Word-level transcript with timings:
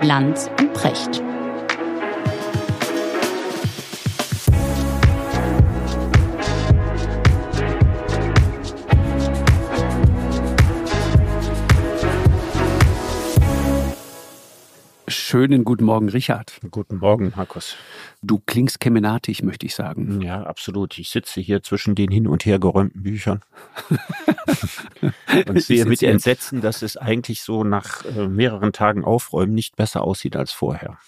Lanz 0.00 0.48
und 0.60 0.72
Precht. 0.74 1.22
Schönen 15.08 15.64
guten 15.64 15.84
Morgen, 15.84 16.08
Richard. 16.08 16.58
Guten 16.70 16.98
Morgen, 16.98 17.32
Markus. 17.36 17.76
Du 18.20 18.40
klingst 18.44 18.80
kemenatig, 18.80 19.44
möchte 19.44 19.66
ich 19.66 19.74
sagen. 19.76 20.20
Ja, 20.22 20.42
absolut. 20.42 20.98
Ich 20.98 21.10
sitze 21.10 21.40
hier 21.40 21.62
zwischen 21.62 21.94
den 21.94 22.10
hin 22.10 22.26
und 22.26 22.44
her 22.44 22.58
geräumten 22.58 23.02
Büchern 23.04 23.42
und 25.48 25.62
sehe 25.62 25.84
mit 25.84 26.02
Entsetzen, 26.02 26.60
dass 26.60 26.82
es 26.82 26.96
eigentlich 26.96 27.42
so 27.42 27.62
nach 27.62 28.04
äh, 28.04 28.26
mehreren 28.26 28.72
Tagen 28.72 29.04
Aufräumen 29.04 29.54
nicht 29.54 29.76
besser 29.76 30.02
aussieht 30.02 30.34
als 30.34 30.50
vorher. 30.50 30.98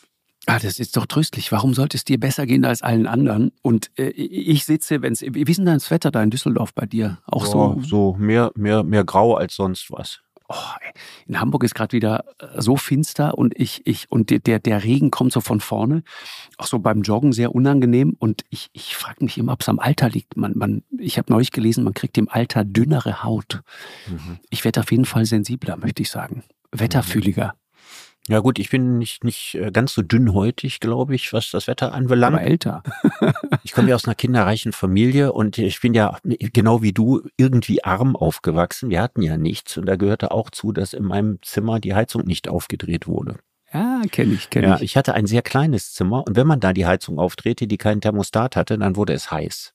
Ah, 0.46 0.58
das 0.58 0.78
ist 0.78 0.96
doch 0.96 1.06
tröstlich. 1.06 1.52
Warum 1.52 1.74
sollte 1.74 1.96
es 1.96 2.04
dir 2.04 2.18
besser 2.18 2.46
gehen 2.46 2.64
als 2.64 2.82
allen 2.82 3.06
anderen? 3.06 3.52
Und 3.62 3.90
äh, 3.98 4.08
ich 4.10 4.64
sitze, 4.64 5.02
wenn 5.02 5.12
es. 5.12 5.20
Wie 5.22 5.42
ist 5.42 5.58
denn 5.58 5.66
das 5.66 5.90
Wetter 5.90 6.10
da 6.10 6.22
in 6.22 6.30
Düsseldorf 6.30 6.72
bei 6.74 6.86
dir? 6.86 7.18
Auch 7.26 7.44
ja, 7.44 7.50
so? 7.50 7.80
So 7.82 8.16
mehr, 8.18 8.50
mehr, 8.54 8.82
mehr 8.82 9.04
grau 9.04 9.34
als 9.34 9.54
sonst 9.54 9.90
was. 9.90 10.20
Oh, 10.52 10.54
in 11.28 11.40
Hamburg 11.40 11.62
ist 11.62 11.76
gerade 11.76 11.92
wieder 11.92 12.24
äh, 12.40 12.60
so 12.60 12.76
finster 12.76 13.38
und 13.38 13.56
ich, 13.56 13.86
ich, 13.86 14.10
und 14.10 14.30
der, 14.30 14.58
der 14.58 14.82
Regen 14.82 15.12
kommt 15.12 15.32
so 15.32 15.40
von 15.40 15.60
vorne. 15.60 16.02
Auch 16.58 16.66
so 16.66 16.80
beim 16.80 17.02
Joggen 17.02 17.32
sehr 17.32 17.54
unangenehm. 17.54 18.16
Und 18.18 18.42
ich, 18.50 18.68
ich 18.72 18.96
frage 18.96 19.22
mich 19.22 19.38
immer, 19.38 19.52
ob 19.52 19.60
es 19.60 19.68
am 19.68 19.78
Alter 19.78 20.08
liegt. 20.08 20.36
Man, 20.36 20.58
man, 20.58 20.82
ich 20.98 21.18
habe 21.18 21.32
neulich 21.32 21.52
gelesen, 21.52 21.84
man 21.84 21.94
kriegt 21.94 22.18
im 22.18 22.28
Alter 22.28 22.64
dünnere 22.64 23.22
Haut. 23.22 23.60
Mhm. 24.08 24.40
Ich 24.50 24.64
werde 24.64 24.80
auf 24.80 24.90
jeden 24.90 25.04
Fall 25.04 25.24
sensibler, 25.24 25.76
möchte 25.76 26.02
ich 26.02 26.10
sagen. 26.10 26.42
Wetterfühliger. 26.72 27.54
Ja 28.30 28.38
gut, 28.38 28.60
ich 28.60 28.70
bin 28.70 28.98
nicht, 28.98 29.24
nicht 29.24 29.56
äh, 29.56 29.72
ganz 29.72 29.92
so 29.92 30.02
dünnhäutig, 30.02 30.78
glaube 30.78 31.16
ich, 31.16 31.32
was 31.32 31.50
das 31.50 31.66
Wetter 31.66 31.92
anbelangt. 31.92 32.36
Aber 32.36 32.44
älter. 32.44 32.84
ich 33.64 33.72
komme 33.72 33.88
ja 33.88 33.96
aus 33.96 34.04
einer 34.04 34.14
kinderreichen 34.14 34.72
Familie 34.72 35.32
und 35.32 35.58
ich 35.58 35.80
bin 35.80 35.94
ja 35.94 36.16
genau 36.22 36.80
wie 36.80 36.92
du 36.92 37.22
irgendwie 37.36 37.82
arm 37.82 38.14
aufgewachsen. 38.14 38.88
Wir 38.88 39.02
hatten 39.02 39.22
ja 39.22 39.36
nichts 39.36 39.76
und 39.76 39.86
da 39.86 39.96
gehörte 39.96 40.30
auch 40.30 40.50
zu, 40.50 40.70
dass 40.70 40.92
in 40.92 41.02
meinem 41.02 41.42
Zimmer 41.42 41.80
die 41.80 41.92
Heizung 41.92 42.22
nicht 42.24 42.48
aufgedreht 42.48 43.08
wurde. 43.08 43.34
Ja, 43.72 44.02
kenne 44.12 44.34
ich, 44.34 44.48
kenne 44.48 44.68
ja, 44.68 44.76
ich. 44.76 44.82
Ich 44.82 44.96
hatte 44.96 45.14
ein 45.14 45.26
sehr 45.26 45.42
kleines 45.42 45.92
Zimmer 45.92 46.24
und 46.24 46.36
wenn 46.36 46.46
man 46.46 46.60
da 46.60 46.72
die 46.72 46.86
Heizung 46.86 47.18
aufdrehte, 47.18 47.66
die 47.66 47.78
keinen 47.78 48.00
Thermostat 48.00 48.54
hatte, 48.54 48.78
dann 48.78 48.94
wurde 48.94 49.12
es 49.12 49.32
heiß. 49.32 49.72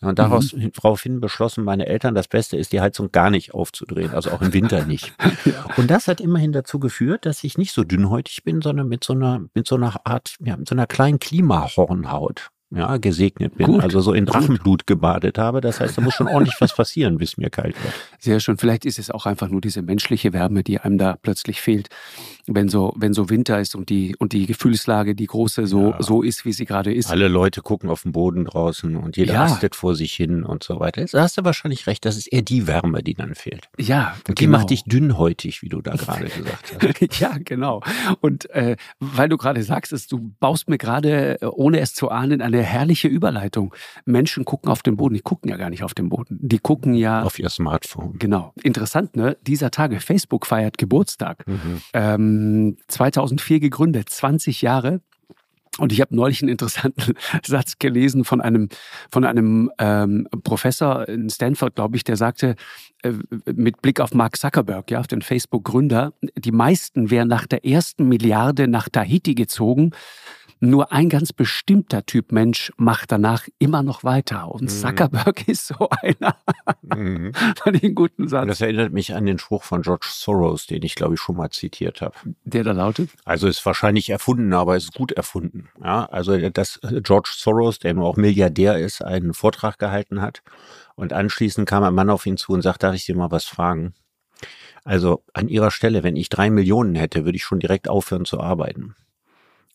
Und 0.00 0.18
daraus, 0.18 0.52
mhm. 0.52 0.72
daraufhin 0.72 1.20
beschlossen 1.20 1.64
meine 1.64 1.86
Eltern, 1.86 2.14
das 2.14 2.28
Beste 2.28 2.56
ist, 2.56 2.72
die 2.72 2.80
Heizung 2.80 3.10
gar 3.12 3.30
nicht 3.30 3.54
aufzudrehen, 3.54 4.12
also 4.12 4.30
auch 4.32 4.42
im 4.42 4.52
Winter 4.52 4.84
nicht. 4.84 5.14
ja. 5.44 5.64
Und 5.76 5.90
das 5.90 6.08
hat 6.08 6.20
immerhin 6.20 6.52
dazu 6.52 6.78
geführt, 6.78 7.26
dass 7.26 7.42
ich 7.44 7.56
nicht 7.56 7.72
so 7.72 7.84
dünnhäutig 7.84 8.44
bin, 8.44 8.60
sondern 8.60 8.88
mit 8.88 9.04
so 9.04 9.14
einer, 9.14 9.42
mit 9.54 9.66
so 9.66 9.76
einer 9.76 9.94
Art, 10.04 10.36
ja, 10.40 10.56
mit 10.56 10.68
so 10.68 10.74
einer 10.74 10.86
kleinen 10.86 11.18
Klimahornhaut 11.18 12.50
ja, 12.74 12.96
gesegnet 12.96 13.56
bin, 13.56 13.66
Gut. 13.66 13.82
also 13.82 14.00
so 14.00 14.12
in 14.12 14.26
Drachenblut 14.26 14.86
gebadet 14.86 15.38
habe. 15.38 15.60
Das 15.60 15.80
heißt, 15.80 15.96
da 15.96 16.02
muss 16.02 16.14
schon 16.14 16.26
ordentlich 16.28 16.56
was 16.60 16.74
passieren, 16.74 17.18
bis 17.18 17.36
mir 17.36 17.50
kalt 17.50 17.76
wird. 17.82 17.94
Sehr 18.18 18.40
schön. 18.40 18.58
Vielleicht 18.58 18.84
ist 18.84 18.98
es 18.98 19.10
auch 19.10 19.26
einfach 19.26 19.48
nur 19.48 19.60
diese 19.60 19.82
menschliche 19.82 20.32
Wärme, 20.32 20.64
die 20.64 20.80
einem 20.80 20.98
da 20.98 21.16
plötzlich 21.20 21.60
fehlt, 21.60 21.88
wenn 22.46 22.68
so, 22.68 22.92
wenn 22.96 23.14
so 23.14 23.30
Winter 23.30 23.58
ist 23.60 23.74
und 23.74 23.88
die, 23.88 24.14
und 24.18 24.32
die 24.32 24.46
Gefühlslage, 24.46 25.14
die 25.14 25.26
große, 25.26 25.66
so, 25.66 25.90
ja. 25.90 26.02
so 26.02 26.22
ist, 26.22 26.44
wie 26.44 26.52
sie 26.52 26.66
gerade 26.66 26.92
ist. 26.92 27.10
Alle 27.10 27.28
Leute 27.28 27.62
gucken 27.62 27.88
auf 27.88 28.02
den 28.02 28.12
Boden 28.12 28.44
draußen 28.44 28.96
und 28.96 29.16
jeder 29.16 29.34
ja. 29.34 29.58
vor 29.72 29.94
sich 29.94 30.12
hin 30.12 30.44
und 30.44 30.62
so 30.62 30.78
weiter. 30.80 31.04
Da 31.04 31.22
hast 31.22 31.38
du 31.38 31.44
wahrscheinlich 31.44 31.86
recht, 31.86 32.04
das 32.04 32.16
ist 32.16 32.26
eher 32.26 32.42
die 32.42 32.66
Wärme, 32.66 33.02
die 33.02 33.14
dann 33.14 33.34
fehlt. 33.34 33.68
Ja, 33.78 34.14
und 34.28 34.38
die 34.38 34.44
genau. 34.44 34.58
macht 34.58 34.70
dich 34.70 34.84
dünnhäutig, 34.84 35.62
wie 35.62 35.68
du 35.68 35.80
da 35.80 35.92
gerade 35.92 36.24
gesagt 36.36 36.76
hast. 36.82 37.20
ja, 37.20 37.36
genau. 37.38 37.82
Und 38.20 38.50
äh, 38.50 38.76
weil 39.00 39.28
du 39.28 39.36
gerade 39.36 39.62
sagst, 39.62 39.92
dass 39.92 40.06
du 40.06 40.32
baust 40.40 40.68
mir 40.68 40.78
gerade, 40.78 41.40
äh, 41.40 41.46
ohne 41.46 41.80
es 41.80 41.94
zu 41.94 42.10
ahnen, 42.10 42.42
eine 42.42 42.62
herrliche 42.62 43.08
Überleitung. 43.08 43.74
Menschen 44.04 44.44
gucken 44.44 44.70
auf 44.70 44.82
den 44.82 44.96
Boden. 44.96 45.14
Die 45.14 45.22
gucken 45.22 45.50
ja 45.50 45.56
gar 45.56 45.70
nicht 45.70 45.82
auf 45.82 45.94
den 45.94 46.08
Boden. 46.08 46.38
Die 46.40 46.58
gucken 46.58 46.94
ja. 46.94 47.22
Auf 47.22 47.38
ihr 47.38 47.48
Smartphone. 47.48 48.18
Genau. 48.18 48.52
Interessant, 48.62 49.16
ne? 49.16 49.36
Dieser 49.46 49.70
Tage, 49.70 50.00
Facebook 50.00 50.46
feiert 50.46 50.78
Geburtstag. 50.78 51.46
Mhm. 51.46 51.80
Ähm, 51.92 52.33
2004 52.88 53.60
gegründet, 53.60 54.08
20 54.10 54.62
Jahre. 54.62 55.00
Und 55.78 55.90
ich 55.92 56.00
habe 56.00 56.14
neulich 56.14 56.40
einen 56.40 56.50
interessanten 56.50 57.14
Satz 57.44 57.78
gelesen 57.78 58.24
von 58.24 58.40
einem, 58.40 58.68
von 59.10 59.24
einem 59.24 59.70
ähm, 59.78 60.28
Professor 60.44 61.08
in 61.08 61.28
Stanford, 61.30 61.74
glaube 61.74 61.96
ich, 61.96 62.04
der 62.04 62.16
sagte, 62.16 62.54
äh, 63.02 63.12
mit 63.52 63.82
Blick 63.82 64.00
auf 64.00 64.14
Mark 64.14 64.36
Zuckerberg, 64.36 64.90
ja, 64.90 65.00
auf 65.00 65.08
den 65.08 65.22
Facebook-Gründer, 65.22 66.12
die 66.36 66.52
meisten 66.52 67.10
wären 67.10 67.28
nach 67.28 67.46
der 67.46 67.64
ersten 67.64 68.08
Milliarde 68.08 68.68
nach 68.68 68.88
Tahiti 68.88 69.34
gezogen, 69.34 69.90
nur 70.60 70.92
ein 70.92 71.08
ganz 71.08 71.32
bestimmter 71.32 72.06
Typ 72.06 72.32
Mensch 72.32 72.72
macht 72.76 73.12
danach 73.12 73.48
immer 73.58 73.82
noch 73.82 74.04
weiter. 74.04 74.50
Und 74.50 74.62
mhm. 74.62 74.68
Zuckerberg 74.68 75.48
ist 75.48 75.68
so 75.68 75.88
einer. 76.02 76.36
Mhm. 76.82 77.32
Fand 77.34 77.76
ich 77.76 77.84
einen 77.84 77.94
guten 77.94 78.28
Satz. 78.28 78.46
Das 78.46 78.60
erinnert 78.60 78.92
mich 78.92 79.14
an 79.14 79.26
den 79.26 79.38
Spruch 79.38 79.64
von 79.64 79.82
George 79.82 80.06
Soros, 80.08 80.66
den 80.66 80.82
ich, 80.82 80.94
glaube 80.94 81.14
ich, 81.14 81.20
schon 81.20 81.36
mal 81.36 81.50
zitiert 81.50 82.00
habe. 82.00 82.14
Der 82.44 82.64
da 82.64 82.72
lautet? 82.72 83.10
Also 83.24 83.46
ist 83.46 83.64
wahrscheinlich 83.64 84.10
erfunden, 84.10 84.52
aber 84.52 84.76
es 84.76 84.84
ist 84.84 84.94
gut 84.94 85.12
erfunden. 85.12 85.68
Ja, 85.82 86.06
also 86.06 86.36
dass 86.50 86.80
George 87.02 87.30
Soros, 87.36 87.78
der 87.78 87.96
auch 87.98 88.16
Milliardär 88.16 88.78
ist, 88.78 89.02
einen 89.02 89.34
Vortrag 89.34 89.78
gehalten 89.78 90.20
hat. 90.20 90.42
Und 90.96 91.12
anschließend 91.12 91.68
kam 91.68 91.82
ein 91.82 91.94
Mann 91.94 92.10
auf 92.10 92.26
ihn 92.26 92.36
zu 92.36 92.52
und 92.52 92.62
sagte, 92.62 92.86
darf 92.86 92.94
ich 92.94 93.04
dir 93.04 93.16
mal 93.16 93.30
was 93.30 93.44
fragen? 93.44 93.94
Also 94.84 95.24
an 95.32 95.48
ihrer 95.48 95.70
Stelle, 95.70 96.02
wenn 96.02 96.16
ich 96.16 96.28
drei 96.28 96.50
Millionen 96.50 96.94
hätte, 96.94 97.24
würde 97.24 97.36
ich 97.36 97.44
schon 97.44 97.58
direkt 97.58 97.88
aufhören 97.88 98.26
zu 98.26 98.40
arbeiten. 98.40 98.94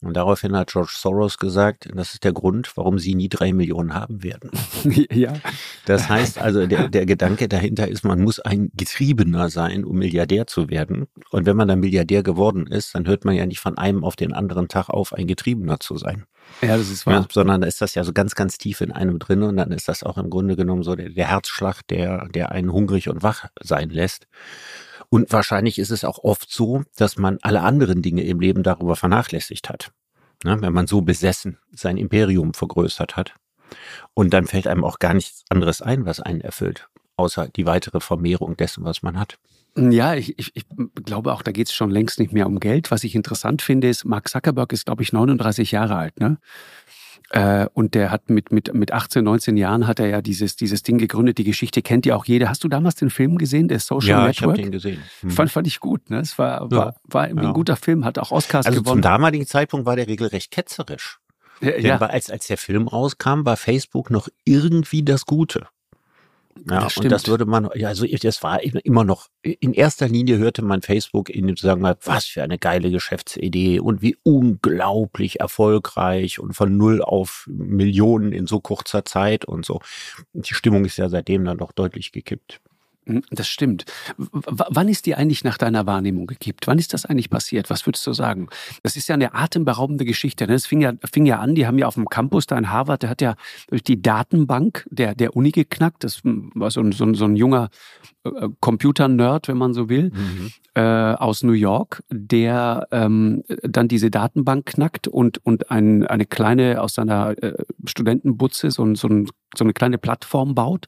Und 0.02 0.16
daraufhin 0.16 0.56
hat 0.56 0.72
George 0.72 0.94
Soros 0.94 1.38
gesagt, 1.38 1.90
das 1.94 2.14
ist 2.14 2.24
der 2.24 2.32
Grund, 2.32 2.72
warum 2.76 3.00
sie 3.00 3.16
nie 3.16 3.28
drei 3.28 3.52
Millionen 3.52 3.94
haben 3.94 4.24
werden. 4.24 4.50
ja. 5.12 5.34
Das 5.86 6.08
heißt 6.08 6.38
also, 6.38 6.68
der, 6.68 6.88
der 6.88 7.06
Gedanke 7.06 7.50
dahinter 7.50 7.88
ist, 7.88 8.06
man 8.06 8.22
muss 8.22 8.40
ein 8.40 8.72
Getriebener 8.76 9.50
sein, 9.50 9.84
um 9.84 9.98
Milliardär 9.98 10.48
zu 10.48 10.70
werden. 10.70 11.08
Und 11.32 11.46
wenn 11.46 11.58
man 11.58 11.68
dann 11.68 11.82
Milliardär 11.82 12.24
geworden 12.24 12.66
ist, 12.68 12.96
dann 12.96 13.08
hört 13.08 13.26
man 13.26 13.36
ja 13.36 13.46
nicht 13.46 13.60
von 13.60 13.78
einem 13.78 14.06
auf 14.06 14.16
den 14.16 14.32
anderen 14.34 14.70
Tag 14.70 14.90
auf, 14.90 15.14
ein 15.14 15.28
Getriebener 15.28 15.82
zu 15.82 15.98
sein. 15.98 16.26
Ja, 16.62 16.78
das 16.78 16.90
ist 16.90 17.06
wahr. 17.06 17.22
Ja, 17.22 17.28
sondern 17.30 17.62
da 17.62 17.68
ist 17.68 17.82
das 17.82 17.94
ja 17.94 18.04
so 18.04 18.14
ganz, 18.14 18.36
ganz 18.36 18.58
tief 18.58 18.82
in 18.82 18.92
einem 18.92 19.20
drin 19.20 19.44
und 19.44 19.58
dann 19.58 19.72
ist 19.72 19.88
das 19.88 20.04
auch 20.04 20.18
im 20.18 20.30
Grunde 20.30 20.56
genommen 20.56 20.84
so 20.84 20.96
der, 20.96 21.10
der 21.10 21.28
Herzschlag, 21.28 21.82
der, 21.88 22.28
der 22.30 22.52
einen 22.52 22.72
hungrig 22.72 23.10
und 23.10 23.22
wach 23.22 23.46
sein 23.62 23.90
lässt. 23.90 24.28
Und 25.10 25.32
wahrscheinlich 25.34 25.80
ist 25.80 25.90
es 25.90 26.06
auch 26.06 26.20
oft 26.24 26.52
so, 26.52 26.84
dass 26.96 27.18
man 27.18 27.40
alle 27.42 27.62
anderen 27.62 28.02
Dinge 28.02 28.24
im 28.24 28.40
Leben 28.40 28.64
darüber 28.64 28.96
vernachlässigt 28.96 29.70
hat. 29.70 29.92
Ne? 30.44 30.62
Wenn 30.62 30.74
man 30.74 30.88
so 30.88 31.02
besessen 31.02 31.58
sein 31.72 31.98
Imperium 31.98 32.54
vergrößert 32.54 33.18
hat. 33.18 33.36
Und 34.14 34.34
dann 34.34 34.46
fällt 34.46 34.68
einem 34.68 34.84
auch 34.84 35.00
gar 35.00 35.14
nichts 35.14 35.44
anderes 35.50 35.82
ein, 35.82 36.06
was 36.06 36.20
einen 36.20 36.42
erfüllt, 36.42 36.90
außer 37.18 37.48
die 37.50 37.66
weitere 37.66 38.00
Vermehrung 38.00 38.58
dessen, 38.58 38.84
was 38.84 39.04
man 39.04 39.20
hat. 39.20 39.38
Ja, 39.76 40.16
ich, 40.16 40.38
ich, 40.40 40.52
ich 40.56 40.66
glaube 41.06 41.34
auch, 41.34 41.44
da 41.44 41.52
geht 41.52 41.68
es 41.68 41.74
schon 41.74 41.92
längst 41.92 42.20
nicht 42.20 42.34
mehr 42.34 42.48
um 42.48 42.60
Geld. 42.60 42.90
Was 42.90 43.04
ich 43.04 43.16
interessant 43.16 43.62
finde, 43.62 43.88
ist, 43.88 44.04
Mark 44.06 44.28
Zuckerberg 44.28 44.74
ist, 44.74 44.86
glaube 44.86 45.04
ich, 45.04 45.14
39 45.14 45.72
Jahre 45.72 45.96
alt. 45.96 46.20
Ne? 46.20 46.38
Äh, 47.32 47.68
und 47.74 47.94
der 47.94 48.10
hat 48.12 48.30
mit, 48.30 48.52
mit, 48.52 48.74
mit 48.74 48.92
18, 48.92 49.24
19 49.24 49.56
Jahren 49.56 49.86
hat 49.86 50.00
er 50.00 50.08
ja 50.08 50.22
dieses, 50.22 50.56
dieses 50.56 50.82
Ding 50.82 50.98
gegründet. 50.98 51.38
Die 51.38 51.44
Geschichte 51.44 51.82
kennt 51.82 52.06
ja 52.06 52.16
auch 52.16 52.26
jeder. 52.26 52.50
Hast 52.50 52.64
du 52.64 52.68
damals 52.68 52.96
den 52.96 53.12
Film 53.12 53.38
gesehen, 53.38 53.68
der 53.68 53.80
Social 53.80 54.10
ja, 54.10 54.28
Network? 54.28 54.36
Ja, 54.36 54.42
ich 54.42 54.44
habe 54.44 54.62
den 54.62 54.72
gesehen. 54.72 55.04
Mhm. 55.22 55.30
Fand, 55.30 55.52
fand 55.52 55.68
ich 55.68 55.80
gut. 55.80 56.10
Ne? 56.10 56.20
Es 56.20 56.40
war, 56.40 56.70
war, 56.72 56.96
war 57.04 57.30
ja. 57.30 57.36
ein 57.36 57.54
guter 57.54 57.76
Film, 57.76 58.04
hat 58.04 58.18
auch 58.18 58.32
Oscars 58.32 58.66
also 58.66 58.82
gewonnen. 58.82 58.96
Zum 58.96 59.02
damaligen 59.02 59.46
Zeitpunkt 59.46 59.86
war 59.86 59.96
der 59.96 60.08
regelrecht 60.08 60.50
ketzerisch. 60.50 61.20
Ja, 61.62 61.78
ja. 61.78 61.98
als, 61.98 62.30
als 62.30 62.48
der 62.48 62.58
Film 62.58 62.88
rauskam, 62.88 63.46
war 63.46 63.58
Facebook 63.58 64.10
noch 64.10 64.30
irgendwie 64.46 65.04
das 65.04 65.26
Gute. 65.26 65.68
Ja, 66.70 66.82
das 66.82 66.98
und 66.98 67.10
das 67.10 67.28
würde 67.28 67.46
man, 67.46 67.70
ja, 67.76 67.88
also 67.88 68.06
das 68.06 68.44
war 68.44 68.62
immer 68.62 69.04
noch, 69.04 69.28
in 69.42 69.74
erster 69.74 70.08
Linie 70.08 70.38
hörte 70.38 70.62
man 70.62 70.82
Facebook 70.82 71.30
in 71.30 71.48
dem 71.48 71.56
Zusammenhang, 71.56 71.96
was 72.04 72.26
für 72.26 72.44
eine 72.44 72.58
geile 72.58 72.92
Geschäftsidee 72.92 73.80
und 73.80 74.02
wie 74.02 74.18
unglaublich 74.24 75.40
erfolgreich 75.40 76.40
und 76.40 76.54
von 76.54 76.76
null 76.78 77.02
auf 77.02 77.46
Millionen 77.50 78.34
in 78.34 78.46
so 78.46 78.60
kurzer 78.60 79.06
Zeit 79.06 79.46
und 79.46 79.66
so. 79.66 79.80
Die 80.34 80.54
Stimmung 80.54 80.86
ist 80.86 80.98
ja 80.98 81.10
seitdem 81.10 81.46
dann 81.46 81.58
doch 81.58 81.72
deutlich 81.72 82.12
gekippt. 82.12 82.60
Hm, 83.10 83.24
das 83.32 83.48
stimmt. 83.48 83.86
W 84.18 84.64
wann 84.70 84.88
ist 84.88 85.08
die 85.08 85.16
eigentlich 85.16 85.44
nach 85.44 85.58
deiner 85.58 85.88
Wahrnehmung 85.88 86.28
gekippt? 86.28 86.68
Wann 86.68 86.78
ist 86.78 86.94
das 86.94 87.06
eigentlich 87.06 87.32
passiert? 87.32 87.70
Was 87.72 87.88
würdest 87.88 88.06
du 88.06 88.14
sagen? 88.14 88.48
Das 88.84 88.96
ist 88.96 89.10
ja 89.10 89.16
eine 89.16 89.34
atemberaubende 89.34 90.06
Geschichte. 90.06 90.46
Ne? 90.46 90.54
Das 90.54 90.68
fing 90.68 90.82
ja, 90.82 90.94
fing 91.12 91.26
ja 91.26 91.40
an, 91.40 91.56
die 91.56 91.66
haben 91.66 91.80
ja 91.80 91.88
auf 91.88 91.96
dem 91.96 92.08
Campus 92.08 92.46
da 92.46 92.58
in 92.58 92.70
Harvard, 92.70 93.02
der 93.02 93.10
hat 93.10 93.22
ja 93.22 93.36
durch 93.68 93.84
die 93.84 94.02
Datenbank 94.02 94.86
der, 94.92 95.16
der 95.16 95.36
Uni 95.36 95.52
geknackt. 95.52 96.04
Das 96.04 96.22
war 96.24 96.70
so 96.70 96.82
ein, 96.82 96.92
so 96.92 97.04
ein, 97.04 97.16
so 97.16 97.26
ein 97.26 97.36
junger 97.36 97.70
äh, 98.24 98.50
Computer-Nerd, 98.60 99.48
wenn 99.48 99.58
man 99.58 99.74
so 99.74 99.90
will, 99.90 100.12
mhm. 100.12 100.52
äh, 100.76 100.82
aus 100.82 101.42
New 101.42 101.54
York, 101.54 102.04
der 102.12 102.88
ähm, 102.92 103.44
dann 103.64 103.88
diese 103.88 104.12
Datenbank 104.12 104.68
knackt 104.68 105.08
und, 105.08 105.44
und 105.44 105.72
ein, 105.72 106.06
eine 106.06 106.28
kleine, 106.28 106.80
aus 106.82 106.94
seiner 106.94 107.42
äh, 107.42 107.64
Studentenbutze 107.86 108.70
so, 108.70 108.94
so, 108.94 109.08
ein, 109.08 109.28
so 109.56 109.64
eine 109.64 109.74
kleine 109.74 109.98
Plattform 109.98 110.54
baut 110.54 110.86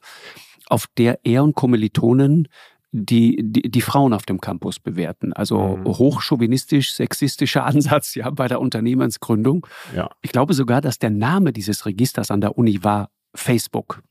auf 0.68 0.86
der 0.96 1.20
er 1.24 1.44
und 1.44 1.54
Kommilitonen 1.54 2.48
die, 2.92 3.38
die, 3.42 3.62
die 3.70 3.80
Frauen 3.80 4.12
auf 4.12 4.26
dem 4.26 4.40
Campus 4.40 4.78
bewerten. 4.78 5.32
Also 5.32 5.78
mhm. 5.78 5.84
hochchauvinistisch, 5.86 6.92
sexistischer 6.92 7.64
Ansatz 7.66 8.14
ja 8.14 8.30
bei 8.30 8.48
der 8.48 8.60
Unternehmensgründung. 8.60 9.66
Ja. 9.96 10.10
Ich 10.20 10.30
glaube 10.30 10.54
sogar, 10.54 10.80
dass 10.80 10.98
der 10.98 11.10
Name 11.10 11.52
dieses 11.52 11.86
Registers 11.86 12.30
an 12.30 12.42
der 12.42 12.58
Uni 12.58 12.84
war 12.84 13.10
Facebook. 13.34 14.02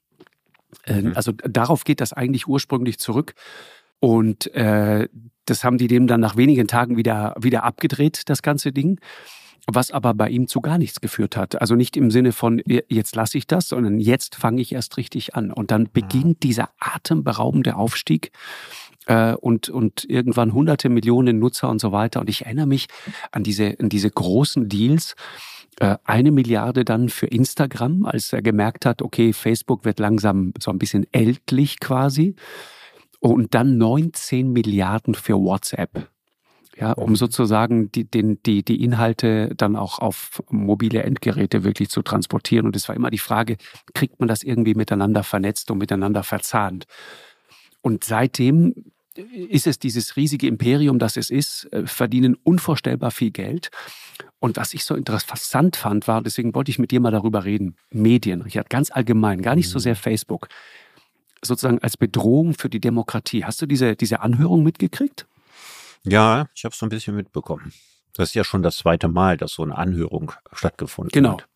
Ähm, 0.85 1.09
mhm. 1.09 1.13
Also 1.15 1.31
darauf 1.31 1.83
geht 1.83 2.01
das 2.01 2.11
eigentlich 2.11 2.47
ursprünglich 2.47 2.97
zurück. 2.97 3.35
Und 3.99 4.53
äh, 4.55 5.07
das 5.45 5.63
haben 5.63 5.77
die 5.77 5.87
dem 5.87 6.07
dann 6.07 6.19
nach 6.19 6.35
wenigen 6.35 6.67
Tagen 6.67 6.97
wieder, 6.97 7.35
wieder 7.39 7.63
abgedreht, 7.63 8.23
das 8.29 8.41
ganze 8.41 8.71
Ding. 8.71 8.99
Was 9.67 9.91
aber 9.91 10.13
bei 10.13 10.29
ihm 10.29 10.47
zu 10.47 10.59
gar 10.59 10.77
nichts 10.77 11.01
geführt 11.01 11.37
hat. 11.37 11.61
Also 11.61 11.75
nicht 11.75 11.95
im 11.95 12.09
Sinne 12.09 12.31
von, 12.31 12.61
jetzt 12.65 13.15
lasse 13.15 13.37
ich 13.37 13.45
das, 13.45 13.69
sondern 13.69 13.99
jetzt 13.99 14.35
fange 14.35 14.61
ich 14.61 14.73
erst 14.73 14.97
richtig 14.97 15.35
an. 15.35 15.51
Und 15.51 15.71
dann 15.71 15.89
beginnt 15.91 16.43
dieser 16.43 16.69
atemberaubende 16.79 17.75
Aufstieg 17.75 18.31
äh, 19.05 19.33
und, 19.33 19.69
und 19.69 20.05
irgendwann 20.09 20.53
hunderte 20.53 20.89
Millionen 20.89 21.39
Nutzer 21.39 21.69
und 21.69 21.79
so 21.79 21.91
weiter. 21.91 22.21
Und 22.21 22.29
ich 22.29 22.45
erinnere 22.45 22.67
mich 22.67 22.87
an 23.31 23.43
diese, 23.43 23.75
an 23.79 23.89
diese 23.89 24.09
großen 24.09 24.67
Deals. 24.67 25.15
Äh, 25.79 25.97
eine 26.03 26.31
Milliarde 26.31 26.83
dann 26.83 27.09
für 27.09 27.27
Instagram, 27.27 28.05
als 28.05 28.33
er 28.33 28.41
gemerkt 28.41 28.85
hat, 28.85 29.01
okay, 29.01 29.33
Facebook 29.33 29.85
wird 29.85 29.99
langsam 29.99 30.53
so 30.59 30.71
ein 30.71 30.79
bisschen 30.79 31.05
ältlich 31.11 31.79
quasi. 31.79 32.35
Und 33.19 33.53
dann 33.53 33.77
19 33.77 34.51
Milliarden 34.51 35.13
für 35.13 35.35
WhatsApp. 35.35 36.09
Ja, 36.77 36.93
um 36.93 37.15
sozusagen 37.17 37.91
die, 37.91 38.05
den, 38.05 38.41
die, 38.43 38.63
die 38.63 38.81
Inhalte 38.83 39.53
dann 39.55 39.75
auch 39.75 39.99
auf 39.99 40.41
mobile 40.49 41.03
Endgeräte 41.03 41.63
wirklich 41.63 41.89
zu 41.89 42.01
transportieren. 42.01 42.65
Und 42.65 42.75
es 42.75 42.87
war 42.87 42.95
immer 42.95 43.11
die 43.11 43.17
Frage, 43.17 43.57
kriegt 43.93 44.19
man 44.19 44.29
das 44.29 44.41
irgendwie 44.41 44.73
miteinander 44.73 45.23
vernetzt 45.23 45.69
und 45.69 45.79
miteinander 45.79 46.23
verzahnt? 46.23 46.85
Und 47.81 48.05
seitdem 48.05 48.73
ist 49.49 49.67
es 49.67 49.79
dieses 49.79 50.15
riesige 50.15 50.47
Imperium, 50.47 50.99
das 50.99 51.17
es 51.17 51.29
ist, 51.29 51.67
äh, 51.73 51.85
verdienen 51.85 52.35
unvorstellbar 52.43 53.11
viel 53.11 53.31
Geld. 53.31 53.69
Und 54.39 54.57
was 54.57 54.73
ich 54.73 54.85
so 54.85 54.95
interessant 54.95 55.75
fand, 55.75 56.07
war, 56.07 56.21
deswegen 56.21 56.55
wollte 56.55 56.71
ich 56.71 56.79
mit 56.79 56.91
dir 56.91 56.99
mal 56.99 57.11
darüber 57.11 57.43
reden, 57.43 57.75
Medien, 57.89 58.41
Richard, 58.41 58.69
ganz 58.69 58.89
allgemein, 58.91 59.41
gar 59.41 59.55
nicht 59.55 59.69
so 59.69 59.79
mhm. 59.79 59.83
sehr 59.83 59.95
Facebook, 59.95 60.47
sozusagen 61.41 61.79
als 61.79 61.97
Bedrohung 61.97 62.53
für 62.53 62.69
die 62.69 62.79
Demokratie. 62.79 63.43
Hast 63.43 63.61
du 63.61 63.65
diese, 63.65 63.95
diese 63.95 64.21
Anhörung 64.21 64.63
mitgekriegt? 64.63 65.27
Ja, 66.03 66.47
ich 66.55 66.63
habe 66.63 66.73
es 66.73 66.79
so 66.79 66.85
ein 66.85 66.89
bisschen 66.89 67.15
mitbekommen. 67.15 67.73
Das 68.13 68.29
ist 68.29 68.35
ja 68.35 68.43
schon 68.43 68.63
das 68.63 68.77
zweite 68.77 69.07
Mal, 69.07 69.37
dass 69.37 69.53
so 69.53 69.63
eine 69.63 69.77
Anhörung 69.77 70.31
stattgefunden 70.53 71.11
genau. 71.11 71.33
hat. 71.33 71.47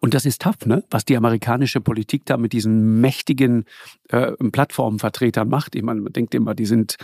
Und 0.00 0.14
das 0.14 0.24
ist 0.24 0.42
tough, 0.42 0.66
ne? 0.66 0.82
was 0.90 1.04
die 1.04 1.16
amerikanische 1.16 1.80
Politik 1.80 2.24
da 2.26 2.36
mit 2.36 2.52
diesen 2.52 3.00
mächtigen 3.00 3.66
äh, 4.08 4.32
Plattformvertretern 4.32 5.48
macht. 5.48 5.74
Ich 5.76 5.82
meine, 5.82 6.00
man 6.00 6.12
denkt 6.12 6.34
immer, 6.34 6.54
die 6.54 6.66
sind, 6.66 6.96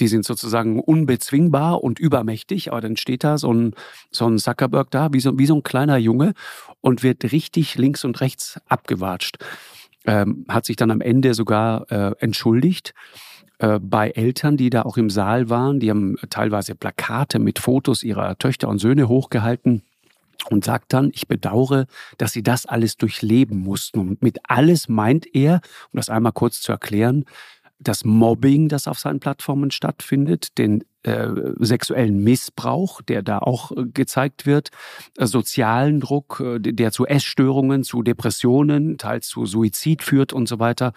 die 0.00 0.08
sind 0.08 0.24
sozusagen 0.24 0.80
unbezwingbar 0.80 1.82
und 1.84 1.98
übermächtig, 1.98 2.72
aber 2.72 2.80
dann 2.80 2.96
steht 2.96 3.22
da 3.22 3.38
so 3.38 3.52
ein, 3.52 3.74
so 4.10 4.26
ein 4.26 4.38
Zuckerberg 4.38 4.90
da, 4.90 5.12
wie 5.12 5.20
so, 5.20 5.38
wie 5.38 5.46
so 5.46 5.54
ein 5.54 5.62
kleiner 5.62 5.96
Junge 5.96 6.32
und 6.80 7.02
wird 7.02 7.30
richtig 7.30 7.76
links 7.76 8.04
und 8.04 8.20
rechts 8.20 8.60
abgewatscht. 8.66 9.36
Ähm, 10.06 10.44
hat 10.48 10.66
sich 10.66 10.76
dann 10.76 10.90
am 10.90 11.00
Ende 11.00 11.34
sogar 11.34 11.90
äh, 11.90 12.12
entschuldigt 12.18 12.94
äh, 13.64 13.80
bei 13.80 14.10
Eltern, 14.10 14.56
die 14.56 14.68
da 14.68 14.82
auch 14.82 14.98
im 14.98 15.08
Saal 15.08 15.48
waren. 15.48 15.80
Die 15.80 15.88
haben 15.88 16.16
teilweise 16.28 16.74
Plakate 16.74 17.38
mit 17.38 17.58
Fotos 17.58 18.02
ihrer 18.02 18.36
Töchter 18.36 18.68
und 18.68 18.78
Söhne 18.78 19.08
hochgehalten 19.08 19.82
und 20.50 20.64
sagt 20.64 20.92
dann, 20.92 21.10
ich 21.14 21.28
bedauere, 21.28 21.86
dass 22.18 22.32
sie 22.32 22.42
das 22.42 22.66
alles 22.66 22.98
durchleben 22.98 23.60
mussten. 23.60 24.00
Und 24.00 24.22
mit 24.22 24.38
alles 24.48 24.88
meint 24.88 25.26
er, 25.34 25.60
um 25.92 25.96
das 25.96 26.10
einmal 26.10 26.32
kurz 26.32 26.60
zu 26.60 26.72
erklären, 26.72 27.24
das 27.78 28.04
Mobbing, 28.04 28.68
das 28.68 28.86
auf 28.86 28.98
seinen 28.98 29.20
Plattformen 29.20 29.70
stattfindet, 29.70 30.58
den 30.58 30.84
äh, 31.02 31.28
sexuellen 31.58 32.22
Missbrauch, 32.22 33.00
der 33.02 33.22
da 33.22 33.38
auch 33.38 33.72
äh, 33.72 33.84
gezeigt 33.92 34.46
wird, 34.46 34.70
äh, 35.16 35.26
sozialen 35.26 36.00
Druck, 36.00 36.40
äh, 36.44 36.58
der 36.58 36.92
zu 36.92 37.06
Essstörungen, 37.06 37.82
zu 37.82 38.02
Depressionen, 38.02 38.98
teils 38.98 39.28
zu 39.28 39.46
Suizid 39.46 40.02
führt 40.02 40.32
und 40.32 40.48
so 40.48 40.58
weiter. 40.58 40.92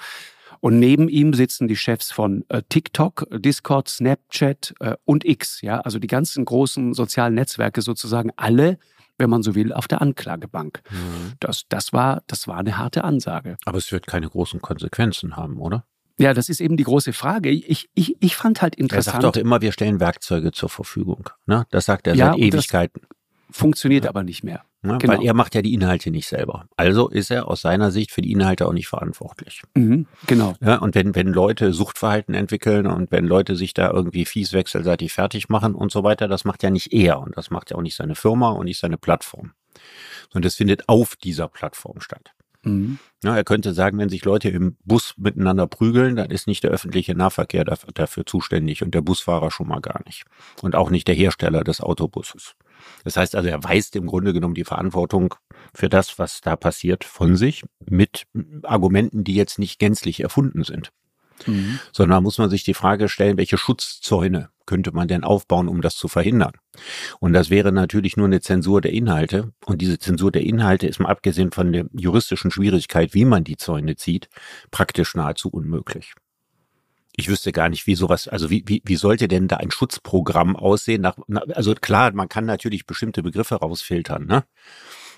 Und 0.59 0.79
neben 0.79 1.09
ihm 1.09 1.33
sitzen 1.33 1.67
die 1.67 1.75
Chefs 1.75 2.11
von 2.11 2.43
äh, 2.49 2.61
TikTok, 2.67 3.27
Discord, 3.31 3.89
Snapchat 3.89 4.73
äh, 4.79 4.95
und 5.05 5.25
X, 5.25 5.61
ja, 5.61 5.79
also 5.81 5.99
die 5.99 6.07
ganzen 6.07 6.45
großen 6.45 6.93
sozialen 6.93 7.35
Netzwerke 7.35 7.81
sozusagen 7.81 8.31
alle 8.35 8.77
wenn 9.17 9.29
man 9.29 9.43
so 9.43 9.55
will, 9.55 9.73
auf 9.73 9.87
der 9.87 10.01
Anklagebank. 10.01 10.81
Mhm. 10.91 11.33
Das, 11.39 11.63
das, 11.69 11.93
war, 11.93 12.21
das 12.27 12.47
war 12.47 12.57
eine 12.57 12.77
harte 12.77 13.03
Ansage. 13.03 13.57
Aber 13.65 13.77
es 13.77 13.91
wird 13.91 14.07
keine 14.07 14.29
großen 14.29 14.61
Konsequenzen 14.61 15.35
haben, 15.35 15.57
oder? 15.57 15.85
Ja, 16.19 16.33
das 16.33 16.49
ist 16.49 16.61
eben 16.61 16.77
die 16.77 16.83
große 16.83 17.13
Frage. 17.13 17.49
Ich, 17.49 17.89
ich, 17.93 18.15
ich 18.21 18.35
fand 18.35 18.61
halt 18.61 18.75
interessant. 18.75 19.17
Er 19.17 19.21
sagt 19.21 19.35
doch 19.35 19.39
immer, 19.39 19.61
wir 19.61 19.71
stellen 19.71 19.99
Werkzeuge 19.99 20.51
zur 20.51 20.69
Verfügung. 20.69 21.29
Ne? 21.45 21.67
Das 21.69 21.85
sagt 21.85 22.07
er 22.07 22.15
ja, 22.15 22.31
seit 22.31 22.39
Ewigkeiten. 22.39 23.01
Funktioniert 23.49 24.03
ja. 24.03 24.09
aber 24.09 24.23
nicht 24.23 24.43
mehr. 24.43 24.63
Ne? 24.81 24.97
Genau. 24.99 25.13
Weil 25.13 25.25
er 25.25 25.33
macht 25.33 25.55
ja 25.55 25.61
die 25.61 25.73
Inhalte 25.73 26.11
nicht 26.11 26.27
selber. 26.27 26.67
Also 26.75 27.09
ist 27.09 27.31
er 27.31 27.47
aus 27.47 27.61
seiner 27.61 27.91
Sicht 27.91 28.11
für 28.11 28.21
die 28.21 28.31
Inhalte 28.31 28.67
auch 28.67 28.73
nicht 28.73 28.87
verantwortlich. 28.87 29.63
Mhm, 29.75 30.05
genau. 30.27 30.55
Ja, 30.61 30.77
und 30.77 30.95
wenn, 30.95 31.15
wenn 31.15 31.27
Leute 31.27 31.73
Suchtverhalten 31.73 32.33
entwickeln 32.33 32.87
und 32.87 33.11
wenn 33.11 33.25
Leute 33.25 33.55
sich 33.55 33.73
da 33.73 33.89
irgendwie 33.89 34.25
fies 34.25 34.53
wechselseitig 34.53 35.13
fertig 35.13 35.49
machen 35.49 35.75
und 35.75 35.91
so 35.91 36.03
weiter, 36.03 36.27
das 36.27 36.45
macht 36.45 36.63
ja 36.63 36.69
nicht 36.69 36.93
er 36.93 37.19
und 37.19 37.37
das 37.37 37.49
macht 37.49 37.71
ja 37.71 37.77
auch 37.77 37.81
nicht 37.81 37.95
seine 37.95 38.15
Firma 38.15 38.49
und 38.49 38.65
nicht 38.65 38.79
seine 38.79 38.97
Plattform. 38.97 39.53
Sondern 40.31 40.43
das 40.43 40.55
findet 40.55 40.89
auf 40.89 41.15
dieser 41.15 41.47
Plattform 41.47 42.01
statt. 42.01 42.33
Mhm. 42.63 42.99
Ja, 43.23 43.35
er 43.35 43.43
könnte 43.43 43.73
sagen, 43.73 43.97
wenn 43.97 44.09
sich 44.09 44.23
Leute 44.25 44.49
im 44.49 44.77
Bus 44.83 45.15
miteinander 45.17 45.67
prügeln, 45.67 46.15
dann 46.15 46.29
ist 46.29 46.47
nicht 46.47 46.63
der 46.63 46.71
öffentliche 46.71 47.15
Nahverkehr 47.15 47.63
dafür, 47.63 47.89
dafür 47.93 48.25
zuständig 48.25 48.83
und 48.83 48.93
der 48.93 49.01
Busfahrer 49.01 49.51
schon 49.51 49.67
mal 49.67 49.81
gar 49.81 50.01
nicht. 50.05 50.25
Und 50.61 50.75
auch 50.75 50.89
nicht 50.89 51.07
der 51.07 51.15
Hersteller 51.15 51.63
des 51.63 51.81
Autobusses. 51.81 52.55
Das 53.03 53.17
heißt 53.17 53.35
also, 53.35 53.49
er 53.49 53.63
weist 53.63 53.95
im 53.95 54.05
Grunde 54.05 54.33
genommen 54.33 54.55
die 54.55 54.63
Verantwortung 54.63 55.35
für 55.73 55.89
das, 55.89 56.19
was 56.19 56.41
da 56.41 56.55
passiert, 56.55 57.03
von 57.03 57.35
sich 57.35 57.63
mit 57.89 58.25
Argumenten, 58.63 59.23
die 59.23 59.35
jetzt 59.35 59.59
nicht 59.59 59.79
gänzlich 59.79 60.21
erfunden 60.21 60.63
sind. 60.63 60.91
Mhm. 61.45 61.79
Sondern 61.91 62.23
muss 62.23 62.37
man 62.37 62.49
sich 62.49 62.63
die 62.63 62.73
Frage 62.73 63.09
stellen, 63.09 63.37
welche 63.37 63.57
Schutzzäune 63.57 64.49
könnte 64.65 64.91
man 64.91 65.07
denn 65.07 65.23
aufbauen, 65.23 65.67
um 65.67 65.81
das 65.81 65.95
zu 65.95 66.07
verhindern? 66.07 66.53
Und 67.19 67.33
das 67.33 67.49
wäre 67.49 67.71
natürlich 67.71 68.17
nur 68.17 68.25
eine 68.25 68.41
Zensur 68.41 68.81
der 68.81 68.91
Inhalte. 68.91 69.51
Und 69.65 69.81
diese 69.81 69.99
Zensur 69.99 70.31
der 70.31 70.43
Inhalte 70.43 70.87
ist 70.87 70.99
mal 70.99 71.09
abgesehen 71.09 71.51
von 71.51 71.71
der 71.71 71.85
juristischen 71.93 72.51
Schwierigkeit, 72.51 73.13
wie 73.13 73.25
man 73.25 73.43
die 73.43 73.57
Zäune 73.57 73.95
zieht, 73.95 74.29
praktisch 74.71 75.15
nahezu 75.15 75.49
unmöglich 75.49 76.13
ich 77.17 77.29
wüsste 77.29 77.51
gar 77.51 77.67
nicht, 77.67 77.87
wie 77.87 77.95
sowas, 77.95 78.27
also 78.27 78.51
wie, 78.51 78.63
wie, 78.67 78.81
wie 78.85 78.95
sollte 78.95 79.27
denn 79.27 79.47
da 79.47 79.57
ein 79.57 79.71
Schutzprogramm 79.71 80.55
aussehen? 80.55 81.01
Nach, 81.01 81.17
also 81.53 81.73
klar, 81.73 82.13
man 82.13 82.29
kann 82.29 82.45
natürlich 82.45 82.85
bestimmte 82.85 83.23
Begriffe 83.23 83.55
rausfiltern, 83.55 84.27
ne? 84.27 84.45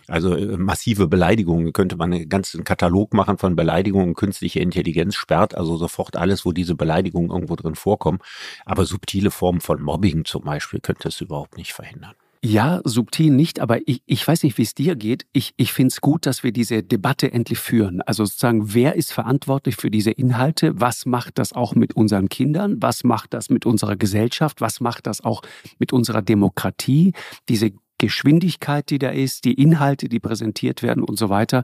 Also 0.08 0.36
äh, 0.36 0.58
massive 0.58 1.08
Beleidigungen 1.08 1.74
könnte 1.74 1.98
man 1.98 2.14
einen 2.14 2.30
ganzen 2.30 2.64
Katalog 2.64 3.14
machen 3.14 3.38
von 3.38 3.56
Beleidigungen. 3.56 4.16
Künstliche 4.16 4.60
Intelligenz 4.60 5.16
sperrt 5.16 5.56
also 5.56 5.78
sofort 5.78 6.16
alles, 6.16 6.46
wo 6.46 6.54
diese 6.54 6.74
Beleidigungen 6.74 7.32
irgendwo 7.32 7.56
drin 7.56 7.76
vorkommen. 7.76 8.20
Aber 8.66 8.86
subtile 8.86 9.30
Formen 9.30 9.62
von 9.62 9.82
Mobbing 9.82 10.26
zum 10.26 10.46
Beispiel 10.46 10.80
könnte 10.80 11.10
es 11.10 11.22
überhaupt 11.22 11.58
nicht 11.58 11.74
verhindern. 11.74 12.16
Ja, 12.42 12.80
subtil 12.86 13.32
nicht, 13.32 13.60
aber 13.60 13.80
ich, 13.86 14.02
ich 14.06 14.26
weiß 14.26 14.44
nicht, 14.44 14.58
wie 14.58 14.62
es 14.62 14.74
dir 14.74 14.96
geht. 14.96 15.26
Ich, 15.34 15.54
ich 15.58 15.74
finde 15.74 15.90
es 15.90 16.00
gut, 16.00 16.26
dass 16.26 16.42
wir 16.42 16.54
diese 16.54 16.84
Debatte 16.84 17.34
endlich 17.34 17.60
führen. 17.60 18.02
Also 18.04 18.24
sozusagen, 18.24 18.74
wer 18.74 18.96
ist 18.96 19.12
verantwortlich 19.12 19.76
für 19.76 19.92
diese 19.92 20.12
Inhalte? 20.12 20.80
Was 20.80 21.06
macht 21.06 21.38
das 21.38 21.52
auch 21.52 21.76
mit 21.76 21.98
unseren 21.98 22.30
Kindern? 22.30 22.78
Was 22.82 23.04
macht 23.04 23.34
das 23.34 23.50
mit 23.50 23.66
unserer 23.66 23.98
Gesellschaft? 23.98 24.62
Was 24.62 24.80
macht 24.80 25.06
das 25.06 25.22
auch 25.22 25.42
mit 25.80 25.92
unserer 25.92 26.22
Demokratie? 26.22 27.12
Diese 27.50 27.72
Geschwindigkeit, 28.00 28.90
die 28.90 28.98
da 28.98 29.10
ist, 29.10 29.46
die 29.46 29.54
Inhalte, 29.54 30.10
die 30.10 30.20
präsentiert 30.20 30.82
werden 30.82 31.04
und 31.04 31.20
so 31.20 31.30
weiter. 31.30 31.64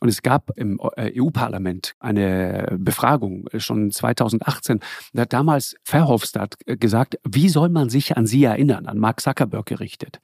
Und 0.00 0.08
es 0.08 0.22
gab 0.22 0.56
im 0.56 0.78
äh, 0.96 1.20
EU-Parlament 1.20 1.94
eine 1.98 2.76
Befragung 2.78 3.48
äh, 3.48 3.58
schon 3.58 3.90
2018. 3.90 4.80
Da 5.12 5.22
hat 5.22 5.32
damals 5.32 5.74
Verhofstadt 5.82 6.54
äh, 6.66 6.76
gesagt, 6.76 7.18
wie 7.28 7.48
soll 7.48 7.70
man 7.70 7.88
sich 7.88 8.16
an 8.16 8.26
sie 8.26 8.44
erinnern, 8.44 8.86
an 8.86 8.98
Mark 8.98 9.20
Zuckerberg 9.20 9.66
gerichtet, 9.66 10.20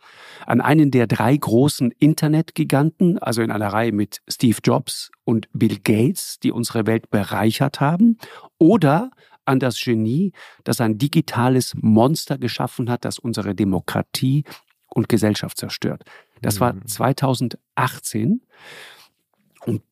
an 0.47 0.61
einen 0.61 0.91
der 0.91 1.07
drei 1.07 1.37
großen 1.37 1.91
Internetgiganten, 1.91 3.19
also 3.19 3.43
in 3.43 3.51
einer 3.51 3.73
Reihe 3.73 3.93
mit 3.93 4.21
Steve 4.29 4.59
Jobs 4.63 5.11
und 5.25 5.49
Bill 5.53 5.79
Gates, 5.83 6.39
die 6.41 6.53
unsere 6.53 6.87
Welt 6.87 7.11
bereichert 7.11 7.81
haben, 7.81 8.19
oder 8.59 9.11
an 9.47 9.61
das 9.61 9.81
Genie, 9.81 10.33
das 10.65 10.81
ein 10.81 10.99
digitales 10.99 11.75
Monster 11.77 12.37
geschaffen 12.37 12.91
hat, 12.91 13.05
das 13.05 13.19
unsere 13.19 13.55
Demokratie 13.55 14.45
und 14.97 15.11
Gesellschaft 15.11 15.59
zerstört. 15.59 16.05
Das 16.41 16.59
war 16.59 16.75
2018. 16.85 18.29
Mhm. 18.29 18.41
Und 19.67 19.83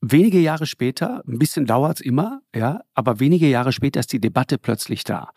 wenige 0.00 0.38
Jahre 0.38 0.66
später, 0.66 1.22
ein 1.26 1.38
bisschen 1.38 1.66
dauert 1.66 1.96
es 1.96 2.00
immer, 2.00 2.40
ja, 2.54 2.80
aber 2.94 3.18
wenige 3.18 3.48
Jahre 3.48 3.72
später 3.72 3.98
ist 3.98 4.12
die 4.12 4.20
Debatte 4.20 4.56
plötzlich 4.56 5.02
da. 5.02 5.30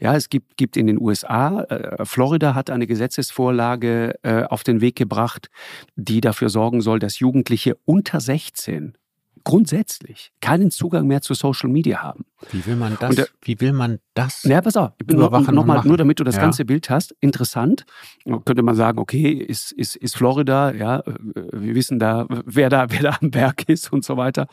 Ja, 0.00 0.14
es 0.14 0.28
gibt, 0.28 0.56
gibt 0.56 0.76
in 0.76 0.86
den 0.86 1.00
USA, 1.00 1.62
äh, 1.64 2.04
Florida 2.04 2.54
hat 2.54 2.70
eine 2.70 2.86
Gesetzesvorlage 2.86 4.14
äh, 4.22 4.44
auf 4.44 4.62
den 4.62 4.80
Weg 4.80 4.94
gebracht, 4.94 5.50
die 5.96 6.20
dafür 6.20 6.50
sorgen 6.50 6.80
soll, 6.80 7.00
dass 7.00 7.18
Jugendliche 7.18 7.76
unter 7.84 8.20
16 8.20 8.96
grundsätzlich 9.44 10.32
keinen 10.40 10.70
Zugang 10.70 11.06
mehr 11.06 11.22
zu 11.22 11.34
Social 11.34 11.68
Media 11.68 12.02
haben. 12.02 12.24
Wie 12.50 12.64
will 12.66 12.76
man 12.76 12.96
das? 12.98 13.14
Der, 13.14 13.26
wie 13.42 13.60
will 13.60 13.72
man 13.72 13.98
das? 14.14 14.42
Ja, 14.44 14.60
pass 14.60 14.76
auf. 14.76 14.92
Überwachen 15.06 15.54
noch, 15.54 15.64
noch 15.64 15.84
nur 15.84 15.96
damit 15.96 16.20
du 16.20 16.24
das 16.24 16.36
ja. 16.36 16.42
ganze 16.42 16.64
Bild 16.64 16.90
hast. 16.90 17.14
Interessant. 17.20 17.84
Könnte 18.24 18.62
man 18.62 18.74
sagen, 18.74 18.98
okay, 18.98 19.30
ist, 19.32 19.72
ist, 19.72 19.96
ist 19.96 20.16
Florida, 20.16 20.72
ja, 20.72 21.02
wir 21.06 21.74
wissen 21.74 21.98
da, 21.98 22.26
wer 22.44 22.68
da, 22.68 22.86
wer 22.90 23.02
da 23.02 23.18
am 23.20 23.30
Berg 23.30 23.68
ist 23.68 23.92
und 23.92 24.04
so 24.04 24.16
weiter. 24.16 24.46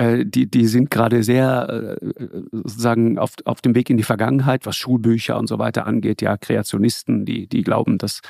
Äh, 0.00 0.24
die, 0.24 0.50
die 0.50 0.66
sind 0.66 0.90
gerade 0.90 1.22
sehr 1.22 1.98
äh, 2.00 2.06
sozusagen 2.52 3.18
auf, 3.18 3.34
auf 3.44 3.60
dem 3.60 3.74
Weg 3.74 3.90
in 3.90 3.98
die 3.98 4.02
Vergangenheit, 4.02 4.64
was 4.64 4.76
Schulbücher 4.76 5.38
und 5.38 5.46
so 5.46 5.58
weiter 5.58 5.86
angeht. 5.86 6.22
Ja, 6.22 6.38
Kreationisten, 6.38 7.26
die, 7.26 7.46
die 7.46 7.62
glauben, 7.62 7.98
dass 7.98 8.22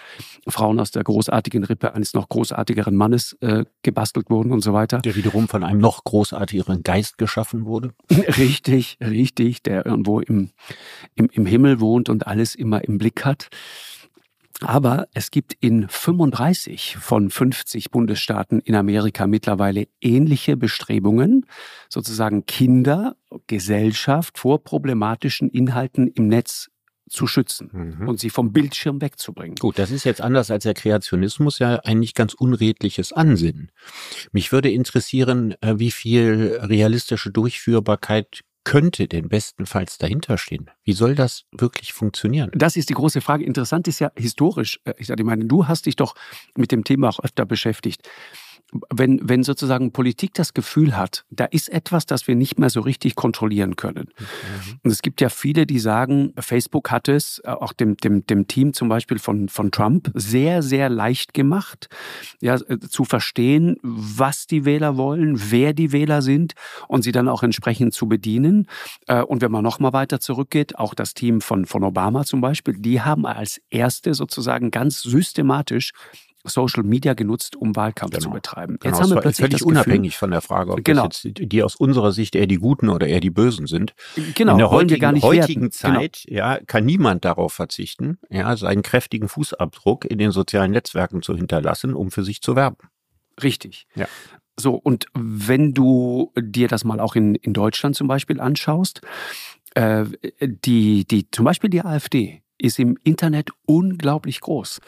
Frauen 0.48 0.80
aus 0.80 0.90
der 0.90 1.04
großartigen 1.04 1.62
Rippe 1.62 1.94
eines 1.94 2.12
noch 2.12 2.28
großartigeren 2.28 2.96
Mannes 2.96 3.36
äh, 3.40 3.64
gebastelt 3.82 4.30
wurden 4.30 4.50
und 4.50 4.62
so 4.62 4.72
weiter. 4.72 4.98
Der 4.98 5.14
wiederum 5.14 5.46
von 5.46 5.62
einem 5.62 5.80
noch 5.80 6.02
großartigeren 6.02 6.82
Geist 6.82 7.18
geschaffen 7.18 7.66
wurde. 7.66 7.92
richtig, 8.10 8.98
richtig, 9.00 9.62
der 9.62 9.86
irgendwo 9.86 10.18
im, 10.18 10.50
im, 11.14 11.28
im 11.30 11.46
Himmel 11.46 11.78
wohnt 11.78 12.08
und 12.08 12.26
alles 12.26 12.56
immer 12.56 12.82
im 12.82 12.98
Blick 12.98 13.24
hat. 13.24 13.48
Aber 14.62 15.08
es 15.14 15.30
gibt 15.30 15.54
in 15.60 15.88
35 15.88 16.96
von 16.98 17.30
50 17.30 17.90
Bundesstaaten 17.90 18.60
in 18.60 18.74
Amerika 18.74 19.26
mittlerweile 19.26 19.88
ähnliche 20.00 20.56
Bestrebungen, 20.56 21.46
sozusagen 21.88 22.46
Kinder, 22.46 23.16
Gesellschaft 23.46 24.38
vor 24.38 24.62
problematischen 24.62 25.48
Inhalten 25.50 26.08
im 26.08 26.28
Netz 26.28 26.70
zu 27.10 27.26
schützen 27.26 27.96
mhm. 27.98 28.08
und 28.08 28.20
sie 28.20 28.30
vom 28.30 28.52
Bildschirm 28.52 29.00
wegzubringen. 29.00 29.56
Gut, 29.56 29.78
das 29.78 29.90
ist 29.90 30.04
jetzt 30.04 30.20
anders 30.20 30.50
als 30.50 30.62
der 30.62 30.74
Kreationismus 30.74 31.58
ja 31.58 31.80
ein 31.80 31.98
nicht 31.98 32.14
ganz 32.14 32.34
unredliches 32.34 33.12
Ansinnen. 33.12 33.72
Mich 34.30 34.52
würde 34.52 34.70
interessieren, 34.70 35.54
äh, 35.60 35.74
wie 35.78 35.90
viel 35.90 36.60
realistische 36.62 37.30
Durchführbarkeit 37.30 38.42
könnte 38.64 39.08
denn 39.08 39.28
bestenfalls 39.28 39.98
dahinter 39.98 40.38
stehen? 40.38 40.70
Wie 40.84 40.92
soll 40.92 41.14
das 41.14 41.44
wirklich 41.52 41.92
funktionieren? 41.92 42.50
Das 42.54 42.76
ist 42.76 42.90
die 42.90 42.94
große 42.94 43.20
Frage. 43.20 43.44
Interessant 43.44 43.88
ist 43.88 43.98
ja 43.98 44.10
historisch. 44.16 44.80
Äh, 44.84 44.94
ich 44.98 45.08
meine, 45.22 45.46
du 45.46 45.66
hast 45.66 45.86
dich 45.86 45.96
doch 45.96 46.14
mit 46.56 46.72
dem 46.72 46.84
Thema 46.84 47.08
auch 47.08 47.20
öfter 47.20 47.46
beschäftigt 47.46 48.08
wenn, 48.90 49.20
wenn 49.28 49.42
sozusagen 49.42 49.92
Politik 49.92 50.34
das 50.34 50.54
Gefühl 50.54 50.96
hat, 50.96 51.24
da 51.30 51.44
ist 51.44 51.68
etwas, 51.68 52.06
das 52.06 52.28
wir 52.28 52.36
nicht 52.36 52.58
mehr 52.58 52.70
so 52.70 52.80
richtig 52.80 53.14
kontrollieren 53.14 53.76
können. 53.76 54.08
Mhm. 54.18 54.80
Und 54.84 54.90
es 54.90 55.02
gibt 55.02 55.20
ja 55.20 55.28
viele, 55.28 55.66
die 55.66 55.78
sagen, 55.78 56.32
Facebook 56.38 56.90
hat 56.90 57.08
es 57.08 57.40
äh, 57.44 57.50
auch 57.50 57.72
dem, 57.72 57.96
dem, 57.96 58.26
dem 58.26 58.46
Team 58.46 58.72
zum 58.72 58.88
Beispiel 58.88 59.18
von, 59.18 59.48
von 59.48 59.70
Trump 59.70 60.10
sehr, 60.14 60.62
sehr 60.62 60.88
leicht 60.88 61.34
gemacht, 61.34 61.88
ja, 62.40 62.54
äh, 62.54 62.78
zu 62.78 63.04
verstehen, 63.04 63.76
was 63.82 64.46
die 64.46 64.64
Wähler 64.64 64.96
wollen, 64.96 65.40
wer 65.50 65.72
die 65.72 65.92
Wähler 65.92 66.22
sind 66.22 66.54
und 66.88 67.02
sie 67.02 67.12
dann 67.12 67.28
auch 67.28 67.42
entsprechend 67.42 67.94
zu 67.94 68.08
bedienen. 68.08 68.66
Äh, 69.06 69.22
und 69.22 69.42
wenn 69.42 69.50
man 69.50 69.64
noch 69.64 69.80
mal 69.80 69.92
weiter 69.92 70.20
zurückgeht, 70.20 70.78
auch 70.78 70.94
das 70.94 71.14
Team 71.14 71.40
von, 71.40 71.66
von 71.66 71.82
Obama 71.82 72.24
zum 72.24 72.40
Beispiel, 72.40 72.74
die 72.78 73.00
haben 73.00 73.26
als 73.26 73.60
erste 73.70 74.14
sozusagen 74.14 74.70
ganz 74.70 75.02
systematisch 75.02 75.92
Social 76.44 76.82
Media 76.82 77.14
genutzt, 77.14 77.56
um 77.56 77.76
Wahlkampf 77.76 78.12
genau. 78.12 78.24
zu 78.24 78.30
betreiben. 78.30 78.74
Jetzt 78.74 78.82
genau, 78.82 79.00
haben 79.00 79.10
wir 79.10 79.20
plötzlich 79.20 79.48
völlig 79.50 79.64
unabhängig 79.64 80.16
von 80.16 80.30
der 80.30 80.40
Frage, 80.40 80.72
ob 80.72 80.84
genau. 80.84 81.08
das 81.08 81.22
jetzt 81.22 81.40
die 81.52 81.62
aus 81.62 81.76
unserer 81.76 82.12
Sicht 82.12 82.34
eher 82.34 82.46
die 82.46 82.56
Guten 82.56 82.88
oder 82.88 83.06
eher 83.06 83.20
die 83.20 83.30
Bösen 83.30 83.66
sind. 83.66 83.94
Genau, 84.34 84.52
in 84.52 84.58
der 84.58 84.70
heutigen, 84.70 85.22
heutigen 85.22 85.60
genau. 85.60 85.70
Zeit 85.70 86.24
genau. 86.26 86.38
ja, 86.38 86.58
kann 86.66 86.84
niemand 86.86 87.24
darauf 87.24 87.52
verzichten, 87.52 88.18
ja, 88.30 88.56
seinen 88.56 88.82
kräftigen 88.82 89.28
Fußabdruck 89.28 90.04
in 90.04 90.18
den 90.18 90.30
sozialen 90.30 90.70
Netzwerken 90.70 91.22
zu 91.22 91.36
hinterlassen, 91.36 91.94
um 91.94 92.10
für 92.10 92.24
sich 92.24 92.40
zu 92.40 92.56
werben. 92.56 92.88
Richtig. 93.42 93.86
Ja. 93.94 94.06
So, 94.58 94.74
und 94.74 95.06
wenn 95.14 95.72
du 95.72 96.32
dir 96.38 96.68
das 96.68 96.84
mal 96.84 97.00
auch 97.00 97.16
in, 97.16 97.34
in 97.34 97.52
Deutschland 97.52 97.96
zum 97.96 98.08
Beispiel 98.08 98.40
anschaust, 98.40 99.00
äh, 99.74 100.04
die, 100.40 101.06
die, 101.06 101.30
zum 101.30 101.44
Beispiel 101.44 101.70
die 101.70 101.82
AfD 101.82 102.42
ist 102.58 102.78
im 102.78 102.98
Internet 103.04 103.50
unglaublich 103.66 104.40
groß. 104.40 104.80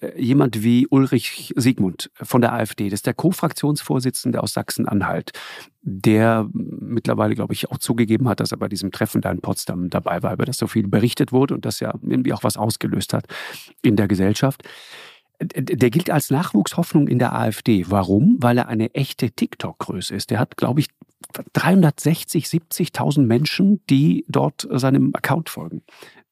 Äh, 0.00 0.20
jemand 0.20 0.62
wie 0.62 0.86
Ulrich 0.88 1.52
Siegmund 1.56 2.10
von 2.14 2.40
der 2.40 2.52
AfD, 2.52 2.88
das 2.88 2.98
ist 2.98 3.06
der 3.06 3.14
Co-Fraktionsvorsitzende 3.14 4.42
aus 4.42 4.52
Sachsen-Anhalt, 4.54 5.32
der 5.82 6.48
mittlerweile, 6.52 7.34
glaube 7.34 7.54
ich, 7.54 7.70
auch 7.70 7.78
zugegeben 7.78 8.28
hat, 8.28 8.40
dass 8.40 8.52
er 8.52 8.58
bei 8.58 8.68
diesem 8.68 8.90
Treffen 8.90 9.20
da 9.20 9.30
in 9.30 9.40
Potsdam 9.40 9.90
dabei 9.90 10.22
war, 10.22 10.32
über 10.32 10.44
das 10.44 10.58
so 10.58 10.66
viel 10.66 10.88
berichtet 10.88 11.32
wurde 11.32 11.54
und 11.54 11.64
das 11.64 11.80
ja 11.80 11.94
irgendwie 12.02 12.32
auch 12.32 12.44
was 12.44 12.56
ausgelöst 12.56 13.12
hat 13.12 13.26
in 13.82 13.96
der 13.96 14.08
Gesellschaft. 14.08 14.62
Der 15.42 15.88
gilt 15.88 16.10
als 16.10 16.30
Nachwuchshoffnung 16.30 17.08
in 17.08 17.18
der 17.18 17.34
AfD. 17.34 17.86
Warum? 17.88 18.36
Weil 18.40 18.58
er 18.58 18.68
eine 18.68 18.94
echte 18.94 19.30
TikTok-Größe 19.30 20.14
ist. 20.14 20.30
Der 20.30 20.38
hat, 20.38 20.58
glaube 20.58 20.80
ich, 20.80 20.88
360, 21.54 22.44
70.000 22.44 23.22
Menschen, 23.22 23.80
die 23.88 24.26
dort 24.28 24.68
seinem 24.70 25.14
Account 25.14 25.48
folgen. 25.48 25.82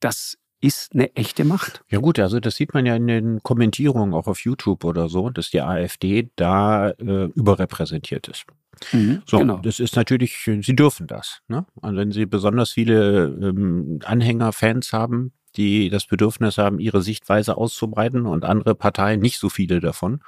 Das 0.01 0.37
ist 0.61 0.95
eine 0.95 1.15
echte 1.15 1.45
Macht. 1.45 1.83
Ja 1.89 1.99
gut, 1.99 2.19
also 2.19 2.41
das 2.41 2.57
sieht 2.57 2.75
man 2.75 2.85
ja 2.87 2.97
in 2.97 3.07
den 3.07 3.43
Kommentierungen 3.43 4.15
auch 4.15 4.27
auf 4.27 4.41
YouTube 4.41 4.85
oder 4.85 5.09
so, 5.09 5.31
dass 5.31 5.51
die 5.51 5.61
AfD 5.61 6.31
da 6.37 6.91
äh, 6.91 7.27
überrepräsentiert 7.35 8.29
ist. 8.29 8.45
Mhm, 8.93 9.23
so, 9.27 9.39
genau. 9.39 9.59
das 9.59 9.81
ist 9.81 9.97
natürlich, 9.97 10.37
sie 10.45 10.77
dürfen 10.77 11.07
das. 11.07 11.41
Ne? 11.49 11.67
Und 11.77 11.97
wenn 11.97 12.13
sie 12.13 12.27
besonders 12.27 12.71
viele 12.71 13.27
ähm, 13.27 14.01
Anhänger, 14.05 14.53
Fans 14.53 14.93
haben, 14.93 15.33
die 15.57 15.91
das 15.91 16.07
Bedürfnis 16.07 16.59
haben, 16.59 16.79
ihre 16.79 17.03
Sichtweise 17.03 17.57
auszubreiten 17.57 18.27
und 18.27 18.45
andere 18.45 18.75
Parteien 18.75 19.21
nicht 19.21 19.39
so 19.39 19.49
viele 19.49 19.81
davon, 19.81 20.21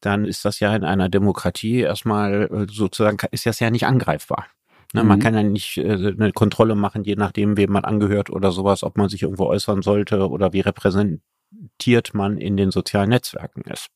dann 0.00 0.24
ist 0.24 0.44
das 0.44 0.60
ja 0.60 0.74
in 0.74 0.84
einer 0.84 1.08
Demokratie 1.08 1.80
erstmal 1.80 2.48
äh, 2.50 2.72
sozusagen, 2.72 3.18
ist 3.30 3.46
das 3.46 3.60
ja 3.60 3.70
nicht 3.70 3.86
angreifbar. 3.86 4.46
Ne, 4.92 5.02
mhm. 5.02 5.08
Man 5.08 5.20
kann 5.20 5.34
ja 5.34 5.42
nicht 5.42 5.78
äh, 5.78 5.92
eine 5.92 6.32
Kontrolle 6.32 6.74
machen, 6.74 7.04
je 7.04 7.16
nachdem, 7.16 7.56
wem 7.56 7.72
man 7.72 7.84
angehört 7.84 8.30
oder 8.30 8.50
sowas, 8.50 8.82
ob 8.82 8.96
man 8.96 9.08
sich 9.08 9.22
irgendwo 9.22 9.46
äußern 9.46 9.82
sollte 9.82 10.28
oder 10.28 10.52
wie 10.52 10.60
repräsentiert 10.60 12.12
man 12.12 12.38
in 12.38 12.56
den 12.56 12.70
sozialen 12.72 13.10
Netzwerken 13.10 13.62
ist. 13.62 13.88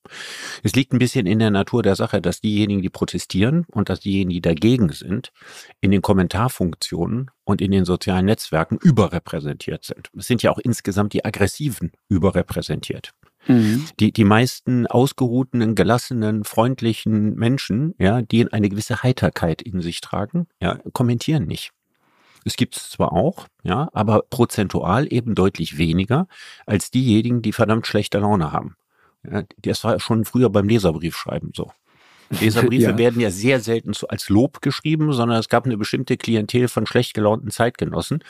Es 0.63 0.75
liegt 0.75 0.93
ein 0.93 0.99
bisschen 0.99 1.27
in 1.27 1.41
der 1.41 1.51
Natur 1.51 1.83
der 1.83 1.97
Sache, 1.97 2.21
dass 2.21 2.41
diejenigen, 2.41 2.83
die 2.83 2.91
protestieren 2.91 3.67
und 3.73 3.89
dass 3.89 4.01
diejenigen, 4.01 4.31
die 4.31 4.41
dagegen 4.41 4.91
sind, 4.91 5.33
in 5.81 5.91
den 5.91 6.03
Kommentarfunktionen 6.03 7.31
und 7.45 7.61
in 7.61 7.73
den 7.73 7.85
sozialen 7.85 8.27
Netzwerken 8.27 8.79
überrepräsentiert 8.81 9.85
sind. 9.85 10.11
Es 10.17 10.27
sind 10.27 10.43
ja 10.43 10.53
auch 10.53 10.59
insgesamt 10.59 11.13
die 11.13 11.25
Aggressiven 11.25 11.91
überrepräsentiert. 12.09 13.13
Mhm. 13.47 13.87
Die, 14.01 14.13
die 14.13 14.25
meisten 14.25 14.87
ausgeruhten, 14.87 15.75
gelassenen, 15.75 16.45
freundlichen 16.45 17.35
Menschen, 17.35 17.95
ja, 17.99 18.23
die 18.23 18.51
eine 18.53 18.69
gewisse 18.69 19.03
Heiterkeit 19.03 19.63
in 19.63 19.81
sich 19.81 20.01
tragen, 20.01 20.47
ja, 20.61 20.79
kommentieren 20.93 21.47
nicht. 21.47 21.73
Es 22.45 22.57
gibt 22.57 22.77
es 22.77 22.91
zwar 22.91 23.13
auch, 23.13 23.49
ja, 23.63 23.89
aber 23.93 24.23
prozentual 24.29 25.11
eben 25.11 25.35
deutlich 25.35 25.79
weniger 25.79 26.27
als 26.67 26.91
diejenigen, 26.91 27.43
die 27.43 27.53
verdammt 27.53 27.87
schlechte 27.87 28.19
Laune 28.19 28.53
haben. 28.53 28.77
Ja, 29.29 29.43
das 29.59 29.83
war 29.85 29.99
schon 30.01 30.25
früher 30.25 30.51
beim 30.51 30.69
Leserbriefschreiben 30.69 31.53
so. 31.55 31.73
Leserbriefe 32.41 32.85
ja. 32.91 32.99
werden 32.99 33.21
ja 33.21 33.31
sehr 33.31 33.61
selten 33.61 33.93
so 33.93 34.07
als 34.09 34.29
Lob 34.29 34.61
geschrieben, 34.61 35.13
sondern 35.13 35.39
es 35.39 35.49
gab 35.49 35.65
eine 35.65 35.77
bestimmte 35.77 36.17
Klientel 36.17 36.69
von 36.69 36.87
schlecht 36.87 37.15
gelaunten 37.15 37.51
Zeitgenossen, 37.51 38.23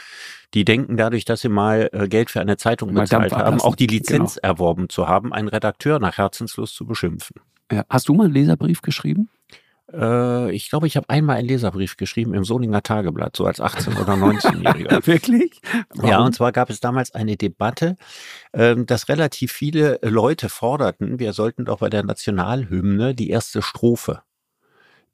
die 0.54 0.64
denken 0.64 0.96
dadurch, 0.96 1.24
dass 1.24 1.40
sie 1.40 1.48
mal 1.48 1.90
äh, 1.92 2.08
Geld 2.08 2.30
für 2.30 2.40
eine 2.40 2.56
Zeitung 2.56 2.92
mal 2.92 3.02
bezahlt 3.02 3.32
haben, 3.32 3.60
auch 3.60 3.76
die 3.76 3.86
Lizenz 3.86 4.34
genau. 4.34 4.48
erworben 4.48 4.88
zu 4.88 5.08
haben, 5.08 5.32
einen 5.32 5.48
Redakteur 5.48 5.98
nach 5.98 6.18
Herzenslust 6.18 6.74
zu 6.74 6.86
beschimpfen. 6.86 7.36
Ja. 7.70 7.84
Hast 7.88 8.08
du 8.08 8.14
mal 8.14 8.24
einen 8.24 8.34
Leserbrief 8.34 8.82
geschrieben? 8.82 9.28
Äh, 9.96 10.52
ich 10.52 10.68
glaube, 10.68 10.86
ich 10.86 10.96
habe 10.96 11.08
einmal 11.08 11.36
einen 11.36 11.48
Leserbrief 11.48 11.96
geschrieben 11.96 12.34
im 12.34 12.44
Solinger 12.44 12.82
Tageblatt, 12.82 13.36
so 13.36 13.46
als 13.46 13.60
18- 13.60 14.00
oder 14.00 14.14
19-Jähriger. 14.14 15.06
Wirklich? 15.06 15.60
Warum? 15.90 16.10
Ja, 16.10 16.20
und 16.20 16.34
zwar 16.34 16.52
gab 16.52 16.70
es 16.70 16.80
damals 16.80 17.14
eine 17.14 17.36
Debatte, 17.36 17.96
ähm, 18.52 18.86
dass 18.86 19.08
relativ 19.08 19.52
viele 19.52 19.98
Leute 20.02 20.48
forderten, 20.48 21.18
wir 21.18 21.32
sollten 21.32 21.64
doch 21.64 21.78
bei 21.78 21.90
der 21.90 22.02
Nationalhymne 22.02 23.14
die 23.14 23.30
erste 23.30 23.62
Strophe 23.62 24.22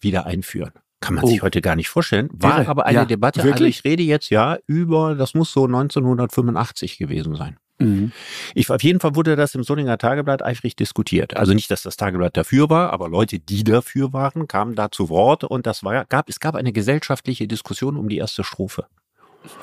wieder 0.00 0.26
einführen. 0.26 0.72
Kann 1.00 1.14
man 1.14 1.24
oh. 1.24 1.28
sich 1.28 1.42
heute 1.42 1.62
gar 1.62 1.76
nicht 1.76 1.88
vorstellen. 1.88 2.28
War 2.32 2.68
aber 2.68 2.84
eine 2.84 2.98
ja, 2.98 3.04
Debatte. 3.06 3.42
Wirklich? 3.42 3.52
Also 3.52 3.64
ich 3.64 3.84
rede 3.84 4.02
jetzt 4.02 4.28
ja 4.28 4.58
über, 4.66 5.14
das 5.14 5.34
muss 5.34 5.52
so 5.52 5.64
1985 5.64 6.98
gewesen 6.98 7.34
sein. 7.36 7.58
Mhm. 7.80 8.12
Ich, 8.54 8.70
auf 8.70 8.82
jeden 8.82 9.00
Fall 9.00 9.14
wurde 9.16 9.36
das 9.36 9.54
im 9.54 9.62
Solinger 9.62 9.98
Tageblatt 9.98 10.42
eifrig 10.44 10.76
diskutiert. 10.76 11.36
Also 11.36 11.54
nicht, 11.54 11.70
dass 11.70 11.82
das 11.82 11.96
Tageblatt 11.96 12.36
dafür 12.36 12.70
war, 12.70 12.92
aber 12.92 13.08
Leute, 13.08 13.38
die 13.38 13.64
dafür 13.64 14.12
waren, 14.12 14.46
kamen 14.46 14.74
da 14.74 14.90
zu 14.90 15.08
Wort 15.08 15.44
und 15.44 15.66
das 15.66 15.82
war, 15.82 16.04
gab, 16.04 16.28
es 16.28 16.40
gab 16.40 16.54
eine 16.54 16.72
gesellschaftliche 16.72 17.48
Diskussion 17.48 17.96
um 17.96 18.08
die 18.08 18.18
erste 18.18 18.44
Strophe. 18.44 18.86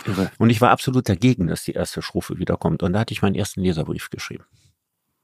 Irre. 0.06 0.32
Und 0.40 0.50
ich 0.50 0.60
war 0.60 0.72
absolut 0.72 1.08
dagegen, 1.08 1.48
dass 1.48 1.64
die 1.64 1.74
erste 1.74 2.02
Strophe 2.02 2.40
wiederkommt. 2.40 2.82
Und 2.82 2.94
da 2.94 3.00
hatte 3.00 3.14
ich 3.14 3.22
meinen 3.22 3.36
ersten 3.36 3.62
Leserbrief 3.62 4.10
geschrieben. 4.10 4.44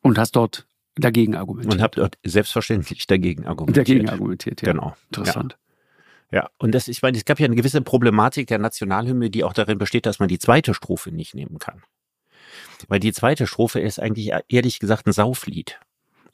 Und 0.01 0.19
hast 0.19 0.35
dort 0.35 0.67
dagegen 0.95 1.35
argumentiert? 1.35 1.73
Und 1.73 1.81
habe 1.81 1.95
dort 1.95 2.17
selbstverständlich 2.23 3.07
dagegen 3.07 3.47
argumentiert. 3.47 3.87
Dagegen 3.87 4.09
argumentiert, 4.09 4.61
ja. 4.61 4.71
Genau. 4.71 4.95
Interessant. 5.09 5.53
Ja. 5.53 5.59
Ja, 6.31 6.49
und 6.57 6.73
das, 6.73 6.87
ich 6.87 7.03
meine, 7.03 7.15
es 7.15 7.25
gab 7.25 7.39
ja 7.39 7.45
eine 7.45 7.55
gewisse 7.55 7.81
Problematik 7.81 8.47
der 8.47 8.57
Nationalhymne, 8.57 9.29
die 9.29 9.43
auch 9.43 9.53
darin 9.53 9.77
besteht, 9.77 10.07
dass 10.07 10.17
man 10.17 10.27
die 10.27 10.39
zweite 10.39 10.73
Strophe 10.73 11.11
nicht 11.11 11.35
nehmen 11.35 11.59
kann. 11.59 11.83
Weil 12.87 12.99
die 12.99 13.13
zweite 13.13 13.47
Strophe 13.47 13.79
ist 13.79 13.99
eigentlich 13.99 14.31
ehrlich 14.49 14.79
gesagt 14.79 15.07
ein 15.07 15.13
Sauflied. 15.13 15.79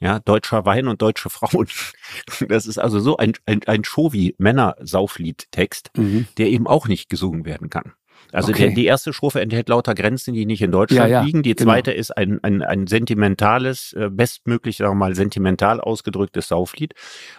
ja, 0.00 0.18
deutscher 0.18 0.64
Wein 0.64 0.88
und 0.88 1.02
deutsche 1.02 1.28
Frauen. 1.30 1.68
Das 2.48 2.66
ist 2.66 2.78
also 2.78 3.00
so 3.00 3.18
ein, 3.18 3.34
ein, 3.46 3.60
ein 3.66 3.84
Shovi-Männer-Sauflied-Text, 3.84 5.90
mhm. 5.96 6.26
der 6.38 6.48
eben 6.48 6.66
auch 6.66 6.88
nicht 6.88 7.10
gesungen 7.10 7.44
werden 7.44 7.70
kann. 7.70 7.92
Also 8.32 8.52
okay. 8.52 8.66
der, 8.66 8.74
die 8.74 8.86
erste 8.86 9.12
Strophe 9.12 9.40
enthält 9.40 9.68
lauter 9.68 9.94
Grenzen, 9.94 10.34
die 10.34 10.46
nicht 10.46 10.62
in 10.62 10.70
Deutschland 10.70 11.10
ja, 11.10 11.18
ja, 11.18 11.22
liegen. 11.22 11.42
Die 11.42 11.54
genau. 11.54 11.70
zweite 11.70 11.92
ist 11.92 12.16
ein, 12.16 12.42
ein, 12.42 12.62
ein 12.62 12.86
sentimentales, 12.86 13.92
äh, 13.94 14.08
bestmöglich, 14.10 14.76
sagen 14.76 14.92
wir 14.92 14.96
mal, 14.96 15.14
sentimental 15.14 15.80
ausgedrücktes 15.80 16.48
Sauflied. 16.48 16.94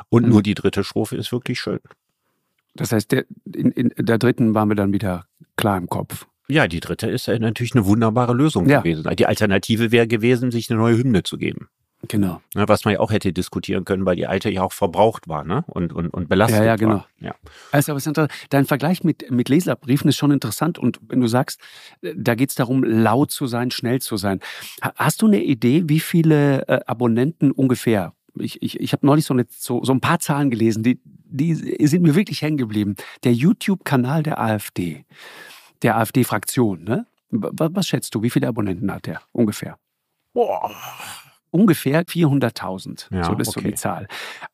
Und 0.09 0.25
mhm. 0.25 0.31
nur 0.31 0.43
die 0.43 0.53
dritte 0.53 0.83
Strophe 0.83 1.15
ist 1.15 1.31
wirklich 1.31 1.59
schön. 1.59 1.79
Das 2.75 2.91
heißt, 2.91 3.11
der, 3.11 3.25
in, 3.53 3.71
in 3.71 3.91
der 3.97 4.17
dritten 4.17 4.53
waren 4.53 4.69
wir 4.69 4.75
dann 4.75 4.93
wieder 4.93 5.25
klar 5.55 5.77
im 5.77 5.87
Kopf. 5.87 6.27
Ja, 6.51 6.67
die 6.67 6.79
dritte 6.79 7.09
ist 7.09 7.27
natürlich 7.27 7.73
eine 7.75 7.85
wunderbare 7.85 8.33
Lösung 8.33 8.67
ja. 8.67 8.81
gewesen. 8.81 9.09
Die 9.15 9.25
Alternative 9.25 9.91
wäre 9.91 10.07
gewesen, 10.07 10.51
sich 10.51 10.69
eine 10.69 10.79
neue 10.79 10.97
Hymne 10.97 11.23
zu 11.23 11.37
geben. 11.37 11.69
Genau. 12.07 12.41
Ja, 12.55 12.67
was 12.67 12.83
man 12.83 12.95
ja 12.95 12.99
auch 12.99 13.11
hätte 13.11 13.31
diskutieren 13.31 13.85
können, 13.85 14.05
weil 14.05 14.15
die 14.15 14.25
alte 14.25 14.49
ja 14.49 14.63
auch 14.63 14.73
verbraucht 14.73 15.27
war 15.27 15.43
ne? 15.43 15.63
und, 15.67 15.93
und, 15.93 16.09
und 16.09 16.29
belastet 16.29 16.59
war. 16.59 16.65
Ja, 16.65 16.71
ja, 16.71 16.75
genau. 16.75 16.95
War. 16.95 17.07
Ja. 17.19 17.35
Also, 17.71 17.93
was 17.93 18.09
dein 18.49 18.65
Vergleich 18.65 19.03
mit, 19.03 19.29
mit 19.29 19.49
Leserbriefen 19.49 20.09
ist 20.09 20.17
schon 20.17 20.31
interessant. 20.31 20.79
Und 20.79 20.99
wenn 21.07 21.21
du 21.21 21.27
sagst, 21.27 21.61
da 22.01 22.35
geht 22.35 22.49
es 22.49 22.55
darum, 22.55 22.83
laut 22.83 23.31
zu 23.31 23.45
sein, 23.45 23.69
schnell 23.69 24.01
zu 24.01 24.17
sein. 24.17 24.39
Hast 24.95 25.21
du 25.21 25.27
eine 25.27 25.43
Idee, 25.43 25.83
wie 25.85 25.99
viele 25.99 26.67
äh, 26.67 26.79
Abonnenten 26.85 27.51
ungefähr 27.51 28.13
ich, 28.39 28.61
ich, 28.61 28.79
ich 28.79 28.93
habe 28.93 29.05
neulich 29.05 29.25
so, 29.25 29.33
eine, 29.33 29.45
so, 29.49 29.83
so 29.83 29.91
ein 29.91 30.01
paar 30.01 30.19
Zahlen 30.19 30.49
gelesen, 30.49 30.83
die, 30.83 30.99
die 31.03 31.53
sind 31.53 32.01
mir 32.01 32.15
wirklich 32.15 32.41
hängen 32.41 32.57
geblieben. 32.57 32.95
Der 33.23 33.33
YouTube-Kanal 33.33 34.23
der 34.23 34.39
AfD, 34.39 35.05
der 35.81 35.97
AfD-Fraktion, 35.97 36.83
ne? 36.83 37.07
Was, 37.29 37.69
was, 37.73 37.87
schätzt 37.87 38.13
du, 38.13 38.21
wie 38.23 38.29
viele 38.29 38.47
Abonnenten 38.47 38.91
hat 38.91 39.05
der 39.05 39.21
ungefähr? 39.31 39.77
Boah. 40.33 40.75
Ungefähr 41.49 42.05
400.000. 42.05 43.13
Ja, 43.13 43.23
so 43.23 43.37
ist 43.37 43.49
okay. 43.49 43.59
so 43.59 43.61
die 43.61 43.73
Zahl. 43.75 44.07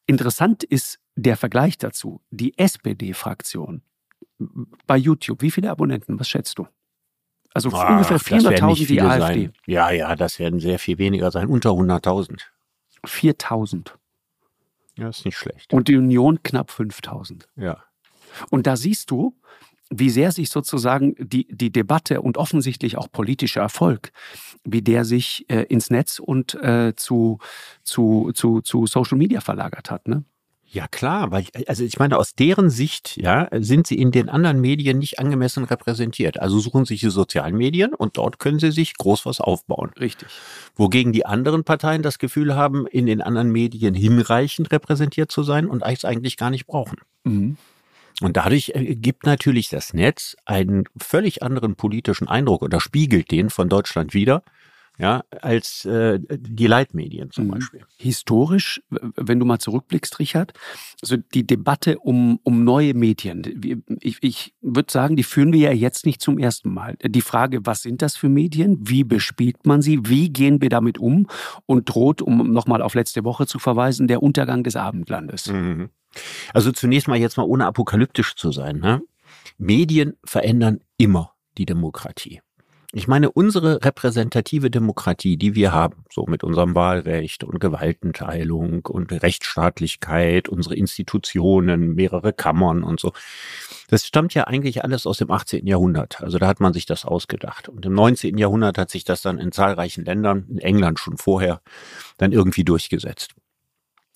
Interessant 0.06 0.64
ist 0.64 1.00
der 1.16 1.38
Vergleich 1.38 1.78
dazu. 1.78 2.22
Die 2.30 2.58
SPD-Fraktion 2.58 3.82
bei 4.86 4.98
YouTube, 4.98 5.42
wie 5.42 5.52
viele 5.52 5.72
Abonnenten? 5.72 6.20
Was 6.20 6.30
schätzt 6.30 6.58
du? 6.60 6.68
Also 7.54 7.72
Ach, 7.74 7.90
ungefähr 7.90 8.20
400.000 8.20 8.88
die 8.88 9.02
AfD. 9.02 9.20
Sein. 9.20 9.54
Ja, 9.66 9.90
ja, 9.90 10.16
das 10.16 10.38
werden 10.38 10.60
sehr 10.60 10.78
viel 10.80 10.98
weniger 10.98 11.32
sein, 11.32 11.48
unter 11.48 11.72
100.000. 11.72 12.42
4.000. 13.06 13.92
Ja, 14.98 15.10
ist 15.10 15.26
nicht 15.26 15.38
schlecht. 15.38 15.74
Und 15.74 15.88
die 15.88 15.96
Union 15.96 16.42
knapp 16.44 16.70
5.000. 16.70 17.48
Ja. 17.56 17.84
Und 18.50 18.68
da 18.68 18.76
siehst 18.76 19.10
du, 19.12 19.36
wie 19.90 20.10
sehr 20.10 20.32
sich 20.32 20.50
sozusagen 20.50 21.16
die, 21.20 21.48
die 21.50 21.72
Debatte 21.72 22.22
und 22.22 22.38
offensichtlich 22.38 22.98
auch 22.98 23.12
politischer 23.12 23.62
Erfolg, 23.62 24.12
wie 24.64 24.82
der 24.82 25.06
sich 25.06 25.46
äh, 25.50 25.64
ins 25.64 25.90
Netz 25.90 26.20
und 26.20 26.56
äh, 26.56 26.94
zu, 26.96 27.40
zu, 27.84 28.32
zu, 28.34 28.62
zu 28.62 28.86
Social 28.86 29.18
Media 29.18 29.42
verlagert 29.42 29.90
hat. 29.90 30.08
Ne? 30.08 30.24
Ja 30.70 30.86
klar, 30.88 31.32
weil 31.32 31.46
also 31.68 31.86
ich 31.86 31.98
meine 31.98 32.18
aus 32.18 32.36
deren 32.36 32.70
Sicht 32.70 33.16
ja 33.16 33.48
sind 33.52 33.88
sie 33.88 33.98
in 33.98 34.12
den 34.12 34.28
anderen 34.28 34.60
Medien 34.60 35.00
nicht 35.00 35.18
angemessen 35.18 35.64
repräsentiert. 35.64 36.42
Also 36.42 36.60
suchen 36.60 36.84
sich 36.84 37.00
die 37.00 37.10
sozialen 37.10 37.56
Medien 37.56 37.94
und 37.94 38.18
dort 38.18 38.38
können 38.40 38.60
sie 38.60 38.72
sich 38.72 38.98
groß 38.98 39.26
was 39.26 39.40
aufbauen. 39.40 39.92
Richtig. 39.98 40.28
Wogegen 40.76 41.14
die 41.14 41.26
anderen 41.26 41.64
Parteien 41.64 42.02
das 42.02 42.20
Gefühl 42.20 42.56
haben, 42.56 42.86
in 42.86 43.06
den 43.06 43.22
anderen 43.22 43.50
Medien 43.50 43.94
hinreichend 43.94 44.70
repräsentiert 44.72 45.32
zu 45.32 45.42
sein 45.42 45.68
und 45.68 45.84
es 45.84 46.04
eigentlich 46.04 46.36
gar 46.36 46.50
nicht 46.50 46.68
brauchen. 46.68 46.98
Mhm. 47.24 47.58
Und 48.22 48.38
dadurch 48.38 48.72
äh, 48.74 48.96
gibt 48.96 49.26
natürlich 49.26 49.70
das 49.70 49.94
Netz 49.94 50.36
einen 50.46 50.86
völlig 51.00 51.44
anderen 51.44 51.76
politischen 51.76 52.28
Eindruck 52.28 52.62
oder 52.62 52.80
spiegelt 52.80 53.32
den 53.32 53.50
von 53.50 53.70
Deutschland 53.70 54.14
wieder, 54.14 54.44
ja, 55.00 55.24
als 55.42 55.86
äh, 55.86 56.20
die 56.28 56.66
Leitmedien 56.66 57.30
zum 57.30 57.46
mhm. 57.46 57.52
Beispiel. 57.52 57.82
Historisch, 57.98 58.82
wenn 58.90 59.40
du 59.40 59.46
mal 59.46 59.60
zurückblickst, 59.60 60.18
Richard, 60.18 60.54
also 61.04 61.18
die 61.18 61.46
Debatte 61.46 62.00
um, 62.00 62.40
um 62.42 62.64
neue 62.64 62.96
Medien, 62.96 63.44
ich, 64.02 64.18
ich 64.22 64.56
würde 64.62 64.92
sagen, 64.92 65.16
die 65.16 65.24
führen 65.24 65.54
wir 65.54 65.60
ja 65.60 65.72
jetzt 65.72 66.08
nicht 66.08 66.20
zum 66.20 66.40
ersten 66.40 66.74
Mal. 66.74 66.96
Die 67.04 67.22
Frage, 67.22 67.66
was 67.68 67.84
sind 67.84 68.02
das 68.02 68.18
für 68.18 68.30
Medien, 68.30 68.78
wie 68.90 69.04
bespielt 69.04 69.68
man 69.68 69.84
sie, 69.84 70.00
wie 70.04 70.30
gehen 70.30 70.62
wir 70.62 70.70
damit 70.70 70.98
um 70.98 71.28
und 71.68 71.90
droht, 71.94 72.24
um 72.24 72.52
nochmal 72.52 72.82
auf 72.82 72.96
letzte 72.96 73.24
Woche 73.24 73.46
zu 73.46 73.60
verweisen, 73.60 74.08
der 74.08 74.24
Untergang 74.24 74.64
des 74.64 74.76
Abendlandes. 74.76 75.52
Mhm. 75.52 75.90
Also 76.54 76.72
zunächst 76.72 77.08
mal 77.08 77.18
jetzt 77.18 77.38
mal 77.38 77.44
ohne 77.44 77.66
apokalyptisch 77.66 78.36
zu 78.36 78.52
sein. 78.52 78.80
Ne? 78.80 79.02
Medien 79.58 80.18
verändern 80.24 80.80
immer 80.98 81.34
die 81.58 81.66
Demokratie. 81.66 82.42
Ich 82.94 83.08
meine, 83.08 83.30
unsere 83.30 83.84
repräsentative 83.84 84.72
Demokratie, 84.72 85.36
die 85.36 85.56
wir 85.56 85.74
haben, 85.74 86.06
so 86.10 86.26
mit 86.26 86.44
unserem 86.46 86.74
Wahlrecht 86.74 87.44
und 87.44 87.60
Gewaltenteilung 87.60 88.86
und 88.86 89.12
Rechtsstaatlichkeit, 89.12 90.48
unsere 90.48 90.76
Institutionen, 90.76 91.96
mehrere 91.96 92.32
Kammern 92.32 92.84
und 92.84 93.02
so, 93.02 93.12
das 93.90 94.06
stammt 94.08 94.34
ja 94.34 94.46
eigentlich 94.46 94.86
alles 94.86 95.06
aus 95.06 95.18
dem 95.18 95.32
18. 95.32 95.68
Jahrhundert. 95.68 96.22
Also 96.22 96.40
da 96.40 96.48
hat 96.48 96.62
man 96.62 96.72
sich 96.72 96.86
das 96.86 97.04
ausgedacht. 97.04 97.68
Und 97.68 97.86
im 97.86 97.94
19. 97.94 98.38
Jahrhundert 98.38 98.78
hat 98.78 98.90
sich 98.90 99.04
das 99.04 99.22
dann 99.22 99.38
in 99.38 99.52
zahlreichen 99.52 100.06
Ländern, 100.06 100.46
in 100.50 100.60
England 100.60 101.00
schon 101.00 101.18
vorher, 101.18 101.62
dann 102.18 102.32
irgendwie 102.32 102.64
durchgesetzt. 102.64 103.36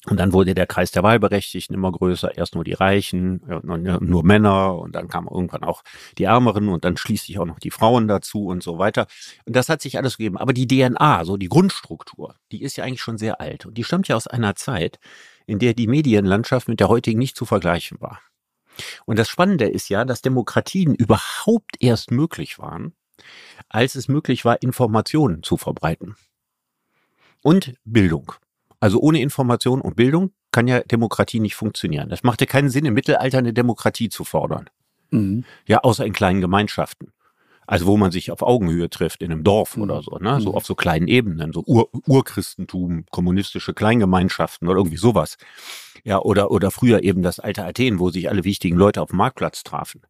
Und 0.07 0.19
dann 0.19 0.33
wurde 0.33 0.55
der 0.55 0.65
Kreis 0.65 0.89
der 0.89 1.03
Wahlberechtigten 1.03 1.75
immer 1.75 1.91
größer. 1.91 2.35
Erst 2.35 2.55
nur 2.55 2.63
die 2.63 2.73
Reichen, 2.73 3.41
nur 3.61 4.23
Männer 4.23 4.75
und 4.79 4.95
dann 4.95 5.07
kamen 5.07 5.27
irgendwann 5.27 5.63
auch 5.63 5.83
die 6.17 6.23
Ärmeren 6.23 6.69
und 6.69 6.85
dann 6.85 6.97
schließlich 6.97 7.37
auch 7.37 7.45
noch 7.45 7.59
die 7.59 7.69
Frauen 7.69 8.07
dazu 8.07 8.47
und 8.47 8.63
so 8.63 8.79
weiter. 8.79 9.05
Und 9.45 9.55
das 9.55 9.69
hat 9.69 9.81
sich 9.81 9.97
alles 9.99 10.17
gegeben. 10.17 10.37
Aber 10.37 10.53
die 10.53 10.65
DNA, 10.65 11.23
so 11.23 11.37
die 11.37 11.49
Grundstruktur, 11.49 12.35
die 12.51 12.63
ist 12.63 12.77
ja 12.77 12.83
eigentlich 12.83 13.01
schon 13.01 13.19
sehr 13.19 13.39
alt. 13.39 13.67
Und 13.67 13.77
die 13.77 13.83
stammt 13.83 14.07
ja 14.07 14.15
aus 14.15 14.25
einer 14.25 14.55
Zeit, 14.55 14.97
in 15.45 15.59
der 15.59 15.75
die 15.75 15.87
Medienlandschaft 15.87 16.67
mit 16.67 16.79
der 16.79 16.89
heutigen 16.89 17.19
nicht 17.19 17.35
zu 17.35 17.45
vergleichen 17.45 18.01
war. 18.01 18.21
Und 19.05 19.19
das 19.19 19.29
Spannende 19.29 19.65
ist 19.67 19.89
ja, 19.89 20.03
dass 20.03 20.23
Demokratien 20.23 20.95
überhaupt 20.95 21.75
erst 21.79 22.09
möglich 22.09 22.57
waren, 22.57 22.95
als 23.69 23.93
es 23.93 24.07
möglich 24.07 24.45
war, 24.45 24.63
Informationen 24.63 25.43
zu 25.43 25.57
verbreiten. 25.57 26.15
Und 27.43 27.75
Bildung. 27.83 28.33
Also 28.81 28.99
ohne 28.99 29.21
Information 29.21 29.79
und 29.79 29.95
Bildung 29.95 30.31
kann 30.51 30.67
ja 30.67 30.81
Demokratie 30.81 31.39
nicht 31.39 31.55
funktionieren. 31.55 32.09
Das 32.09 32.23
machte 32.23 32.47
keinen 32.47 32.69
Sinn, 32.69 32.83
im 32.83 32.95
Mittelalter 32.95 33.37
eine 33.37 33.53
Demokratie 33.53 34.09
zu 34.09 34.25
fordern. 34.25 34.69
Mhm. 35.11 35.45
Ja, 35.67 35.79
außer 35.79 36.05
in 36.05 36.13
kleinen 36.13 36.41
Gemeinschaften. 36.41 37.13
Also 37.67 37.85
wo 37.85 37.95
man 37.95 38.11
sich 38.11 38.31
auf 38.31 38.41
Augenhöhe 38.41 38.89
trifft, 38.89 39.21
in 39.21 39.31
einem 39.31 39.43
Dorf 39.43 39.77
mhm. 39.77 39.83
oder 39.83 40.01
so, 40.01 40.17
ne? 40.17 40.41
So 40.41 40.49
mhm. 40.49 40.55
auf 40.55 40.65
so 40.65 40.75
kleinen 40.75 41.07
Ebenen, 41.07 41.53
so 41.53 41.63
Ur 41.65 41.89
Urchristentum, 42.07 43.05
kommunistische 43.11 43.73
Kleingemeinschaften 43.73 44.67
oder 44.67 44.79
irgendwie 44.79 44.97
sowas. 44.97 45.37
Ja, 46.03 46.19
oder, 46.19 46.49
oder 46.49 46.71
früher 46.71 47.03
eben 47.03 47.21
das 47.21 47.39
alte 47.39 47.63
Athen, 47.63 47.99
wo 47.99 48.09
sich 48.09 48.29
alle 48.29 48.43
wichtigen 48.43 48.75
Leute 48.75 49.01
auf 49.01 49.11
dem 49.11 49.17
Marktplatz 49.17 49.63
trafen. 49.63 50.01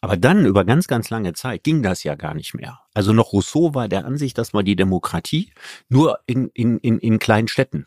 Aber 0.00 0.16
dann 0.16 0.44
über 0.44 0.64
ganz, 0.64 0.88
ganz 0.88 1.10
lange 1.10 1.32
Zeit 1.32 1.64
ging 1.64 1.82
das 1.82 2.04
ja 2.04 2.14
gar 2.14 2.34
nicht 2.34 2.54
mehr. 2.54 2.80
Also 2.94 3.12
noch 3.12 3.32
Rousseau 3.32 3.74
war 3.74 3.88
der 3.88 4.04
Ansicht, 4.04 4.36
dass 4.38 4.52
man 4.52 4.64
die 4.64 4.76
Demokratie 4.76 5.52
nur 5.88 6.20
in, 6.26 6.48
in, 6.54 6.78
in, 6.78 6.98
in 6.98 7.18
kleinen 7.18 7.48
Städten 7.48 7.86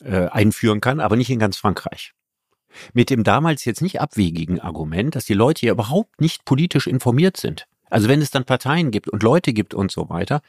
äh, 0.00 0.26
einführen 0.26 0.80
kann, 0.80 1.00
aber 1.00 1.16
nicht 1.16 1.30
in 1.30 1.38
ganz 1.38 1.56
Frankreich. 1.56 2.12
Mit 2.92 3.10
dem 3.10 3.22
damals 3.22 3.64
jetzt 3.64 3.82
nicht 3.82 4.00
abwegigen 4.00 4.60
Argument, 4.60 5.14
dass 5.14 5.26
die 5.26 5.34
Leute 5.34 5.60
hier 5.60 5.72
überhaupt 5.72 6.20
nicht 6.20 6.44
politisch 6.44 6.86
informiert 6.86 7.36
sind. 7.36 7.66
Also 7.90 8.08
wenn 8.08 8.22
es 8.22 8.30
dann 8.30 8.44
Parteien 8.44 8.90
gibt 8.90 9.08
und 9.08 9.22
Leute 9.22 9.52
gibt 9.52 9.74
und 9.74 9.92
so 9.92 10.08
weiter, 10.08 10.40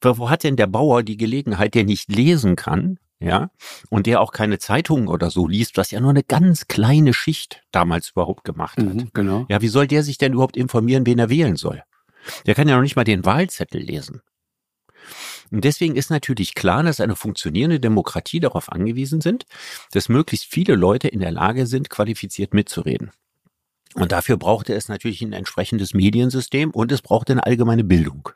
wo 0.00 0.30
hat 0.30 0.44
denn 0.44 0.56
der 0.56 0.68
Bauer 0.68 1.02
die 1.02 1.16
Gelegenheit, 1.16 1.74
der 1.74 1.84
nicht 1.84 2.08
lesen 2.08 2.54
kann, 2.54 2.98
ja, 3.20 3.50
und 3.90 4.06
der 4.06 4.20
auch 4.20 4.32
keine 4.32 4.58
Zeitungen 4.58 5.08
oder 5.08 5.30
so 5.30 5.46
liest, 5.46 5.76
was 5.76 5.90
ja 5.90 6.00
nur 6.00 6.10
eine 6.10 6.24
ganz 6.24 6.66
kleine 6.66 7.14
Schicht 7.14 7.62
damals 7.70 8.10
überhaupt 8.10 8.44
gemacht 8.44 8.78
hat. 8.78 8.94
Mhm, 8.94 9.10
genau. 9.12 9.46
Ja, 9.48 9.62
wie 9.62 9.68
soll 9.68 9.86
der 9.86 10.02
sich 10.02 10.18
denn 10.18 10.32
überhaupt 10.32 10.56
informieren, 10.56 11.06
wen 11.06 11.18
er 11.18 11.30
wählen 11.30 11.56
soll? 11.56 11.82
Der 12.46 12.54
kann 12.54 12.68
ja 12.68 12.76
noch 12.76 12.82
nicht 12.82 12.96
mal 12.96 13.04
den 13.04 13.24
Wahlzettel 13.24 13.80
lesen. 13.80 14.22
Und 15.50 15.64
deswegen 15.64 15.94
ist 15.94 16.10
natürlich 16.10 16.54
klar, 16.54 16.82
dass 16.82 17.00
eine 17.00 17.16
funktionierende 17.16 17.78
Demokratie 17.78 18.40
darauf 18.40 18.72
angewiesen 18.72 19.20
sind, 19.20 19.44
dass 19.92 20.08
möglichst 20.08 20.46
viele 20.46 20.74
Leute 20.74 21.08
in 21.08 21.20
der 21.20 21.30
Lage 21.30 21.66
sind, 21.66 21.90
qualifiziert 21.90 22.54
mitzureden. 22.54 23.10
Und 23.94 24.10
dafür 24.10 24.36
brauchte 24.36 24.74
es 24.74 24.88
natürlich 24.88 25.22
ein 25.22 25.32
entsprechendes 25.32 25.94
Mediensystem 25.94 26.70
und 26.70 26.90
es 26.90 27.02
brauchte 27.02 27.32
eine 27.32 27.44
allgemeine 27.44 27.84
Bildung. 27.84 28.30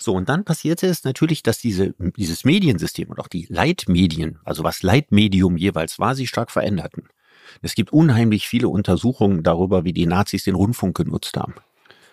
So, 0.00 0.14
und 0.14 0.28
dann 0.28 0.44
passierte 0.44 0.86
es 0.86 1.04
natürlich, 1.04 1.42
dass 1.42 1.58
diese, 1.58 1.94
dieses 2.16 2.44
Mediensystem 2.44 3.10
und 3.10 3.20
auch 3.20 3.28
die 3.28 3.46
Leitmedien, 3.50 4.38
also 4.44 4.64
was 4.64 4.82
Leitmedium 4.82 5.56
jeweils 5.56 5.98
war, 5.98 6.14
sich 6.14 6.28
stark 6.28 6.50
veränderten. 6.50 7.04
Es 7.62 7.74
gibt 7.74 7.92
unheimlich 7.92 8.48
viele 8.48 8.68
Untersuchungen 8.68 9.42
darüber, 9.42 9.84
wie 9.84 9.92
die 9.92 10.06
Nazis 10.06 10.44
den 10.44 10.54
Rundfunk 10.54 10.96
genutzt 10.96 11.36
haben. 11.36 11.54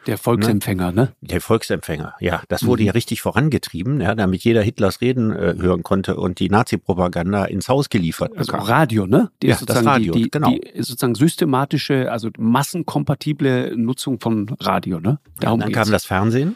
Der 0.07 0.17
Volksempfänger, 0.17 0.93
ne? 0.93 1.13
Der 1.19 1.41
Volksempfänger, 1.41 2.13
ja. 2.21 2.41
Das 2.47 2.65
wurde 2.65 2.83
mhm. 2.83 2.87
ja 2.87 2.93
richtig 2.93 3.21
vorangetrieben, 3.21 3.99
ja, 3.99 4.15
damit 4.15 4.41
jeder 4.43 4.61
Hitlers 4.61 5.01
Reden 5.01 5.31
äh, 5.33 5.55
hören 5.57 5.83
konnte 5.83 6.15
und 6.15 6.39
die 6.39 6.49
Nazi-Propaganda 6.49 7.43
ins 7.45 7.67
Haus 7.67 7.89
geliefert 7.89 8.31
also 8.37 8.51
bekam. 8.51 8.61
Also 8.61 8.71
Radio, 8.71 9.05
ne? 9.05 9.31
Die 9.41 9.47
ja, 9.47 9.57
das 9.65 9.85
Radio, 9.85 10.13
die, 10.13 10.23
die, 10.23 10.31
genau. 10.31 10.49
Die 10.49 10.81
sozusagen 10.81 11.15
systematische, 11.15 12.09
also 12.09 12.29
massenkompatible 12.37 13.75
Nutzung 13.75 14.21
von 14.21 14.55
Radio, 14.61 15.01
ne? 15.01 15.19
Darum 15.39 15.59
ja, 15.59 15.65
dann 15.65 15.73
geht's. 15.73 15.83
kam 15.83 15.91
das 15.91 16.05
Fernsehen. 16.05 16.55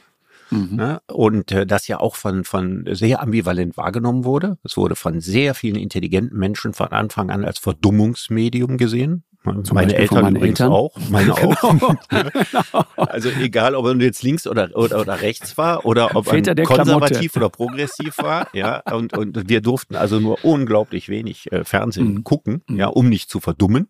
Mhm. 0.52 0.76
Ne? 0.76 1.02
Und 1.08 1.52
äh, 1.52 1.66
das 1.66 1.88
ja 1.88 2.00
auch 2.00 2.16
von, 2.16 2.44
von 2.44 2.86
sehr 2.92 3.22
ambivalent 3.22 3.78
wahrgenommen 3.78 4.26
wurde. 4.26 4.58
Es 4.64 4.78
wurde 4.78 4.96
von 4.96 5.22
sehr 5.22 5.56
vielen 5.56 5.78
intelligenten 5.78 6.38
Menschen 6.38 6.74
von 6.74 6.88
Anfang 6.90 7.30
an 7.30 7.46
als 7.46 7.58
Verdummungsmedium 7.60 8.78
gesehen. 8.78 9.24
Zum 9.44 9.74
meine 9.74 9.96
Eltern 9.96 10.36
übrigens 10.36 10.60
Eltern. 10.60 10.72
auch, 10.72 10.96
meine 11.10 11.34
auch. 11.36 11.96
Genau. 12.10 12.86
also 12.96 13.30
egal, 13.30 13.74
ob 13.74 13.86
man 13.86 14.00
jetzt 14.00 14.22
links 14.22 14.46
oder, 14.46 14.70
oder, 14.76 15.00
oder 15.00 15.22
rechts 15.22 15.58
war 15.58 15.84
oder 15.86 16.16
ob 16.16 16.28
man 16.28 16.44
konservativ 16.64 17.36
oder 17.36 17.50
progressiv 17.50 18.20
war, 18.20 18.48
ja, 18.54 18.82
und, 18.92 19.18
und 19.18 19.50
wir 19.50 19.62
durften 19.62 19.96
also 19.96 20.20
nur 20.20 20.46
unglaublich 20.46 21.10
wenig 21.10 21.52
äh, 21.52 21.64
Fernsehen 21.64 22.14
mhm. 22.14 22.24
gucken, 22.24 22.64
ja, 22.70 22.88
um 22.88 23.10
nicht 23.10 23.32
zu 23.32 23.40
verdummen. 23.40 23.90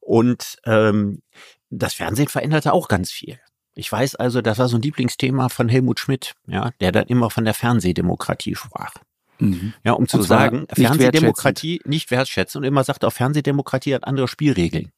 Und 0.00 0.56
ähm, 0.64 1.20
das 1.68 1.92
Fernsehen 1.92 2.28
veränderte 2.28 2.72
auch 2.72 2.88
ganz 2.88 3.10
viel. 3.10 3.38
Ich 3.80 3.90
weiß 3.90 4.16
also, 4.16 4.42
das 4.42 4.58
war 4.58 4.68
so 4.68 4.76
ein 4.76 4.82
Lieblingsthema 4.82 5.48
von 5.48 5.70
Helmut 5.70 6.00
Schmidt, 6.00 6.34
ja, 6.46 6.70
der 6.80 6.92
dann 6.92 7.06
immer 7.06 7.30
von 7.30 7.46
der 7.46 7.54
Fernsehdemokratie 7.54 8.54
sprach. 8.54 8.92
Mhm. 9.38 9.72
Ja, 9.82 9.92
um 9.92 10.06
zu 10.06 10.20
sagen, 10.20 10.66
Fernsehdemokratie 10.70 11.80
nicht 11.86 12.10
wertschätzen 12.10 12.58
und 12.58 12.64
immer 12.64 12.84
sagt, 12.84 13.06
auch 13.06 13.12
Fernsehdemokratie 13.12 13.94
hat 13.94 14.04
andere 14.04 14.28
Spielregeln. 14.28 14.92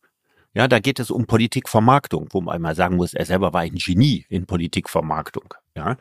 Ja, 0.53 0.67
da 0.67 0.81
geht 0.81 0.99
es 0.99 1.13
um 1.13 1.27
Politikvermarktung, 1.27 2.27
wo 2.33 2.41
man 2.41 2.57
einmal 2.57 2.75
sagen 2.75 2.97
muss, 2.97 3.15
er 3.15 3.25
selber 3.25 3.53
war 3.53 3.61
ein 3.61 3.77
Genie 3.77 4.27
in 4.29 4.47
Politikvermarktung. 4.47 5.55
Ja, 5.75 5.97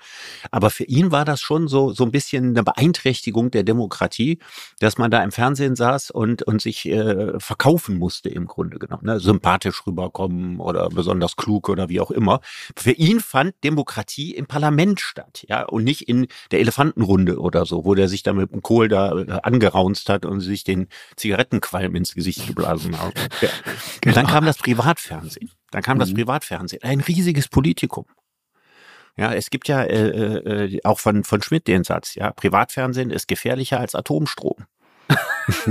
aber 0.52 0.70
für 0.70 0.84
ihn 0.84 1.12
war 1.12 1.24
das 1.24 1.40
schon 1.40 1.70
so 1.70 1.94
so 1.94 2.04
ein 2.04 2.12
bisschen 2.12 2.50
eine 2.50 2.64
Beeinträchtigung 2.64 3.52
der 3.52 3.64
Demokratie, 3.64 4.40
dass 4.80 4.98
man 4.98 5.10
da 5.12 5.24
im 5.24 5.32
Fernsehen 5.32 5.78
saß 5.78 6.12
und 6.12 6.44
und 6.44 6.62
sich 6.62 6.90
äh, 6.90 7.40
verkaufen 7.40 7.98
musste 7.98 8.28
im 8.28 8.48
Grunde 8.48 8.80
genommen, 8.80 9.06
ne? 9.06 9.22
sympathisch 9.22 9.88
rüberkommen 9.88 10.60
oder 10.60 10.90
besonders 10.90 11.38
klug 11.38 11.70
oder 11.70 11.88
wie 11.88 12.02
auch 12.02 12.12
immer. 12.12 12.42
Für 12.76 12.92
ihn 12.92 13.22
fand 13.22 13.56
Demokratie 13.64 14.36
im 14.36 14.46
Parlament 14.46 15.00
statt, 15.00 15.46
ja, 15.48 15.64
und 15.64 15.86
nicht 15.86 16.10
in 16.10 16.28
der 16.52 16.60
Elefantenrunde 16.60 17.40
oder 17.40 17.66
so, 17.66 17.86
wo 17.86 17.96
der 17.96 18.10
sich 18.10 18.24
da 18.24 18.34
mit 18.34 18.52
dem 18.52 18.62
Kohl 18.62 18.90
da 18.90 19.18
äh, 19.18 19.40
angeraunzt 19.42 20.10
hat 20.10 20.26
und 20.26 20.42
sich 20.42 20.66
den 20.66 20.88
Zigarettenqualm 21.16 21.96
ins 21.96 22.14
Gesicht 22.14 22.46
geblasen 22.46 23.00
hat. 23.02 23.14
Ja. 23.42 23.50
Genau. 24.02 24.16
Dann 24.16 24.28
kam 24.28 24.46
das 24.46 24.58
Privatfernsehen. 24.58 25.50
Dann 25.72 25.82
kam 25.82 25.96
mhm. 25.96 26.02
das 26.02 26.14
Privatfernsehen, 26.14 26.84
ein 26.84 27.00
riesiges 27.00 27.48
Politikum. 27.48 28.06
Ja, 29.22 29.34
es 29.34 29.52
gibt 29.52 29.68
ja 29.68 29.84
äh, 29.84 30.08
äh, 30.08 30.80
auch 30.84 30.98
von, 30.98 31.24
von 31.24 31.44
Schmidt 31.44 31.68
den 31.68 31.84
Satz, 31.84 32.16
ja, 32.16 32.32
Privatfernsehen 32.32 33.12
ist 33.12 33.28
gefährlicher 33.28 33.80
als 33.80 33.94
Atomstrom. 33.94 34.66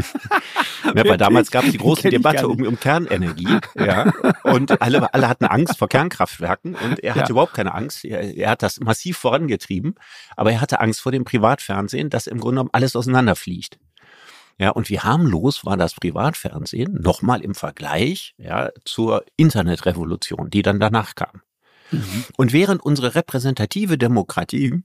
ja, 0.94 1.04
weil 1.04 1.16
damals 1.16 1.50
gab 1.50 1.64
es 1.64 1.72
die 1.72 1.78
große 1.78 2.10
Debatte 2.10 2.46
um, 2.46 2.64
um 2.64 2.78
Kernenergie, 2.78 3.58
ja, 3.74 4.12
und 4.44 4.80
alle, 4.80 5.12
alle 5.12 5.28
hatten 5.28 5.46
Angst 5.46 5.78
vor 5.78 5.88
Kernkraftwerken 5.88 6.76
und 6.76 7.00
er 7.02 7.16
hatte 7.16 7.24
ja. 7.24 7.30
überhaupt 7.30 7.54
keine 7.54 7.74
Angst. 7.74 8.04
Er, 8.04 8.20
er, 8.20 8.50
hat 8.50 8.62
das 8.62 8.78
massiv 8.78 9.18
vorangetrieben, 9.18 9.96
aber 10.36 10.52
er 10.52 10.60
hatte 10.60 10.78
Angst 10.78 11.00
vor 11.00 11.10
dem 11.10 11.24
Privatfernsehen, 11.24 12.08
dass 12.08 12.28
im 12.28 12.38
Grunde 12.38 12.60
genommen 12.60 12.70
alles 12.72 12.94
auseinanderfliegt. 12.94 13.80
Ja, 14.58 14.70
und 14.70 14.90
wie 14.90 15.00
harmlos 15.00 15.64
war 15.64 15.76
das 15.76 15.94
Privatfernsehen 15.94 17.00
nochmal 17.02 17.40
im 17.40 17.56
Vergleich 17.56 18.32
ja, 18.38 18.70
zur 18.84 19.24
Internetrevolution, 19.36 20.50
die 20.50 20.62
dann 20.62 20.78
danach 20.78 21.16
kam. 21.16 21.42
Und 22.36 22.52
während 22.52 22.82
unsere 22.82 23.14
repräsentative 23.14 23.98
Demokratie 23.98 24.82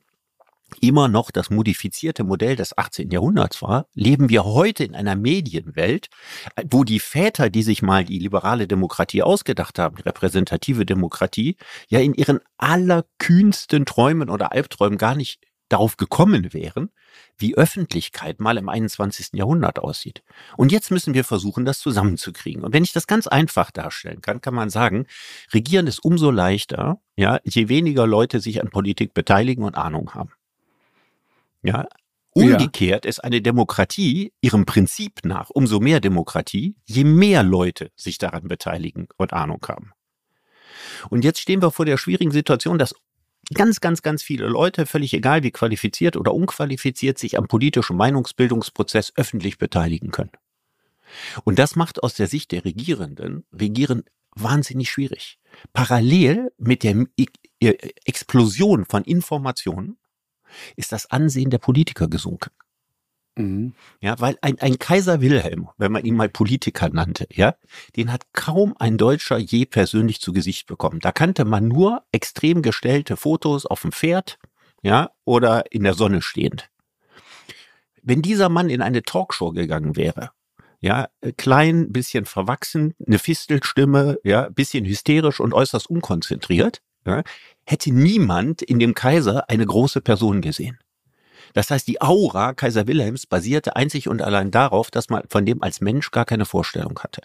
immer 0.81 1.07
noch 1.07 1.31
das 1.31 1.49
modifizierte 1.49 2.23
Modell 2.23 2.55
des 2.55 2.77
18. 2.77 3.11
Jahrhunderts 3.11 3.61
war, 3.61 3.87
leben 3.93 4.29
wir 4.29 4.45
heute 4.45 4.83
in 4.83 4.95
einer 4.95 5.15
Medienwelt, 5.15 6.07
wo 6.69 6.83
die 6.83 6.99
Väter, 6.99 7.49
die 7.49 7.63
sich 7.63 7.81
mal 7.81 8.03
die 8.03 8.19
liberale 8.19 8.67
Demokratie 8.67 9.21
ausgedacht 9.21 9.79
haben, 9.79 9.97
repräsentative 9.97 10.85
Demokratie, 10.85 11.57
ja 11.87 11.99
in 11.99 12.13
ihren 12.13 12.39
allerkühnsten 12.57 13.85
Träumen 13.85 14.29
oder 14.29 14.51
Albträumen 14.51 14.97
gar 14.97 15.15
nicht 15.15 15.39
darauf 15.69 15.97
gekommen 15.97 16.54
wären, 16.54 16.91
wie 17.38 17.56
Öffentlichkeit 17.56 18.39
mal 18.39 18.58
im 18.58 18.69
21. 18.69 19.30
Jahrhundert 19.34 19.80
aussieht. 19.80 20.23
Und 20.58 20.71
jetzt 20.71 20.91
müssen 20.91 21.13
wir 21.13 21.23
versuchen, 21.23 21.65
das 21.65 21.80
zusammenzukriegen. 21.80 22.63
Und 22.63 22.73
wenn 22.73 22.84
ich 22.84 22.93
das 22.93 23.08
ganz 23.08 23.28
einfach 23.28 23.71
darstellen 23.71 24.21
kann, 24.21 24.41
kann 24.41 24.54
man 24.54 24.69
sagen, 24.69 25.08
Regieren 25.54 25.88
ist 25.88 25.99
umso 25.99 26.32
leichter, 26.32 26.99
ja, 27.15 27.39
je 27.43 27.67
weniger 27.67 28.08
Leute 28.08 28.39
sich 28.39 28.62
an 28.62 28.69
Politik 28.69 29.13
beteiligen 29.13 29.63
und 29.63 29.75
Ahnung 29.75 30.13
haben. 30.13 30.32
Ja, 31.63 31.88
Umgekehrt 32.38 33.06
ja. 33.06 33.10
ist 33.10 33.23
eine 33.23 33.41
Demokratie 33.41 34.34
ihrem 34.41 34.65
Prinzip 34.65 35.21
nach 35.23 35.49
umso 35.51 35.80
mehr 35.80 36.01
Demokratie, 36.01 36.75
je 36.84 37.06
mehr 37.06 37.43
Leute 37.43 37.91
sich 37.95 38.17
daran 38.17 38.49
beteiligen 38.49 39.08
und 39.15 39.32
Ahnung 39.32 39.65
haben. 39.69 39.93
Und 41.10 41.23
jetzt 41.23 41.39
stehen 41.39 41.62
wir 41.62 41.71
vor 41.71 41.86
der 41.86 41.95
schwierigen 41.95 42.32
Situation, 42.32 42.78
dass 42.78 42.93
ganz, 43.53 43.79
ganz, 43.79 44.01
ganz 44.01 44.23
viele 44.23 44.47
Leute, 44.47 44.86
völlig 44.86 45.13
egal 45.13 45.43
wie 45.43 45.51
qualifiziert 45.51 46.17
oder 46.17 46.34
unqualifiziert, 46.34 47.17
sich 47.17 47.38
am 47.38 47.47
politischen 47.47 47.97
Meinungsbildungsprozess 47.97 49.13
öffentlich 49.15 49.58
beteiligen 49.58 50.12
können. 50.12 50.31
Und 51.43 51.60
das 51.60 51.75
macht 51.75 52.01
aus 52.03 52.15
der 52.15 52.27
Sicht 52.27 52.51
der 52.51 52.65
Regierenden 52.65 53.45
Regieren 53.53 54.03
wahnsinnig 54.36 54.89
schwierig. 54.89 55.38
Parallel 55.73 56.51
mit 56.58 56.84
der 56.84 57.05
Explosion 58.05 58.86
von 58.86 59.03
Informationen 59.03 59.97
ist 60.75 60.91
das 60.91 61.10
Ansehen 61.10 61.49
der 61.49 61.60
Politiker 61.60 62.08
gesunken. 62.08 62.51
Mhm. 63.38 63.74
Ja, 64.00 64.19
weil 64.19 64.38
ein, 64.41 64.60
ein 64.60 64.80
Kaiser 64.80 65.19
Wilhelm, 65.21 65.69
wenn 65.78 65.91
man 65.91 66.06
ihn 66.06 66.15
mal 66.15 66.30
Politiker 66.30 66.89
nannte, 66.89 67.28
ja, 67.32 67.56
den 67.95 68.12
hat 68.12 68.34
kaum 68.34 68.76
ein 68.80 68.98
Deutscher 68.98 69.38
je 69.38 69.65
persönlich 69.65 70.21
zu 70.21 70.32
Gesicht 70.32 70.67
bekommen. 70.67 71.00
Da 71.00 71.12
kannte 71.12 71.43
man 71.43 71.67
nur 71.67 72.04
extrem 72.12 72.62
gestellte 72.62 73.17
Fotos 73.17 73.65
auf 73.65 73.82
dem 73.82 73.91
Pferd, 73.91 74.38
ja, 74.82 75.12
oder 75.26 75.71
in 75.71 75.84
der 75.84 75.95
Sonne 75.95 76.21
stehend. 76.21 76.69
Wenn 78.02 78.21
dieser 78.21 78.50
Mann 78.50 78.69
in 78.69 78.82
eine 78.82 79.04
Talkshow 79.04 79.52
gegangen 79.52 79.95
wäre, 79.95 80.32
ja, 80.80 81.10
klein, 81.38 81.91
bisschen 81.91 82.26
verwachsen, 82.26 82.93
eine 83.06 83.19
Fistelstimme, 83.19 84.19
ja, 84.24 84.50
bisschen 84.50 84.86
hysterisch 84.86 85.39
und 85.39 85.54
äußerst 85.54 85.89
unkonzentriert, 85.89 86.82
ja, 87.06 87.24
hätte 87.65 87.91
niemand 87.91 88.62
in 88.62 88.80
dem 88.80 88.93
Kaiser 88.93 89.50
eine 89.50 89.65
große 89.65 90.02
Person 90.02 90.41
gesehen. 90.41 90.78
Das 91.53 91.71
heißt, 91.71 91.88
die 91.88 92.01
Aura 92.01 92.53
Kaiser 92.53 92.88
Wilhelms 92.88 93.25
basierte 93.25 93.75
einzig 93.75 94.08
und 94.08 94.21
allein 94.21 94.51
darauf, 94.51 94.91
dass 94.91 95.10
man 95.10 95.23
von 95.29 95.45
dem 95.45 95.62
als 95.62 95.81
Mensch 95.81 96.12
gar 96.12 96.25
keine 96.25 96.45
Vorstellung 96.45 96.99
hatte. 96.99 97.21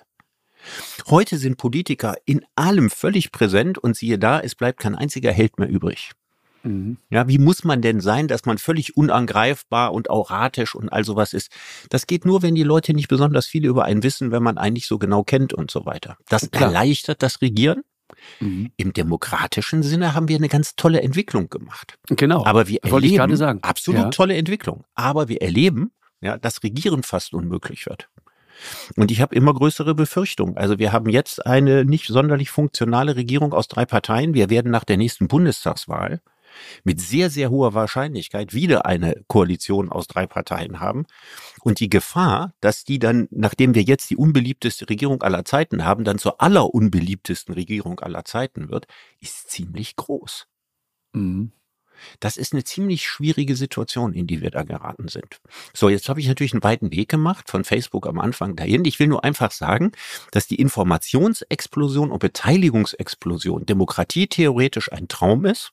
Heute 1.08 1.38
sind 1.38 1.56
Politiker 1.56 2.16
in 2.26 2.44
allem 2.54 2.90
völlig 2.90 3.32
präsent 3.32 3.78
und 3.78 3.96
siehe 3.96 4.18
da, 4.18 4.40
es 4.40 4.54
bleibt 4.54 4.80
kein 4.80 4.94
einziger 4.94 5.32
Held 5.32 5.58
mehr 5.58 5.68
übrig. 5.68 6.12
Mhm. 6.62 6.98
Ja, 7.08 7.26
wie 7.28 7.38
muss 7.38 7.64
man 7.64 7.80
denn 7.80 8.00
sein, 8.00 8.28
dass 8.28 8.44
man 8.44 8.58
völlig 8.58 8.96
unangreifbar 8.96 9.92
und 9.92 10.10
auratisch 10.10 10.74
und 10.74 10.90
all 10.90 11.04
sowas 11.04 11.32
ist? 11.32 11.50
Das 11.88 12.06
geht 12.06 12.24
nur, 12.24 12.42
wenn 12.42 12.54
die 12.54 12.62
Leute 12.62 12.92
nicht 12.92 13.08
besonders 13.08 13.46
viel 13.46 13.64
über 13.64 13.84
einen 13.84 14.02
wissen, 14.02 14.30
wenn 14.30 14.42
man 14.42 14.58
einen 14.58 14.74
nicht 14.74 14.86
so 14.86 14.98
genau 14.98 15.22
kennt 15.22 15.54
und 15.54 15.70
so 15.70 15.86
weiter. 15.86 16.16
Das 16.28 16.50
Klar. 16.50 16.64
erleichtert 16.64 17.22
das 17.22 17.40
Regieren. 17.40 17.82
Mhm. 18.40 18.70
Im 18.76 18.92
demokratischen 18.92 19.82
Sinne 19.82 20.14
haben 20.14 20.28
wir 20.28 20.36
eine 20.36 20.48
ganz 20.48 20.76
tolle 20.76 21.02
Entwicklung 21.02 21.48
gemacht. 21.48 21.98
Genau. 22.08 22.44
Aber 22.44 22.68
wir 22.68 22.82
erleben, 22.82 23.04
ich 23.04 23.16
gerade 23.16 23.36
sagen. 23.36 23.60
absolut 23.62 24.00
ja. 24.00 24.10
tolle 24.10 24.36
Entwicklung. 24.36 24.84
Aber 24.94 25.28
wir 25.28 25.42
erleben, 25.42 25.92
ja, 26.20 26.38
dass 26.38 26.62
Regieren 26.62 27.02
fast 27.02 27.32
unmöglich 27.32 27.86
wird. 27.86 28.08
Und 28.96 29.10
ich 29.10 29.20
habe 29.20 29.34
immer 29.34 29.54
größere 29.54 29.94
Befürchtungen. 29.94 30.56
Also 30.56 30.78
wir 30.78 30.92
haben 30.92 31.08
jetzt 31.08 31.46
eine 31.46 31.84
nicht 31.84 32.08
sonderlich 32.08 32.50
funktionale 32.50 33.16
Regierung 33.16 33.52
aus 33.52 33.68
drei 33.68 33.86
Parteien. 33.86 34.34
Wir 34.34 34.50
werden 34.50 34.70
nach 34.70 34.84
der 34.84 34.98
nächsten 34.98 35.28
Bundestagswahl 35.28 36.20
mit 36.84 37.00
sehr, 37.00 37.30
sehr 37.30 37.50
hoher 37.50 37.74
Wahrscheinlichkeit 37.74 38.54
wieder 38.54 38.86
eine 38.86 39.22
Koalition 39.28 39.90
aus 39.90 40.06
drei 40.06 40.26
Parteien 40.26 40.80
haben. 40.80 41.06
Und 41.62 41.80
die 41.80 41.90
Gefahr, 41.90 42.54
dass 42.60 42.84
die 42.84 42.98
dann, 42.98 43.28
nachdem 43.30 43.74
wir 43.74 43.82
jetzt 43.82 44.10
die 44.10 44.16
unbeliebteste 44.16 44.88
Regierung 44.88 45.22
aller 45.22 45.44
Zeiten 45.44 45.84
haben, 45.84 46.04
dann 46.04 46.18
zur 46.18 46.40
allerunbeliebtesten 46.40 47.54
Regierung 47.54 48.00
aller 48.00 48.24
Zeiten 48.24 48.70
wird, 48.70 48.86
ist 49.20 49.50
ziemlich 49.50 49.96
groß. 49.96 50.46
Mhm. 51.12 51.52
Das 52.18 52.36
ist 52.36 52.52
eine 52.52 52.64
ziemlich 52.64 53.06
schwierige 53.06 53.56
Situation, 53.56 54.12
in 54.12 54.26
die 54.26 54.40
wir 54.40 54.50
da 54.50 54.62
geraten 54.62 55.08
sind. 55.08 55.40
So, 55.74 55.88
jetzt 55.88 56.08
habe 56.08 56.20
ich 56.20 56.28
natürlich 56.28 56.52
einen 56.52 56.62
weiten 56.62 56.90
Weg 56.92 57.08
gemacht 57.08 57.50
von 57.50 57.64
Facebook 57.64 58.06
am 58.06 58.18
Anfang 58.18 58.56
dahin. 58.56 58.84
Ich 58.84 58.98
will 58.98 59.08
nur 59.08 59.24
einfach 59.24 59.50
sagen, 59.50 59.92
dass 60.32 60.46
die 60.46 60.60
Informationsexplosion 60.60 62.10
und 62.10 62.18
Beteiligungsexplosion 62.18 63.66
demokratietheoretisch 63.66 64.92
ein 64.92 65.08
Traum 65.08 65.44
ist. 65.44 65.72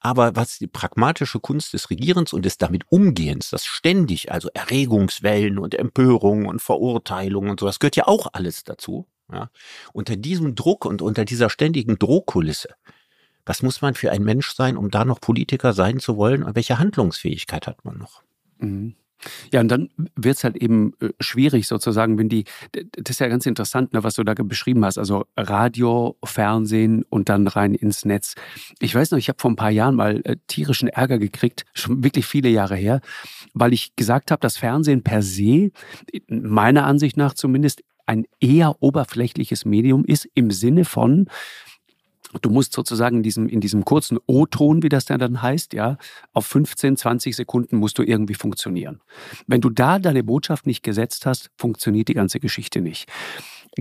Aber 0.00 0.36
was 0.36 0.58
die 0.58 0.68
pragmatische 0.68 1.40
Kunst 1.40 1.72
des 1.72 1.90
Regierens 1.90 2.32
und 2.32 2.44
des 2.44 2.58
damit 2.58 2.84
Umgehens, 2.88 3.50
das 3.50 3.64
ständig, 3.64 4.30
also 4.30 4.48
Erregungswellen 4.54 5.58
und 5.58 5.74
Empörungen 5.74 6.46
und 6.46 6.62
Verurteilungen 6.62 7.50
und 7.50 7.60
sowas, 7.60 7.80
gehört 7.80 7.96
ja 7.96 8.06
auch 8.06 8.28
alles 8.32 8.64
dazu. 8.64 9.06
Ja. 9.32 9.50
Unter 9.92 10.16
diesem 10.16 10.54
Druck 10.54 10.84
und 10.84 11.02
unter 11.02 11.24
dieser 11.24 11.50
ständigen 11.50 11.98
Drohkulisse, 11.98 12.70
was 13.44 13.62
muss 13.62 13.82
man 13.82 13.94
für 13.94 14.10
ein 14.10 14.22
Mensch 14.22 14.54
sein, 14.54 14.76
um 14.76 14.90
da 14.90 15.04
noch 15.04 15.20
Politiker 15.20 15.72
sein 15.72 15.98
zu 15.98 16.16
wollen 16.16 16.42
und 16.42 16.54
welche 16.54 16.78
Handlungsfähigkeit 16.78 17.66
hat 17.66 17.84
man 17.84 17.98
noch? 17.98 18.22
Mhm. 18.58 18.94
Ja, 19.52 19.60
und 19.60 19.68
dann 19.68 19.88
wird 20.16 20.36
es 20.36 20.44
halt 20.44 20.56
eben 20.56 20.92
äh, 21.00 21.10
schwierig 21.20 21.66
sozusagen, 21.66 22.18
wenn 22.18 22.28
die, 22.28 22.44
das 22.72 23.10
ist 23.10 23.20
ja 23.20 23.28
ganz 23.28 23.46
interessant, 23.46 23.92
ne, 23.92 24.04
was 24.04 24.14
du 24.14 24.24
da 24.24 24.34
beschrieben 24.34 24.84
hast, 24.84 24.98
also 24.98 25.26
Radio, 25.36 26.16
Fernsehen 26.24 27.04
und 27.08 27.28
dann 27.28 27.46
rein 27.46 27.74
ins 27.74 28.04
Netz. 28.04 28.34
Ich 28.80 28.94
weiß 28.94 29.10
noch, 29.10 29.18
ich 29.18 29.28
habe 29.28 29.40
vor 29.40 29.50
ein 29.50 29.56
paar 29.56 29.70
Jahren 29.70 29.96
mal 29.96 30.20
äh, 30.24 30.36
tierischen 30.46 30.88
Ärger 30.88 31.18
gekriegt, 31.18 31.64
schon 31.74 32.04
wirklich 32.04 32.26
viele 32.26 32.48
Jahre 32.48 32.76
her, 32.76 33.00
weil 33.54 33.72
ich 33.72 33.96
gesagt 33.96 34.30
habe, 34.30 34.40
das 34.40 34.56
Fernsehen 34.56 35.02
per 35.02 35.22
se, 35.22 35.70
meiner 36.28 36.86
Ansicht 36.86 37.16
nach 37.16 37.34
zumindest, 37.34 37.82
ein 38.06 38.24
eher 38.40 38.82
oberflächliches 38.82 39.66
Medium 39.66 40.04
ist 40.04 40.26
im 40.34 40.50
Sinne 40.50 40.86
von, 40.86 41.28
Du 42.42 42.50
musst 42.50 42.72
sozusagen 42.72 43.18
in 43.18 43.22
diesem, 43.22 43.48
in 43.48 43.60
diesem 43.60 43.84
kurzen 43.84 44.18
O-Ton, 44.26 44.82
wie 44.82 44.88
das 44.88 45.06
dann 45.06 45.42
heißt, 45.42 45.72
ja, 45.72 45.96
auf 46.32 46.46
15, 46.46 46.96
20 46.96 47.34
Sekunden 47.34 47.76
musst 47.76 47.98
du 47.98 48.02
irgendwie 48.02 48.34
funktionieren. 48.34 49.00
Wenn 49.46 49.60
du 49.60 49.70
da 49.70 49.98
deine 49.98 50.22
Botschaft 50.22 50.66
nicht 50.66 50.82
gesetzt 50.82 51.26
hast, 51.26 51.50
funktioniert 51.56 52.08
die 52.08 52.14
ganze 52.14 52.40
Geschichte 52.40 52.80
nicht. 52.80 53.08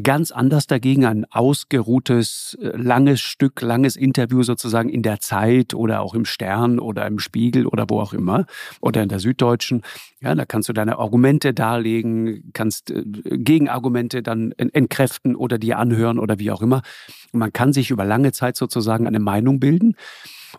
Ganz 0.04 0.30
anders 0.32 0.68
dagegen 0.68 1.06
ein 1.06 1.26
ausgeruhtes, 1.32 2.56
äh, 2.62 2.78
langes 2.78 3.20
Stück, 3.20 3.62
langes 3.62 3.96
Interview 3.96 4.44
sozusagen 4.44 4.90
in 4.90 5.02
der 5.02 5.20
Zeit 5.22 5.74
oder 5.74 6.02
auch 6.02 6.14
im 6.14 6.26
Stern 6.26 6.78
oder 6.78 7.08
im 7.08 7.18
Spiegel 7.18 7.66
oder 7.66 7.86
wo 7.90 8.00
auch 8.00 8.14
immer 8.14 8.46
oder 8.80 9.02
in 9.02 9.10
der 9.10 9.20
Süddeutschen. 9.20 9.82
Ja, 10.22 10.36
da 10.36 10.46
kannst 10.46 10.70
du 10.70 10.74
deine 10.74 11.00
Argumente 11.00 11.52
darlegen, 11.52 12.52
kannst 12.54 12.92
äh, 12.92 13.04
Gegenargumente 13.06 14.22
dann 14.22 14.52
entkräften 14.52 15.36
oder 15.36 15.58
dir 15.58 15.80
anhören 15.80 16.20
oder 16.20 16.38
wie 16.38 16.52
auch 16.52 16.62
immer. 16.62 16.84
Man 17.32 17.52
kann 17.52 17.74
sich 17.74 17.90
über 17.90 18.06
lange 18.06 18.32
Zeit 18.34 18.56
sozusagen 18.56 19.08
eine 19.08 19.20
Meinung 19.20 19.60
bilden. 19.60 19.96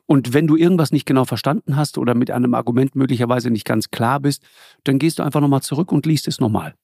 Und 0.06 0.34
wenn 0.34 0.48
du 0.48 0.56
irgendwas 0.56 0.90
nicht 0.90 1.06
genau 1.06 1.24
verstanden 1.24 1.76
hast 1.76 1.96
oder 1.96 2.14
mit 2.14 2.32
einem 2.32 2.54
Argument 2.54 2.96
möglicherweise 2.96 3.50
nicht 3.50 3.64
ganz 3.64 3.90
klar 3.90 4.18
bist, 4.18 4.42
dann 4.82 4.98
gehst 4.98 5.20
du 5.20 5.22
einfach 5.22 5.40
nochmal 5.40 5.62
zurück 5.62 5.92
und 5.92 6.06
liest 6.06 6.26
es 6.26 6.40
nochmal. 6.40 6.74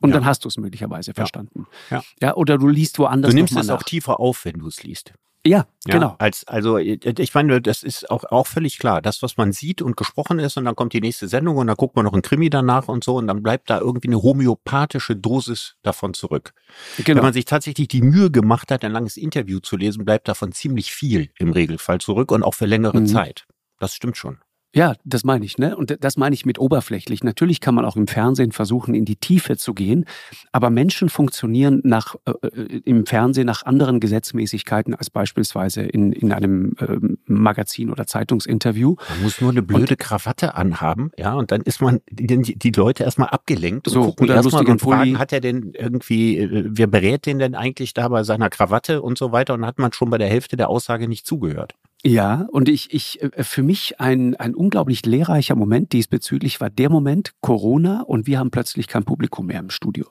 Und 0.00 0.10
ja. 0.10 0.16
dann 0.16 0.26
hast 0.26 0.44
du 0.44 0.48
es 0.48 0.56
möglicherweise 0.56 1.14
verstanden. 1.14 1.66
Ja. 1.90 2.02
ja. 2.20 2.34
Oder 2.34 2.58
du 2.58 2.68
liest 2.68 2.98
woanders. 2.98 3.30
Du 3.30 3.36
nimmst 3.36 3.56
es 3.56 3.68
nach. 3.68 3.76
auch 3.76 3.82
tiefer 3.82 4.20
auf, 4.20 4.44
wenn 4.44 4.58
du 4.58 4.66
es 4.66 4.82
liest. 4.82 5.12
Ja, 5.46 5.66
ja, 5.86 5.94
genau. 5.94 6.16
Als, 6.18 6.46
also 6.48 6.76
ich 6.76 7.34
meine, 7.34 7.62
das 7.62 7.84
ist 7.84 8.10
auch, 8.10 8.24
auch 8.24 8.48
völlig 8.48 8.78
klar. 8.78 9.00
Das, 9.00 9.22
was 9.22 9.36
man 9.36 9.52
sieht 9.52 9.80
und 9.80 9.96
gesprochen 9.96 10.40
ist, 10.40 10.56
und 10.56 10.64
dann 10.64 10.74
kommt 10.74 10.92
die 10.92 11.00
nächste 11.00 11.28
Sendung 11.28 11.56
und 11.56 11.68
dann 11.68 11.76
guckt 11.76 11.94
man 11.94 12.04
noch 12.04 12.14
ein 12.14 12.22
Krimi 12.22 12.50
danach 12.50 12.88
und 12.88 13.04
so, 13.04 13.16
und 13.16 13.28
dann 13.28 13.44
bleibt 13.44 13.70
da 13.70 13.78
irgendwie 13.78 14.08
eine 14.08 14.20
homöopathische 14.20 15.14
Dosis 15.14 15.76
davon 15.82 16.14
zurück. 16.14 16.52
Genau. 16.96 17.18
Wenn 17.18 17.24
man 17.26 17.32
sich 17.32 17.44
tatsächlich 17.44 17.86
die 17.86 18.02
Mühe 18.02 18.30
gemacht 18.32 18.72
hat, 18.72 18.84
ein 18.84 18.90
langes 18.90 19.16
Interview 19.16 19.60
zu 19.60 19.76
lesen, 19.76 20.04
bleibt 20.04 20.26
davon 20.26 20.50
ziemlich 20.50 20.92
viel 20.92 21.30
im 21.38 21.52
Regelfall 21.52 22.00
zurück 22.00 22.32
und 22.32 22.42
auch 22.42 22.54
für 22.54 22.66
längere 22.66 22.98
mhm. 22.98 23.06
Zeit. 23.06 23.46
Das 23.78 23.94
stimmt 23.94 24.16
schon. 24.16 24.38
Ja, 24.76 24.92
das 25.04 25.24
meine 25.24 25.42
ich, 25.46 25.56
ne? 25.56 25.74
Und 25.74 25.96
das 26.04 26.18
meine 26.18 26.34
ich 26.34 26.44
mit 26.44 26.58
oberflächlich. 26.58 27.24
Natürlich 27.24 27.62
kann 27.62 27.74
man 27.74 27.86
auch 27.86 27.96
im 27.96 28.06
Fernsehen 28.06 28.52
versuchen, 28.52 28.94
in 28.94 29.06
die 29.06 29.16
Tiefe 29.16 29.56
zu 29.56 29.72
gehen, 29.72 30.04
aber 30.52 30.68
Menschen 30.68 31.08
funktionieren 31.08 31.80
nach, 31.82 32.14
äh, 32.26 32.46
äh 32.46 32.82
im 32.84 33.06
Fernsehen 33.06 33.46
nach 33.46 33.64
anderen 33.64 34.00
Gesetzmäßigkeiten 34.00 34.94
als 34.94 35.08
beispielsweise 35.08 35.80
in, 35.80 36.12
in 36.12 36.30
einem 36.30 36.74
äh, 36.78 36.98
Magazin 37.24 37.88
oder 37.88 38.06
Zeitungsinterview. 38.06 38.96
Man 39.08 39.22
muss 39.22 39.40
nur 39.40 39.50
eine 39.50 39.62
blöde 39.62 39.94
und, 39.94 39.98
Krawatte 39.98 40.56
anhaben, 40.56 41.10
ja, 41.16 41.32
und 41.32 41.52
dann 41.52 41.62
ist 41.62 41.80
man 41.80 42.02
die, 42.10 42.58
die 42.58 42.70
Leute 42.72 43.04
erstmal 43.04 43.28
abgelenkt 43.28 43.88
so, 43.88 44.00
und 44.00 44.06
gucken 44.08 44.28
erstmal 44.28 44.66
und 44.66 44.82
fragen, 44.82 45.18
hat 45.18 45.32
er 45.32 45.40
denn 45.40 45.72
irgendwie, 45.72 46.36
äh, 46.36 46.66
wer 46.68 46.86
berät 46.86 47.24
den 47.24 47.38
denn 47.38 47.54
eigentlich 47.54 47.94
da 47.94 48.08
bei 48.08 48.24
seiner 48.24 48.50
Krawatte 48.50 49.00
und 49.00 49.16
so 49.16 49.32
weiter 49.32 49.54
und 49.54 49.64
hat 49.64 49.78
man 49.78 49.94
schon 49.94 50.10
bei 50.10 50.18
der 50.18 50.28
Hälfte 50.28 50.58
der 50.58 50.68
Aussage 50.68 51.08
nicht 51.08 51.26
zugehört. 51.26 51.74
Ja, 52.06 52.46
und 52.52 52.68
ich, 52.68 52.94
ich, 52.94 53.20
äh, 53.20 53.42
für 53.42 53.64
mich 53.64 53.98
ein, 54.00 54.36
ein 54.36 54.54
unglaublich 54.54 55.04
lehrreicher 55.04 55.56
Moment 55.56 55.92
diesbezüglich 55.92 56.60
war 56.60 56.70
der 56.70 56.88
Moment 56.88 57.32
Corona 57.40 58.02
und 58.02 58.28
wir 58.28 58.38
haben 58.38 58.52
plötzlich 58.52 58.86
kein 58.86 59.04
Publikum 59.04 59.46
mehr 59.46 59.58
im 59.58 59.70
Studio. 59.70 60.06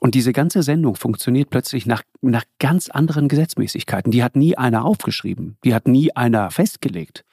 Und 0.00 0.16
diese 0.16 0.32
ganze 0.32 0.64
Sendung 0.64 0.96
funktioniert 0.96 1.50
plötzlich 1.50 1.86
nach, 1.86 2.02
nach 2.20 2.42
ganz 2.58 2.88
anderen 2.90 3.28
Gesetzmäßigkeiten. 3.28 4.10
Die 4.10 4.24
hat 4.24 4.34
nie 4.34 4.58
einer 4.58 4.84
aufgeschrieben, 4.84 5.56
die 5.62 5.72
hat 5.72 5.86
nie 5.86 6.16
einer 6.16 6.50
festgelegt. 6.50 7.24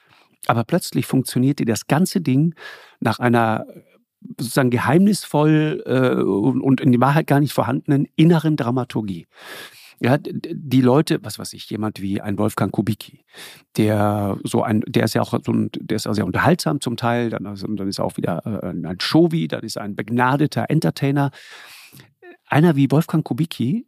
Aber 0.46 0.62
plötzlich 0.62 1.06
funktionierte 1.06 1.64
das 1.64 1.88
ganze 1.88 2.20
Ding 2.20 2.54
nach 3.00 3.18
einer 3.18 3.66
sozusagen 4.38 4.70
geheimnisvoll 4.70 5.82
äh, 5.86 6.22
und 6.22 6.80
in 6.80 6.92
die 6.92 7.00
Wahrheit 7.00 7.26
gar 7.26 7.40
nicht 7.40 7.52
vorhandenen 7.52 8.06
inneren 8.14 8.56
Dramaturgie. 8.56 9.26
Ja, 10.00 10.18
die 10.18 10.80
Leute, 10.82 11.20
was 11.22 11.38
weiß 11.38 11.54
ich, 11.54 11.70
jemand 11.70 12.02
wie 12.02 12.20
ein 12.20 12.38
Wolfgang 12.38 12.70
Kubicki, 12.70 13.24
der 13.76 14.38
so 14.44 14.62
ein, 14.62 14.82
der 14.86 15.04
ist 15.04 15.14
ja 15.14 15.22
auch 15.22 15.38
so 15.42 15.52
ein, 15.52 15.70
der 15.72 15.96
ist 15.96 16.06
auch 16.06 16.12
sehr 16.12 16.26
unterhaltsam 16.26 16.80
zum 16.82 16.96
Teil, 16.96 17.30
dann, 17.30 17.46
also, 17.46 17.66
dann 17.66 17.88
ist 17.88 17.98
er 17.98 18.04
auch 18.04 18.18
wieder 18.18 18.42
äh, 18.44 18.68
ein 18.68 19.00
Showy, 19.00 19.48
dann 19.48 19.62
ist 19.62 19.76
er 19.76 19.82
ein 19.82 19.96
begnadeter 19.96 20.66
Entertainer. 20.68 21.30
Einer 22.48 22.76
wie 22.76 22.90
Wolfgang 22.90 23.24
Kubicki, 23.24 23.86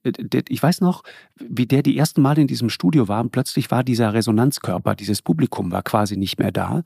ich 0.48 0.62
weiß 0.62 0.80
noch, 0.80 1.04
wie 1.36 1.66
der 1.66 1.82
die 1.82 1.96
ersten 1.96 2.22
Mal 2.22 2.38
in 2.38 2.48
diesem 2.48 2.70
Studio 2.70 3.06
war 3.06 3.20
und 3.20 3.30
plötzlich 3.30 3.70
war 3.70 3.84
dieser 3.84 4.14
Resonanzkörper, 4.14 4.96
dieses 4.96 5.22
Publikum 5.22 5.70
war 5.70 5.82
quasi 5.82 6.16
nicht 6.16 6.38
mehr 6.38 6.50
da 6.50 6.82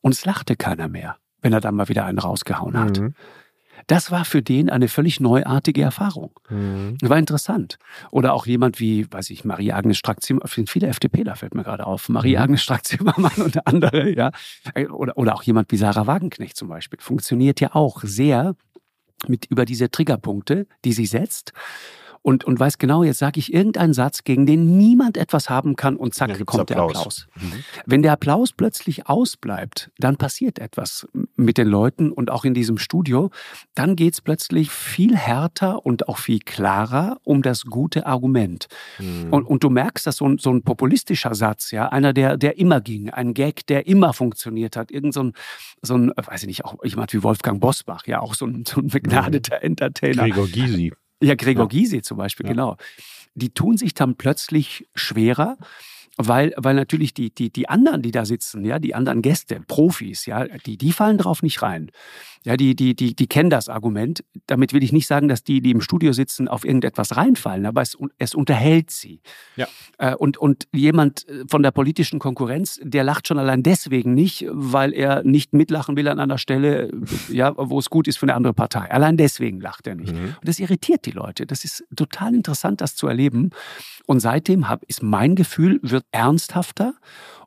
und 0.00 0.12
es 0.12 0.24
lachte 0.24 0.56
keiner 0.56 0.88
mehr, 0.88 1.16
wenn 1.42 1.52
er 1.52 1.60
dann 1.60 1.74
mal 1.74 1.88
wieder 1.88 2.06
einen 2.06 2.18
rausgehauen 2.18 2.78
hat. 2.78 3.00
Mhm. 3.00 3.14
Das 3.86 4.10
war 4.10 4.24
für 4.24 4.42
den 4.42 4.70
eine 4.70 4.88
völlig 4.88 5.20
neuartige 5.20 5.82
Erfahrung. 5.82 6.38
Mhm. 6.48 6.96
War 7.02 7.18
interessant. 7.18 7.78
Oder 8.10 8.34
auch 8.34 8.46
jemand 8.46 8.80
wie, 8.80 9.10
weiß 9.10 9.30
ich, 9.30 9.44
Marie-Agnes 9.44 9.98
Strack-Zimmermann, 9.98 10.66
viele 10.66 10.88
FDPler 10.88 11.36
fällt 11.36 11.54
mir 11.54 11.64
gerade 11.64 11.86
auf, 11.86 12.08
Marie-Agnes 12.08 12.60
mhm. 12.60 12.62
Strack-Zimmermann 12.62 13.42
und 13.42 13.66
andere, 13.66 14.10
ja. 14.14 14.30
Oder, 14.90 15.16
oder 15.16 15.34
auch 15.34 15.42
jemand 15.42 15.70
wie 15.72 15.76
Sarah 15.76 16.06
Wagenknecht 16.06 16.56
zum 16.56 16.68
Beispiel. 16.68 16.98
Funktioniert 17.00 17.60
ja 17.60 17.74
auch 17.74 18.02
sehr 18.02 18.54
mit 19.26 19.46
über 19.46 19.64
diese 19.64 19.90
Triggerpunkte, 19.90 20.66
die 20.84 20.92
sie 20.92 21.06
setzt 21.06 21.52
und, 22.24 22.42
und 22.44 22.58
weiß 22.58 22.78
genau, 22.78 23.04
jetzt 23.04 23.18
sage 23.18 23.38
ich 23.38 23.52
irgendeinen 23.52 23.92
Satz, 23.92 24.24
gegen 24.24 24.46
den 24.46 24.78
niemand 24.78 25.18
etwas 25.18 25.50
haben 25.50 25.76
kann 25.76 25.94
und 25.96 26.14
zack, 26.14 26.30
kommt 26.46 26.70
Applaus. 26.70 26.92
der 26.92 27.00
Applaus. 27.00 27.26
Mhm. 27.34 27.64
Wenn 27.84 28.02
der 28.02 28.12
Applaus 28.12 28.52
plötzlich 28.52 29.06
ausbleibt, 29.06 29.90
dann 29.98 30.16
passiert 30.16 30.58
etwas 30.58 31.06
mit 31.36 31.58
den 31.58 31.68
Leuten 31.68 32.10
und 32.10 32.30
auch 32.30 32.46
in 32.46 32.54
diesem 32.54 32.78
Studio. 32.78 33.30
Dann 33.74 33.94
geht 33.94 34.14
es 34.14 34.22
plötzlich 34.22 34.70
viel 34.70 35.14
härter 35.14 35.84
und 35.84 36.08
auch 36.08 36.16
viel 36.16 36.38
klarer 36.38 37.18
um 37.24 37.42
das 37.42 37.66
gute 37.66 38.06
Argument. 38.06 38.68
Mhm. 38.98 39.30
Und, 39.30 39.44
und 39.44 39.62
du 39.62 39.68
merkst, 39.68 40.06
dass 40.06 40.16
so 40.16 40.26
ein, 40.26 40.38
so 40.38 40.50
ein 40.50 40.62
populistischer 40.62 41.34
Satz, 41.34 41.72
ja, 41.72 41.90
einer, 41.90 42.14
der, 42.14 42.38
der 42.38 42.56
immer 42.56 42.80
ging, 42.80 43.10
ein 43.10 43.34
Gag, 43.34 43.66
der 43.66 43.86
immer 43.86 44.14
funktioniert 44.14 44.78
hat, 44.78 44.90
irgend 44.90 45.12
so 45.12 45.24
ein, 45.24 45.32
so 45.82 45.94
ein 45.94 46.10
weiß 46.16 46.40
ich 46.44 46.46
nicht, 46.46 46.64
auch 46.64 46.82
jemand 46.84 47.12
wie 47.12 47.22
Wolfgang 47.22 47.60
Bosbach, 47.60 48.06
ja, 48.06 48.20
auch 48.20 48.32
so 48.32 48.46
ein, 48.46 48.64
so 48.66 48.80
ein 48.80 48.88
begnadeter 48.88 49.56
mhm. 49.56 49.66
Entertainer. 49.66 50.22
Gregor 50.22 50.48
Gysi. 50.48 50.94
Ja, 51.24 51.34
Gregor 51.34 51.64
ja. 51.64 51.68
Gysi 51.68 52.02
zum 52.02 52.18
Beispiel, 52.18 52.46
ja. 52.46 52.52
genau. 52.52 52.76
Die 53.34 53.52
tun 53.52 53.76
sich 53.76 53.94
dann 53.94 54.16
plötzlich 54.16 54.88
schwerer, 54.94 55.56
weil, 56.16 56.54
weil 56.56 56.74
natürlich 56.74 57.12
die, 57.12 57.34
die, 57.34 57.50
die 57.50 57.68
anderen, 57.68 58.02
die 58.02 58.12
da 58.12 58.24
sitzen, 58.24 58.64
ja, 58.64 58.78
die 58.78 58.94
anderen 58.94 59.20
Gäste, 59.20 59.60
Profis, 59.66 60.26
ja, 60.26 60.44
die, 60.44 60.78
die 60.78 60.92
fallen 60.92 61.18
drauf 61.18 61.42
nicht 61.42 61.60
rein. 61.62 61.90
Ja, 62.44 62.58
die, 62.58 62.76
die, 62.76 62.94
die, 62.94 63.16
die 63.16 63.26
kennen 63.26 63.48
das 63.48 63.70
Argument. 63.70 64.22
Damit 64.46 64.74
will 64.74 64.82
ich 64.82 64.92
nicht 64.92 65.06
sagen, 65.06 65.28
dass 65.28 65.44
die, 65.44 65.62
die 65.62 65.70
im 65.70 65.80
Studio 65.80 66.12
sitzen, 66.12 66.46
auf 66.46 66.64
irgendetwas 66.64 67.16
reinfallen, 67.16 67.64
aber 67.64 67.80
es, 67.80 67.96
es 68.18 68.34
unterhält 68.34 68.90
sie. 68.90 69.22
Ja. 69.56 69.66
Äh, 69.98 70.14
und, 70.14 70.36
und 70.36 70.68
jemand 70.72 71.26
äh, 71.26 71.44
von 71.48 71.62
der 71.62 71.70
politischen 71.70 72.18
Konkurrenz, 72.18 72.78
der 72.82 73.02
lacht 73.02 73.26
schon 73.28 73.38
allein 73.38 73.62
deswegen 73.62 74.12
nicht, 74.12 74.46
weil 74.50 74.92
er 74.92 75.24
nicht 75.24 75.54
mitlachen 75.54 75.96
will 75.96 76.06
an 76.06 76.20
einer 76.20 76.36
Stelle, 76.36 76.90
ja, 77.28 77.54
wo 77.56 77.78
es 77.78 77.88
gut 77.88 78.06
ist 78.08 78.18
für 78.18 78.26
eine 78.26 78.34
andere 78.34 78.52
Partei. 78.52 78.90
Allein 78.90 79.16
deswegen 79.16 79.60
lacht 79.60 79.86
er 79.86 79.94
nicht. 79.94 80.14
Mhm. 80.14 80.36
Und 80.38 80.48
das 80.48 80.58
irritiert 80.58 81.06
die 81.06 81.12
Leute. 81.12 81.46
Das 81.46 81.64
ist 81.64 81.82
total 81.96 82.34
interessant, 82.34 82.82
das 82.82 82.94
zu 82.94 83.06
erleben. 83.06 83.50
Und 84.06 84.20
seitdem 84.20 84.68
hab, 84.68 84.84
ist 84.84 85.02
mein 85.02 85.34
Gefühl, 85.34 85.80
wird 85.82 86.03
ernsthafter 86.12 86.94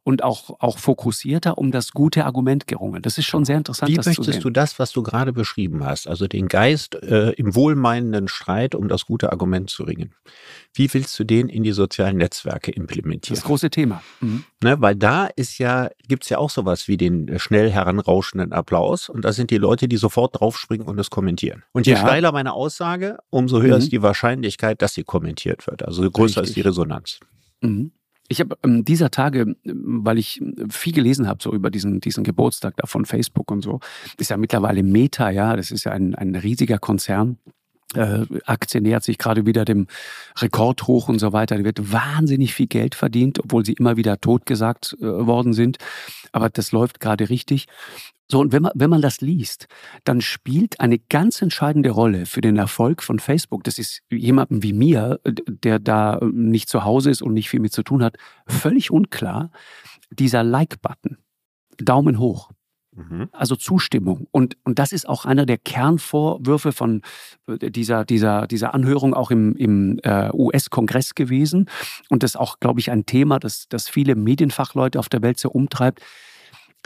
und 0.08 0.24
auch, 0.24 0.62
auch 0.62 0.78
fokussierter 0.78 1.58
um 1.58 1.72
das 1.72 1.92
gute 1.92 2.24
Argument 2.24 2.66
gerungen. 2.66 3.02
Das 3.02 3.18
ist 3.18 3.26
schon 3.26 3.44
sehr 3.44 3.58
interessant. 3.58 3.92
Wie 3.92 3.98
möchtest 3.98 4.42
du 4.42 4.50
das, 4.50 4.80
was 4.80 4.94
du 4.94 5.04
gerade 5.04 5.34
beschrieben 5.34 5.84
hast, 5.84 6.08
also 6.08 6.28
den 6.28 6.48
Geist 6.48 6.96
äh, 6.96 7.32
im 7.32 7.56
wohlmeinenden 7.56 8.30
Streit 8.30 8.74
um 8.74 8.88
das 8.88 9.06
gute 9.06 9.34
Argument 9.34 9.70
zu 9.70 9.84
ringen? 9.84 10.16
Wie 10.74 10.94
willst 10.94 11.20
du 11.20 11.26
den 11.26 11.50
in 11.50 11.64
die 11.64 11.74
sozialen 11.74 12.16
Netzwerke 12.16 12.72
implementieren? 12.72 13.36
Das 13.36 13.44
große 13.44 13.70
Thema. 13.70 14.02
Mhm. 14.22 14.46
Ne, 14.64 14.80
weil 14.80 14.96
da 14.96 15.26
ist 15.26 15.58
ja, 15.58 15.90
gibt's 16.08 16.30
ja 16.30 16.38
auch 16.38 16.52
sowas 16.52 16.88
wie 16.88 16.96
den 16.96 17.28
äh, 17.28 17.38
schnell 17.38 17.70
heranrauschenden 17.70 18.54
Applaus 18.54 19.10
und 19.10 19.26
da 19.26 19.34
sind 19.34 19.52
die 19.52 19.58
Leute, 19.58 19.90
die 19.90 19.98
sofort 19.98 20.40
draufspringen 20.40 20.88
und 20.88 20.98
es 21.00 21.10
kommentieren. 21.10 21.64
Und 21.74 21.86
je 21.86 21.94
ja. 21.96 22.00
steiler 22.00 22.32
meine 22.32 22.54
Aussage, 22.54 23.18
umso 23.30 23.62
höher 23.62 23.76
mhm. 23.76 23.82
ist 23.82 23.92
die 23.92 24.02
Wahrscheinlichkeit, 24.02 24.82
dass 24.82 24.94
sie 24.94 25.04
kommentiert 25.04 25.68
wird. 25.68 25.84
Also 25.84 26.10
größer 26.10 26.44
Richtig. 26.44 26.44
ist 26.44 26.56
die 26.56 26.62
Resonanz. 26.62 27.20
Mhm. 27.60 27.92
Ich 28.28 28.40
habe 28.42 28.58
ähm, 28.64 28.84
dieser 28.84 29.10
Tage, 29.10 29.56
weil 29.64 30.18
ich 30.18 30.42
viel 30.70 30.94
gelesen 30.94 31.28
habe 31.28 31.42
so 31.42 31.54
über 31.54 31.70
diesen, 31.70 32.02
diesen 32.02 32.24
Geburtstag 32.24 32.76
da 32.78 32.86
von 32.86 33.06
Facebook 33.06 33.50
und 33.52 33.62
so, 33.62 33.80
ist 34.18 34.30
ja 34.30 34.38
mittlerweile 34.38 34.84
Meta, 34.84 35.30
ja, 35.30 35.56
das 35.56 35.72
ist 35.72 35.86
ja 35.86 35.92
ein, 35.94 36.14
ein 36.16 36.36
riesiger 36.36 36.78
Konzern. 36.78 37.38
Äh, 37.96 38.26
Aktie 38.46 38.82
nähert 38.82 39.04
sich 39.04 39.18
gerade 39.18 39.46
wieder 39.46 39.64
dem 39.64 39.88
Rekord 40.38 40.88
hoch 40.88 41.08
und 41.08 41.20
so 41.20 41.32
weiter. 41.32 41.58
Da 41.58 41.64
wird 41.64 41.92
wahnsinnig 41.92 42.54
viel 42.54 42.68
Geld 42.68 42.96
verdient, 42.96 43.40
obwohl 43.40 43.66
sie 43.66 43.74
immer 43.74 43.96
wieder 43.96 44.20
totgesagt 44.20 44.98
äh, 45.00 45.06
worden 45.06 45.54
sind. 45.54 45.78
Aber 46.32 46.50
das 46.50 46.72
läuft 46.72 47.00
gerade 47.00 47.30
richtig. 47.30 47.68
So, 48.30 48.42
und 48.42 48.52
wenn 48.52 48.64
man, 48.64 48.74
wenn 48.76 48.90
man 48.90 49.02
das 49.02 49.22
liest, 49.22 49.68
dann 50.04 50.20
spielt 50.20 50.82
eine 50.82 51.00
ganz 51.00 51.42
entscheidende 51.42 51.92
Rolle 51.92 52.26
für 52.26 52.42
den 52.42 52.58
Erfolg 52.58 53.02
von 53.02 53.20
Facebook. 53.20 53.64
Das 53.64 53.78
ist 53.80 54.02
jemandem 54.12 54.64
wie 54.64 54.74
mir, 54.74 55.22
der 55.24 55.80
da 55.80 56.20
nicht 56.22 56.68
zu 56.68 56.84
Hause 56.84 57.10
ist 57.10 57.22
und 57.22 57.34
nicht 57.34 57.50
viel 57.50 57.62
mit 57.62 57.72
zu 57.72 57.84
tun 57.84 58.04
hat, 58.04 58.18
völlig 58.46 58.92
unklar. 58.92 59.52
Dieser 60.12 60.44
Like-Button. 60.44 61.18
Daumen 61.78 62.20
hoch. 62.20 62.52
Mhm. 62.98 63.30
Also 63.32 63.56
Zustimmung. 63.56 64.28
Und, 64.32 64.58
und 64.64 64.80
das 64.80 64.92
ist 64.92 65.08
auch 65.08 65.26
einer 65.26 65.46
der 65.46 65.60
Kernvorwürfe 65.60 66.72
von 66.72 67.04
äh, 67.48 67.70
dieser, 67.70 68.06
dieser, 68.06 68.48
dieser 68.48 68.74
Anhörung 68.74 69.14
auch 69.14 69.30
im, 69.30 69.56
im 69.56 70.00
äh, 70.04 70.32
US-Kongress 70.34 71.14
gewesen. 71.14 71.70
Und 72.10 72.24
das 72.24 72.32
ist 72.32 72.38
auch, 72.38 72.60
glaube 72.60 72.80
ich, 72.80 72.90
ein 72.90 73.06
Thema, 73.06 73.40
das, 73.40 73.68
das 73.70 73.88
viele 73.88 74.16
Medienfachleute 74.16 74.98
auf 74.98 75.10
der 75.10 75.22
Welt 75.22 75.40
so 75.40 75.50
umtreibt. 75.50 76.02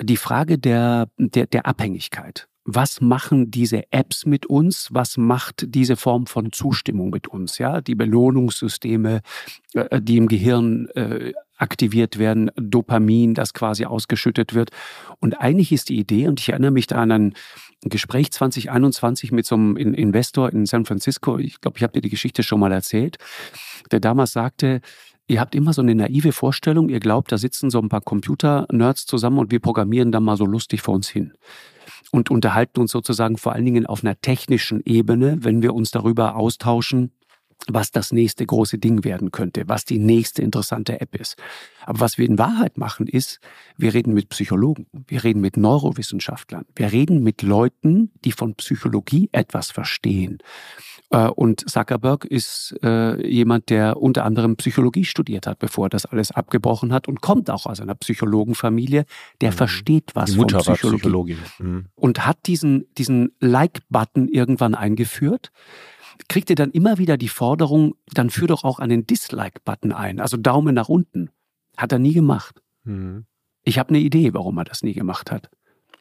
Die 0.01 0.17
Frage 0.17 0.57
der, 0.57 1.07
der, 1.17 1.47
der 1.47 1.65
Abhängigkeit. 1.65 2.47
Was 2.63 3.01
machen 3.01 3.49
diese 3.49 3.91
Apps 3.91 4.25
mit 4.25 4.45
uns? 4.45 4.89
Was 4.91 5.17
macht 5.17 5.65
diese 5.73 5.95
Form 5.95 6.27
von 6.27 6.51
Zustimmung 6.51 7.09
mit 7.09 7.27
uns? 7.27 7.57
Ja, 7.57 7.81
die 7.81 7.95
Belohnungssysteme, 7.95 9.21
äh, 9.73 10.01
die 10.01 10.17
im 10.17 10.27
Gehirn 10.27 10.87
äh, 10.89 11.33
aktiviert 11.61 12.17
werden, 12.17 12.51
Dopamin, 12.55 13.33
das 13.33 13.53
quasi 13.53 13.85
ausgeschüttet 13.85 14.53
wird. 14.53 14.71
Und 15.19 15.39
eigentlich 15.39 15.71
ist 15.71 15.89
die 15.89 15.99
Idee, 15.99 16.27
und 16.27 16.39
ich 16.39 16.49
erinnere 16.49 16.71
mich 16.71 16.87
da 16.87 16.97
an 16.97 17.11
ein 17.11 17.33
Gespräch 17.83 18.31
2021 18.31 19.31
mit 19.31 19.45
so 19.45 19.55
einem 19.55 19.77
Investor 19.77 20.51
in 20.51 20.65
San 20.65 20.85
Francisco, 20.85 21.37
ich 21.37 21.61
glaube, 21.61 21.77
ich 21.77 21.83
habe 21.83 21.93
dir 21.93 22.01
die 22.01 22.09
Geschichte 22.09 22.43
schon 22.43 22.59
mal 22.59 22.71
erzählt, 22.71 23.17
der 23.91 23.99
damals 23.99 24.33
sagte, 24.33 24.81
ihr 25.27 25.39
habt 25.39 25.55
immer 25.55 25.73
so 25.73 25.81
eine 25.81 25.95
naive 25.95 26.31
Vorstellung, 26.31 26.89
ihr 26.89 26.99
glaubt, 26.99 27.31
da 27.31 27.37
sitzen 27.37 27.69
so 27.69 27.79
ein 27.79 27.89
paar 27.89 28.01
Computer-Nerds 28.01 29.05
zusammen 29.05 29.39
und 29.39 29.51
wir 29.51 29.59
programmieren 29.59 30.11
da 30.11 30.19
mal 30.19 30.37
so 30.37 30.45
lustig 30.45 30.81
vor 30.81 30.95
uns 30.95 31.09
hin 31.09 31.33
und 32.11 32.29
unterhalten 32.29 32.81
uns 32.81 32.91
sozusagen 32.91 33.37
vor 33.37 33.53
allen 33.53 33.65
Dingen 33.65 33.85
auf 33.85 34.03
einer 34.03 34.19
technischen 34.19 34.81
Ebene, 34.85 35.37
wenn 35.41 35.61
wir 35.61 35.73
uns 35.73 35.91
darüber 35.91 36.35
austauschen, 36.35 37.11
was 37.67 37.91
das 37.91 38.11
nächste 38.11 38.45
große 38.45 38.77
Ding 38.77 39.03
werden 39.03 39.31
könnte, 39.31 39.63
was 39.67 39.85
die 39.85 39.99
nächste 39.99 40.41
interessante 40.41 40.99
App 40.99 41.15
ist. 41.15 41.35
Aber 41.85 41.99
was 41.99 42.17
wir 42.17 42.25
in 42.25 42.37
Wahrheit 42.37 42.77
machen, 42.77 43.07
ist, 43.07 43.39
wir 43.77 43.93
reden 43.93 44.13
mit 44.13 44.29
Psychologen, 44.29 44.87
wir 45.07 45.23
reden 45.23 45.41
mit 45.41 45.57
Neurowissenschaftlern, 45.57 46.65
wir 46.75 46.91
reden 46.91 47.23
mit 47.23 47.41
Leuten, 47.41 48.11
die 48.23 48.31
von 48.31 48.55
Psychologie 48.55 49.29
etwas 49.31 49.71
verstehen. 49.71 50.39
Äh, 51.11 51.27
und 51.27 51.69
Zuckerberg 51.69 52.25
ist 52.25 52.75
äh, 52.83 53.27
jemand, 53.27 53.69
der 53.69 53.97
unter 53.97 54.25
anderem 54.25 54.55
Psychologie 54.55 55.05
studiert 55.05 55.45
hat, 55.47 55.59
bevor 55.59 55.87
er 55.87 55.89
das 55.89 56.05
alles 56.05 56.31
abgebrochen 56.31 56.93
hat 56.93 57.07
und 57.07 57.21
kommt 57.21 57.49
auch 57.49 57.65
aus 57.65 57.79
einer 57.79 57.95
Psychologenfamilie, 57.95 59.05
der 59.41 59.51
mhm. 59.51 59.55
versteht 59.55 60.11
was 60.13 60.31
Die 60.31 60.37
Mutter 60.37 60.63
von 60.63 60.73
Psychologie. 60.73 61.35
Psychologin. 61.35 61.37
Mhm. 61.59 61.85
Und 61.95 62.25
hat 62.25 62.47
diesen, 62.47 62.85
diesen 62.97 63.31
Like-Button 63.39 64.27
irgendwann 64.27 64.75
eingeführt 64.75 65.51
kriegt 66.27 66.49
ihr 66.49 66.55
dann 66.55 66.71
immer 66.71 66.97
wieder 66.97 67.17
die 67.17 67.27
Forderung, 67.27 67.95
dann 68.13 68.29
führ 68.29 68.47
doch 68.47 68.63
auch 68.63 68.79
einen 68.79 69.05
Dislike-Button 69.05 69.91
ein, 69.91 70.19
also 70.19 70.37
Daumen 70.37 70.75
nach 70.75 70.89
unten. 70.89 71.29
Hat 71.77 71.91
er 71.91 71.99
nie 71.99 72.13
gemacht. 72.13 72.61
Mhm. 72.83 73.25
Ich 73.63 73.79
habe 73.79 73.89
eine 73.89 73.99
Idee, 73.99 74.33
warum 74.33 74.57
er 74.57 74.65
das 74.65 74.83
nie 74.83 74.93
gemacht 74.93 75.31
hat. 75.31 75.49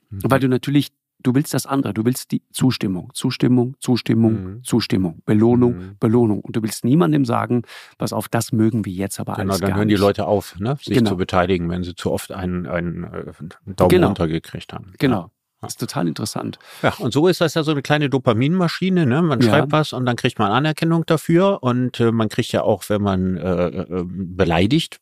Mhm. 0.08 0.20
Weil 0.24 0.40
du 0.40 0.48
natürlich, 0.48 0.88
du 1.20 1.34
willst 1.34 1.54
das 1.54 1.66
andere, 1.66 1.94
du 1.94 2.04
willst 2.04 2.32
die 2.32 2.42
Zustimmung, 2.52 3.10
Zustimmung, 3.14 3.76
Zustimmung, 3.78 4.32
mhm. 4.32 4.64
Zustimmung, 4.64 5.22
Belohnung, 5.24 5.76
mhm. 5.76 5.96
Belohnung. 6.00 6.40
Und 6.40 6.56
du 6.56 6.62
willst 6.62 6.84
niemandem 6.84 7.24
sagen, 7.24 7.62
was 7.98 8.12
auf 8.12 8.28
das 8.28 8.52
mögen 8.52 8.84
wir 8.84 8.92
jetzt 8.92 9.20
aber 9.20 9.34
genau, 9.34 9.52
alles 9.52 9.60
dann 9.60 9.76
hören 9.76 9.88
die 9.88 9.96
Leute 9.96 10.26
auf, 10.26 10.58
ne? 10.58 10.76
sich 10.82 10.96
genau. 10.96 11.10
zu 11.10 11.16
beteiligen, 11.16 11.68
wenn 11.68 11.84
sie 11.84 11.94
zu 11.94 12.10
oft 12.10 12.32
einen, 12.32 12.66
einen 12.66 13.04
äh, 13.04 13.32
Daumen 13.76 13.88
genau. 13.88 14.06
runter 14.08 14.28
gekriegt 14.28 14.72
haben. 14.72 14.92
Genau. 14.98 15.30
Das 15.60 15.72
ist 15.72 15.80
total 15.80 16.08
interessant. 16.08 16.58
Ja, 16.82 16.94
und 16.98 17.12
so 17.12 17.28
ist 17.28 17.42
das 17.42 17.52
ja 17.54 17.62
so 17.62 17.72
eine 17.72 17.82
kleine 17.82 18.08
Dopaminmaschine. 18.08 19.04
Ne? 19.04 19.20
Man 19.20 19.40
ja. 19.40 19.50
schreibt 19.50 19.72
was 19.72 19.92
und 19.92 20.06
dann 20.06 20.16
kriegt 20.16 20.38
man 20.38 20.50
Anerkennung 20.50 21.04
dafür. 21.04 21.62
Und 21.62 22.00
äh, 22.00 22.12
man 22.12 22.30
kriegt 22.30 22.52
ja 22.52 22.62
auch, 22.62 22.84
wenn 22.88 23.02
man 23.02 23.36
äh, 23.36 23.66
äh, 23.66 24.04
beleidigt, 24.06 25.00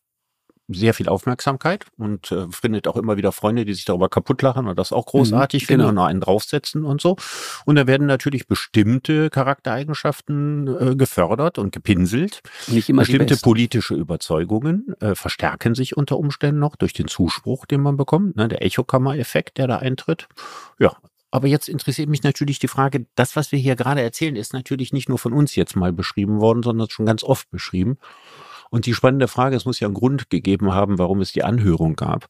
sehr 0.68 0.92
viel 0.94 1.08
Aufmerksamkeit 1.08 1.86
und 1.96 2.30
äh, 2.30 2.46
findet 2.50 2.86
auch 2.86 2.96
immer 2.96 3.16
wieder 3.16 3.32
Freunde, 3.32 3.64
die 3.64 3.74
sich 3.74 3.86
darüber 3.86 4.08
kaputt 4.08 4.42
lachen 4.42 4.66
und 4.66 4.78
das 4.78 4.92
auch 4.92 5.06
großartig 5.06 5.62
mhm, 5.62 5.66
finden 5.66 5.80
genau. 5.80 5.88
und 5.88 5.94
noch 5.94 6.04
einen 6.06 6.20
draufsetzen 6.20 6.84
und 6.84 7.00
so. 7.00 7.16
Und 7.64 7.76
da 7.76 7.86
werden 7.86 8.06
natürlich 8.06 8.46
bestimmte 8.46 9.30
Charaktereigenschaften 9.30 10.92
äh, 10.92 10.96
gefördert 10.96 11.58
und 11.58 11.72
gepinselt. 11.72 12.42
Nicht 12.66 12.88
immer 12.88 13.02
Bestimmte 13.02 13.36
politische 13.38 13.94
Überzeugungen 13.94 14.94
äh, 15.00 15.14
verstärken 15.14 15.74
sich 15.74 15.96
unter 15.96 16.18
Umständen 16.18 16.60
noch 16.60 16.76
durch 16.76 16.92
den 16.92 17.08
Zuspruch, 17.08 17.64
den 17.64 17.80
man 17.80 17.96
bekommt, 17.96 18.36
ne, 18.36 18.48
der 18.48 18.62
Echokammer-Effekt, 18.62 19.58
der 19.58 19.66
da 19.66 19.78
eintritt. 19.78 20.28
Ja, 20.78 20.96
aber 21.30 21.46
jetzt 21.46 21.68
interessiert 21.68 22.08
mich 22.08 22.22
natürlich 22.22 22.58
die 22.58 22.68
Frage, 22.68 23.06
das, 23.14 23.36
was 23.36 23.52
wir 23.52 23.58
hier 23.58 23.76
gerade 23.76 24.00
erzählen, 24.00 24.34
ist 24.34 24.54
natürlich 24.54 24.92
nicht 24.92 25.08
nur 25.08 25.18
von 25.18 25.34
uns 25.34 25.56
jetzt 25.56 25.76
mal 25.76 25.92
beschrieben 25.92 26.40
worden, 26.40 26.62
sondern 26.62 26.88
schon 26.88 27.04
ganz 27.04 27.22
oft 27.22 27.50
beschrieben. 27.50 27.98
Und 28.70 28.86
die 28.86 28.94
spannende 28.94 29.28
Frage, 29.28 29.56
es 29.56 29.64
muss 29.64 29.80
ja 29.80 29.88
einen 29.88 29.94
Grund 29.94 30.30
gegeben 30.30 30.72
haben, 30.72 30.98
warum 30.98 31.20
es 31.20 31.32
die 31.32 31.44
Anhörung 31.44 31.96
gab. 31.96 32.28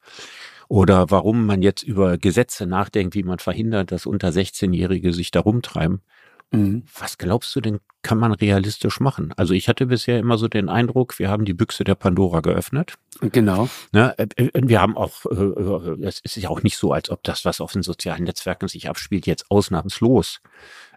Oder 0.68 1.10
warum 1.10 1.46
man 1.46 1.62
jetzt 1.62 1.82
über 1.82 2.18
Gesetze 2.18 2.66
nachdenkt, 2.66 3.14
wie 3.14 3.22
man 3.22 3.38
verhindert, 3.38 3.90
dass 3.90 4.04
unter 4.04 4.28
16-Jährige 4.28 5.12
sich 5.12 5.30
da 5.30 5.40
rumtreiben. 5.40 6.02
Mhm. 6.50 6.84
Was 6.98 7.18
glaubst 7.18 7.54
du 7.54 7.60
denn, 7.60 7.80
kann 8.02 8.18
man 8.18 8.32
realistisch 8.32 9.00
machen? 9.00 9.34
Also 9.36 9.52
ich 9.52 9.68
hatte 9.68 9.86
bisher 9.86 10.18
immer 10.18 10.38
so 10.38 10.48
den 10.48 10.68
Eindruck, 10.68 11.18
wir 11.18 11.28
haben 11.28 11.44
die 11.44 11.52
Büchse 11.52 11.84
der 11.84 11.94
Pandora 11.94 12.40
geöffnet. 12.40 12.94
Genau. 13.20 13.68
Ne, 13.92 14.14
äh, 14.18 14.26
äh, 14.36 14.50
wir 14.54 14.80
haben 14.80 14.96
auch, 14.96 15.26
äh, 15.26 16.06
es 16.06 16.20
ist 16.20 16.36
ja 16.36 16.48
auch 16.48 16.62
nicht 16.62 16.78
so, 16.78 16.92
als 16.92 17.10
ob 17.10 17.22
das, 17.22 17.44
was 17.44 17.60
auf 17.60 17.72
den 17.72 17.82
sozialen 17.82 18.24
Netzwerken 18.24 18.68
sich 18.68 18.88
abspielt, 18.88 19.26
jetzt 19.26 19.50
ausnahmslos 19.50 20.40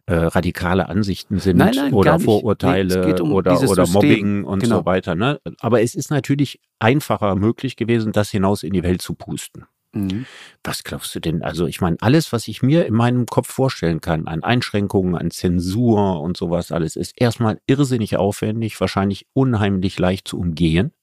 äh, 0.05 0.13
radikale 0.15 0.89
Ansichten 0.89 1.39
sind 1.39 1.57
nein, 1.57 1.73
nein, 1.75 1.93
oder 1.93 2.19
Vorurteile 2.19 3.05
nee, 3.07 3.21
um 3.21 3.33
oder, 3.33 3.61
oder 3.61 3.87
Mobbing 3.87 4.43
und 4.43 4.63
genau. 4.63 4.79
so 4.79 4.85
weiter. 4.85 5.15
Ne? 5.15 5.39
Aber 5.59 5.81
es 5.81 5.95
ist 5.95 6.11
natürlich 6.11 6.59
einfacher 6.79 7.35
möglich 7.35 7.75
gewesen, 7.75 8.11
das 8.11 8.31
hinaus 8.31 8.63
in 8.63 8.73
die 8.73 8.83
Welt 8.83 9.01
zu 9.01 9.13
pusten. 9.13 9.65
Mhm. 9.93 10.27
Was 10.63 10.83
glaubst 10.83 11.13
du 11.15 11.19
denn? 11.19 11.41
Also 11.43 11.65
ich 11.67 11.81
meine, 11.81 11.97
alles, 12.01 12.31
was 12.31 12.47
ich 12.47 12.61
mir 12.61 12.85
in 12.85 12.93
meinem 12.93 13.25
Kopf 13.25 13.51
vorstellen 13.51 13.99
kann, 13.99 14.27
an 14.27 14.43
Einschränkungen, 14.43 15.15
an 15.15 15.31
Zensur 15.31 16.21
und 16.21 16.37
sowas 16.37 16.71
alles, 16.71 16.95
ist 16.95 17.13
erstmal 17.19 17.59
irrsinnig 17.67 18.15
aufwendig, 18.15 18.79
wahrscheinlich 18.79 19.27
unheimlich 19.33 19.99
leicht 19.99 20.27
zu 20.27 20.39
umgehen. 20.39 20.93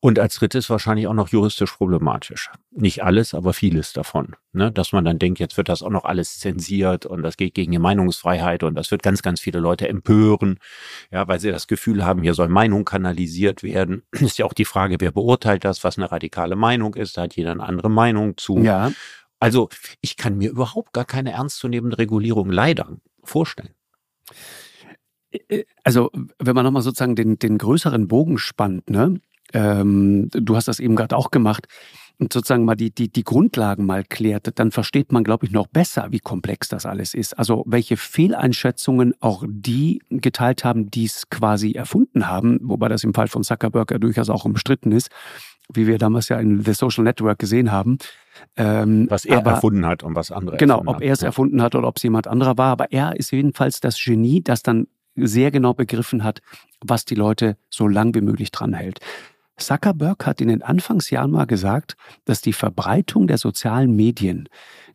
Und 0.00 0.20
als 0.20 0.36
drittes 0.36 0.70
wahrscheinlich 0.70 1.08
auch 1.08 1.14
noch 1.14 1.30
juristisch 1.30 1.72
problematisch. 1.72 2.50
Nicht 2.70 3.02
alles, 3.02 3.34
aber 3.34 3.52
vieles 3.52 3.92
davon. 3.92 4.36
Ne? 4.52 4.70
Dass 4.70 4.92
man 4.92 5.04
dann 5.04 5.18
denkt, 5.18 5.40
jetzt 5.40 5.56
wird 5.56 5.68
das 5.68 5.82
auch 5.82 5.90
noch 5.90 6.04
alles 6.04 6.38
zensiert 6.38 7.04
und 7.04 7.22
das 7.22 7.36
geht 7.36 7.54
gegen 7.54 7.72
die 7.72 7.80
Meinungsfreiheit 7.80 8.62
und 8.62 8.76
das 8.76 8.92
wird 8.92 9.02
ganz, 9.02 9.22
ganz 9.22 9.40
viele 9.40 9.58
Leute 9.58 9.88
empören, 9.88 10.60
ja, 11.10 11.26
weil 11.26 11.40
sie 11.40 11.50
das 11.50 11.66
Gefühl 11.66 12.04
haben, 12.04 12.22
hier 12.22 12.34
soll 12.34 12.48
Meinung 12.48 12.84
kanalisiert 12.84 13.64
werden. 13.64 14.02
Ist 14.12 14.38
ja 14.38 14.46
auch 14.46 14.52
die 14.52 14.64
Frage, 14.64 14.96
wer 15.00 15.10
beurteilt 15.10 15.64
das, 15.64 15.82
was 15.82 15.98
eine 15.98 16.12
radikale 16.12 16.54
Meinung 16.54 16.94
ist. 16.94 17.16
Da 17.16 17.22
hat 17.22 17.34
jeder 17.34 17.50
eine 17.50 17.64
andere 17.64 17.90
Meinung 17.90 18.36
zu. 18.36 18.58
Ja. 18.58 18.92
Also 19.40 19.68
ich 20.00 20.16
kann 20.16 20.38
mir 20.38 20.50
überhaupt 20.50 20.92
gar 20.92 21.04
keine 21.04 21.32
ernstzunehmende 21.32 21.98
Regulierung 21.98 22.50
leider 22.50 22.98
vorstellen. 23.24 23.74
Also, 25.84 26.10
wenn 26.38 26.54
man 26.54 26.64
nochmal 26.64 26.82
sozusagen 26.82 27.14
den, 27.14 27.38
den 27.38 27.58
größeren 27.58 28.08
Bogen 28.08 28.38
spannt, 28.38 28.88
ne? 28.88 29.20
Ähm, 29.52 30.28
du 30.32 30.56
hast 30.56 30.68
das 30.68 30.80
eben 30.80 30.96
gerade 30.96 31.16
auch 31.16 31.30
gemacht, 31.30 31.66
und 32.20 32.32
sozusagen 32.32 32.64
mal 32.64 32.74
die, 32.74 32.90
die, 32.90 33.08
die 33.08 33.22
Grundlagen 33.22 33.86
mal 33.86 34.02
klärt, 34.04 34.58
dann 34.58 34.72
versteht 34.72 35.12
man, 35.12 35.22
glaube 35.22 35.46
ich, 35.46 35.52
noch 35.52 35.68
besser, 35.68 36.08
wie 36.10 36.18
komplex 36.18 36.68
das 36.68 36.84
alles 36.84 37.14
ist. 37.14 37.38
Also 37.38 37.62
welche 37.66 37.96
Fehleinschätzungen 37.96 39.14
auch 39.20 39.44
die 39.46 40.02
geteilt 40.10 40.64
haben, 40.64 40.90
die 40.90 41.04
es 41.04 41.30
quasi 41.30 41.72
erfunden 41.72 42.26
haben, 42.26 42.58
wobei 42.62 42.88
das 42.88 43.04
im 43.04 43.14
Fall 43.14 43.28
von 43.28 43.44
Zuckerberg 43.44 43.92
ja 43.92 43.98
durchaus 43.98 44.30
auch 44.30 44.44
umstritten 44.44 44.90
ist, 44.90 45.10
wie 45.72 45.86
wir 45.86 45.98
damals 45.98 46.28
ja 46.28 46.40
in 46.40 46.64
The 46.64 46.72
Social 46.72 47.04
Network 47.04 47.38
gesehen 47.38 47.70
haben. 47.70 47.98
Ähm, 48.56 49.06
was 49.08 49.24
er 49.24 49.38
aber, 49.38 49.52
erfunden 49.52 49.86
hat 49.86 50.02
und 50.02 50.16
was 50.16 50.32
andere 50.32 50.56
Genau, 50.56 50.82
ob 50.86 51.00
er 51.00 51.12
es 51.12 51.20
ja. 51.20 51.26
erfunden 51.26 51.62
hat 51.62 51.74
oder 51.76 51.86
ob 51.86 51.98
es 51.98 52.02
jemand 52.02 52.26
anderer 52.26 52.58
war. 52.58 52.72
Aber 52.72 52.90
er 52.90 53.16
ist 53.16 53.30
jedenfalls 53.30 53.80
das 53.80 54.02
Genie, 54.02 54.42
das 54.42 54.62
dann 54.62 54.88
sehr 55.14 55.50
genau 55.52 55.74
begriffen 55.74 56.24
hat, 56.24 56.40
was 56.80 57.04
die 57.04 57.16
Leute 57.16 57.56
so 57.70 57.86
lang 57.86 58.14
wie 58.14 58.20
möglich 58.20 58.50
dranhält. 58.50 59.00
Zuckerberg 59.58 60.26
hat 60.26 60.40
in 60.40 60.48
den 60.48 60.62
Anfangsjahren 60.62 61.30
mal 61.30 61.46
gesagt, 61.46 61.96
dass 62.24 62.40
die 62.40 62.52
Verbreitung 62.52 63.26
der 63.26 63.38
sozialen 63.38 63.94
Medien 63.94 64.48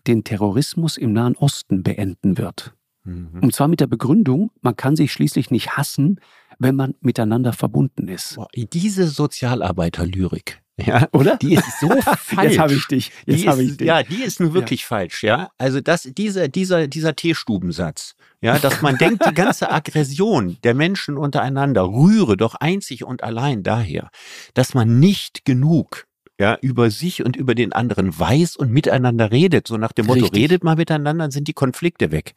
den 0.08 0.24
Terrorismus 0.24 0.98
im 0.98 1.14
Nahen 1.14 1.36
Osten 1.36 1.84
beenden 1.84 2.38
wird. 2.38 2.74
Mhm. 3.04 3.40
Und 3.42 3.54
zwar 3.54 3.68
mit 3.68 3.80
der 3.80 3.88
Begründung, 3.88 4.52
man 4.62 4.76
kann 4.76 4.96
sich 4.96 5.12
schließlich 5.12 5.52
nicht 5.52 5.78
hassen, 5.78 6.20
wenn 6.60 6.76
man 6.76 6.96
miteinander 7.02 7.54
verbunden 7.54 8.08
ist. 8.08 8.36
Boah, 8.36 8.48
diese 8.56 9.08
Sozialarbeiterlyrik, 9.08 10.63
Ja, 10.78 11.08
oder? 11.12 11.38
Die 11.38 11.54
ist 11.54 11.80
so 11.80 11.90
falsch. 12.18 12.52
Jetzt 12.52 12.60
habe 12.60 12.74
ich 12.74 12.88
dich. 12.88 13.12
Jetzt 13.26 13.46
habe 13.46 13.64
ich 13.64 13.78
dich. 13.78 13.88
Ja, 13.88 14.02
die 14.02 14.24
ist 14.24 14.40
nun 14.40 14.54
wirklich 14.54 14.82
ja. 14.82 14.88
falsch, 14.88 15.24
ja. 15.24 15.52
Also 15.58 15.82
das, 15.82 16.04
dieser, 16.04 16.48
dieser, 16.48 16.88
dieser 16.88 17.16
Teestubensatz, 17.16 18.16
ja, 18.42 18.58
dass 18.58 18.82
man 18.82 18.98
denkt, 18.98 19.24
die 19.30 19.34
ganze 19.34 19.72
Aggression 19.72 20.58
der 20.64 20.74
Menschen 20.74 21.18
untereinander 21.18 21.84
rühre 21.84 22.38
doch 22.38 22.56
einzig 22.56 23.04
und 23.04 23.24
allein 23.24 23.62
daher, 23.62 24.10
dass 24.56 24.74
man 24.74 25.00
nicht 25.00 25.46
genug 25.46 26.08
ja, 26.40 26.58
über 26.62 26.90
sich 26.90 27.24
und 27.24 27.36
über 27.36 27.54
den 27.54 27.74
anderen 27.74 28.18
weiß 28.18 28.56
und 28.56 28.72
miteinander 28.72 29.32
redet. 29.32 29.68
So 29.68 29.78
nach 29.78 29.92
dem 29.92 30.08
Motto, 30.08 30.22
Richtig. 30.22 30.42
redet 30.42 30.64
mal 30.64 30.76
miteinander, 30.76 31.26
dann 31.26 31.32
sind 31.32 31.48
die 31.48 31.54
Konflikte 31.54 32.12
weg. 32.12 32.34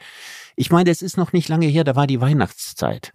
Ich 0.59 0.70
meine, 0.70 0.90
es 0.90 1.02
ist 1.02 1.18
noch 1.18 1.34
nicht 1.34 1.50
lange 1.50 1.66
her, 1.66 1.84
da 1.84 1.96
war 1.96 2.07
die 2.07 2.22
Weihnachtszeit. 2.22 3.12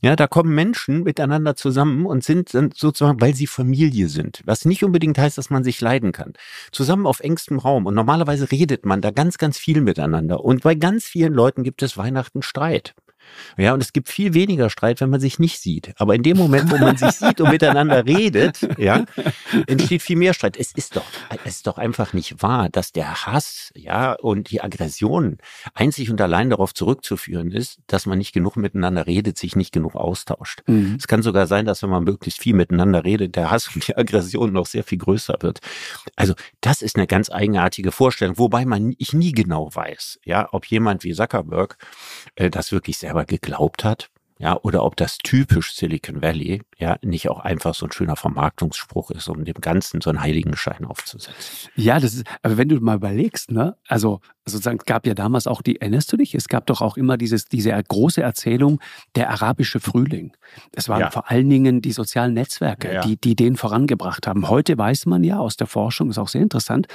Ja, 0.00 0.14
da 0.14 0.28
kommen 0.28 0.54
Menschen 0.54 1.02
miteinander 1.02 1.56
zusammen 1.56 2.06
und 2.06 2.22
sind 2.22 2.50
sozusagen, 2.50 3.20
weil 3.20 3.34
sie 3.34 3.48
Familie 3.48 4.08
sind. 4.08 4.42
Was 4.44 4.64
nicht 4.64 4.84
unbedingt 4.84 5.18
heißt, 5.18 5.36
dass 5.36 5.50
man 5.50 5.64
sich 5.64 5.80
leiden 5.80 6.12
kann. 6.12 6.34
Zusammen 6.70 7.06
auf 7.06 7.18
engstem 7.18 7.58
Raum. 7.58 7.86
Und 7.86 7.94
normalerweise 7.94 8.50
redet 8.52 8.86
man 8.86 9.00
da 9.00 9.10
ganz, 9.10 9.38
ganz 9.38 9.58
viel 9.58 9.80
miteinander. 9.80 10.44
Und 10.44 10.62
bei 10.62 10.76
ganz 10.76 11.04
vielen 11.04 11.34
Leuten 11.34 11.64
gibt 11.64 11.82
es 11.82 11.96
Weihnachten 11.96 12.42
Streit. 12.42 12.94
Ja, 13.56 13.74
und 13.74 13.82
es 13.82 13.92
gibt 13.92 14.08
viel 14.08 14.34
weniger 14.34 14.70
Streit, 14.70 15.00
wenn 15.00 15.10
man 15.10 15.20
sich 15.20 15.38
nicht 15.38 15.60
sieht. 15.60 15.92
Aber 15.96 16.14
in 16.14 16.22
dem 16.22 16.36
Moment, 16.36 16.70
wo 16.70 16.78
man 16.78 16.96
sich 16.96 17.12
sieht 17.12 17.40
und 17.40 17.50
miteinander 17.50 18.04
redet, 18.06 18.60
ja, 18.78 19.04
entsteht 19.66 20.02
viel 20.02 20.16
mehr 20.16 20.34
Streit. 20.34 20.56
Es 20.56 20.72
ist 20.72 20.96
doch, 20.96 21.04
es 21.44 21.56
ist 21.56 21.66
doch 21.66 21.78
einfach 21.78 22.12
nicht 22.12 22.42
wahr, 22.42 22.68
dass 22.68 22.92
der 22.92 23.26
Hass, 23.26 23.72
ja, 23.74 24.12
und 24.12 24.50
die 24.50 24.62
Aggression 24.62 25.38
einzig 25.74 26.10
und 26.10 26.20
allein 26.20 26.50
darauf 26.50 26.74
zurückzuführen 26.74 27.50
ist, 27.50 27.78
dass 27.86 28.06
man 28.06 28.18
nicht 28.18 28.32
genug 28.32 28.56
miteinander 28.56 29.06
redet, 29.06 29.38
sich 29.38 29.56
nicht 29.56 29.72
genug 29.72 29.94
austauscht. 29.94 30.62
Mhm. 30.66 30.96
Es 30.98 31.06
kann 31.06 31.22
sogar 31.22 31.46
sein, 31.46 31.66
dass 31.66 31.82
wenn 31.82 31.90
man 31.90 32.04
möglichst 32.04 32.40
viel 32.40 32.54
miteinander 32.54 33.04
redet, 33.04 33.36
der 33.36 33.50
Hass 33.50 33.70
und 33.74 33.86
die 33.86 33.96
Aggression 33.96 34.52
noch 34.52 34.66
sehr 34.66 34.84
viel 34.84 34.98
größer 34.98 35.36
wird. 35.40 35.60
Also, 36.16 36.34
das 36.60 36.82
ist 36.82 36.96
eine 36.96 37.06
ganz 37.06 37.30
eigenartige 37.30 37.92
Vorstellung, 37.92 38.38
wobei 38.38 38.64
man, 38.64 38.94
ich 38.98 39.12
nie 39.12 39.32
genau 39.32 39.70
weiß, 39.72 40.20
ja, 40.24 40.48
ob 40.52 40.66
jemand 40.66 41.04
wie 41.04 41.12
Zuckerberg 41.12 41.76
äh, 42.34 42.50
das 42.50 42.72
wirklich 42.72 42.98
sehr 42.98 43.13
selber 43.14 43.24
geglaubt 43.24 43.84
hat, 43.84 44.10
ja, 44.38 44.58
oder 44.62 44.82
ob 44.82 44.96
das 44.96 45.18
typisch 45.18 45.74
Silicon 45.74 46.20
Valley, 46.20 46.62
ja, 46.76 46.96
nicht 47.02 47.30
auch 47.30 47.38
einfach 47.38 47.72
so 47.72 47.86
ein 47.86 47.92
schöner 47.92 48.16
Vermarktungsspruch 48.16 49.12
ist, 49.12 49.28
um 49.28 49.44
dem 49.44 49.54
Ganzen 49.60 50.00
so 50.00 50.10
einen 50.10 50.20
Heiligenschein 50.20 50.84
aufzusetzen. 50.84 51.70
Ja, 51.76 52.00
das 52.00 52.14
ist, 52.14 52.24
aber 52.42 52.56
wenn 52.56 52.68
du 52.68 52.80
mal 52.80 52.96
überlegst, 52.96 53.52
ne, 53.52 53.76
also 53.86 54.20
sozusagen, 54.46 54.78
es 54.78 54.84
gab 54.84 55.06
ja 55.06 55.14
damals 55.14 55.46
auch 55.46 55.62
die, 55.62 55.80
erinnerst 55.80 56.12
du 56.12 56.16
dich? 56.16 56.34
Es 56.34 56.48
gab 56.48 56.66
doch 56.66 56.80
auch 56.80 56.96
immer 56.96 57.16
dieses, 57.16 57.46
diese 57.46 57.70
große 57.70 58.22
Erzählung, 58.22 58.80
der 59.14 59.30
arabische 59.30 59.80
Frühling. 59.80 60.36
Es 60.72 60.88
waren 60.88 61.00
ja. 61.00 61.10
vor 61.10 61.30
allen 61.30 61.48
Dingen 61.48 61.80
die 61.80 61.92
sozialen 61.92 62.34
Netzwerke, 62.34 62.92
ja. 62.92 63.00
die, 63.02 63.16
die 63.16 63.34
den 63.36 63.56
vorangebracht 63.56 64.26
haben. 64.26 64.48
Heute 64.48 64.76
weiß 64.76 65.06
man 65.06 65.24
ja 65.24 65.38
aus 65.38 65.56
der 65.56 65.66
Forschung, 65.66 66.10
ist 66.10 66.18
auch 66.18 66.28
sehr 66.28 66.42
interessant, 66.42 66.86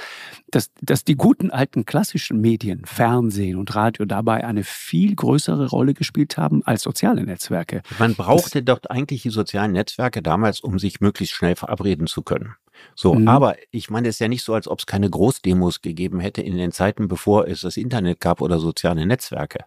dass, 0.50 0.70
dass 0.80 1.04
die 1.04 1.16
guten 1.16 1.50
alten 1.50 1.84
klassischen 1.84 2.40
Medien, 2.40 2.84
Fernsehen 2.84 3.56
und 3.56 3.74
Radio 3.74 4.04
dabei 4.04 4.44
eine 4.44 4.62
viel 4.64 5.14
größere 5.14 5.68
Rolle 5.68 5.94
gespielt 5.94 6.36
haben 6.36 6.62
als 6.64 6.82
soziale 6.82 7.24
Netzwerke. 7.24 7.82
Man 7.98 8.14
brauchte 8.14 8.62
das, 8.62 8.80
doch 8.80 8.90
eigentlich 8.90 9.22
die 9.22 9.30
sozialen 9.30 9.72
Netzwerke 9.72 10.22
damals, 10.22 10.60
um 10.60 10.78
sich 10.78 11.00
möglichst 11.00 11.34
schnell 11.34 11.56
verabreden 11.56 12.06
zu 12.06 12.22
können. 12.22 12.54
So, 12.94 13.14
mhm. 13.14 13.28
aber 13.28 13.56
ich 13.70 13.90
meine, 13.90 14.08
es 14.08 14.16
ist 14.16 14.20
ja 14.20 14.28
nicht 14.28 14.44
so, 14.44 14.54
als 14.54 14.68
ob 14.68 14.78
es 14.78 14.86
keine 14.86 15.08
Großdemos 15.08 15.82
gegeben 15.82 16.20
hätte 16.20 16.42
in 16.42 16.56
den 16.56 16.72
Zeiten, 16.72 17.08
bevor 17.08 17.46
es 17.46 17.62
das 17.62 17.76
Internet 17.76 18.20
gab 18.20 18.40
oder 18.40 18.58
soziale 18.58 19.06
Netzwerke. 19.06 19.64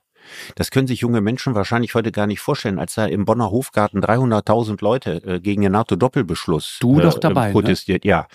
Das 0.56 0.72
können 0.72 0.88
sich 0.88 1.02
junge 1.02 1.22
Menschen 1.22 1.56
wahrscheinlich 1.56 1.96
heute 1.96 2.12
gar 2.12 2.28
nicht 2.28 2.40
vorstellen, 2.40 2.80
als 2.80 2.96
da 2.96 3.06
im 3.06 3.26
Bonner 3.26 3.52
Hofgarten 3.52 4.02
300.000 4.02 4.78
Leute 4.82 5.24
äh, 5.26 5.40
gegen 5.40 5.62
den 5.62 5.72
NATO-Doppelbeschluss 5.72 6.78
du 6.80 7.00
äh, 7.00 7.04
doch 7.04 7.20
dabei, 7.20 7.48
ne? 7.48 7.54
protestiert, 7.54 8.04
ne? 8.04 8.10
ja, 8.10 8.28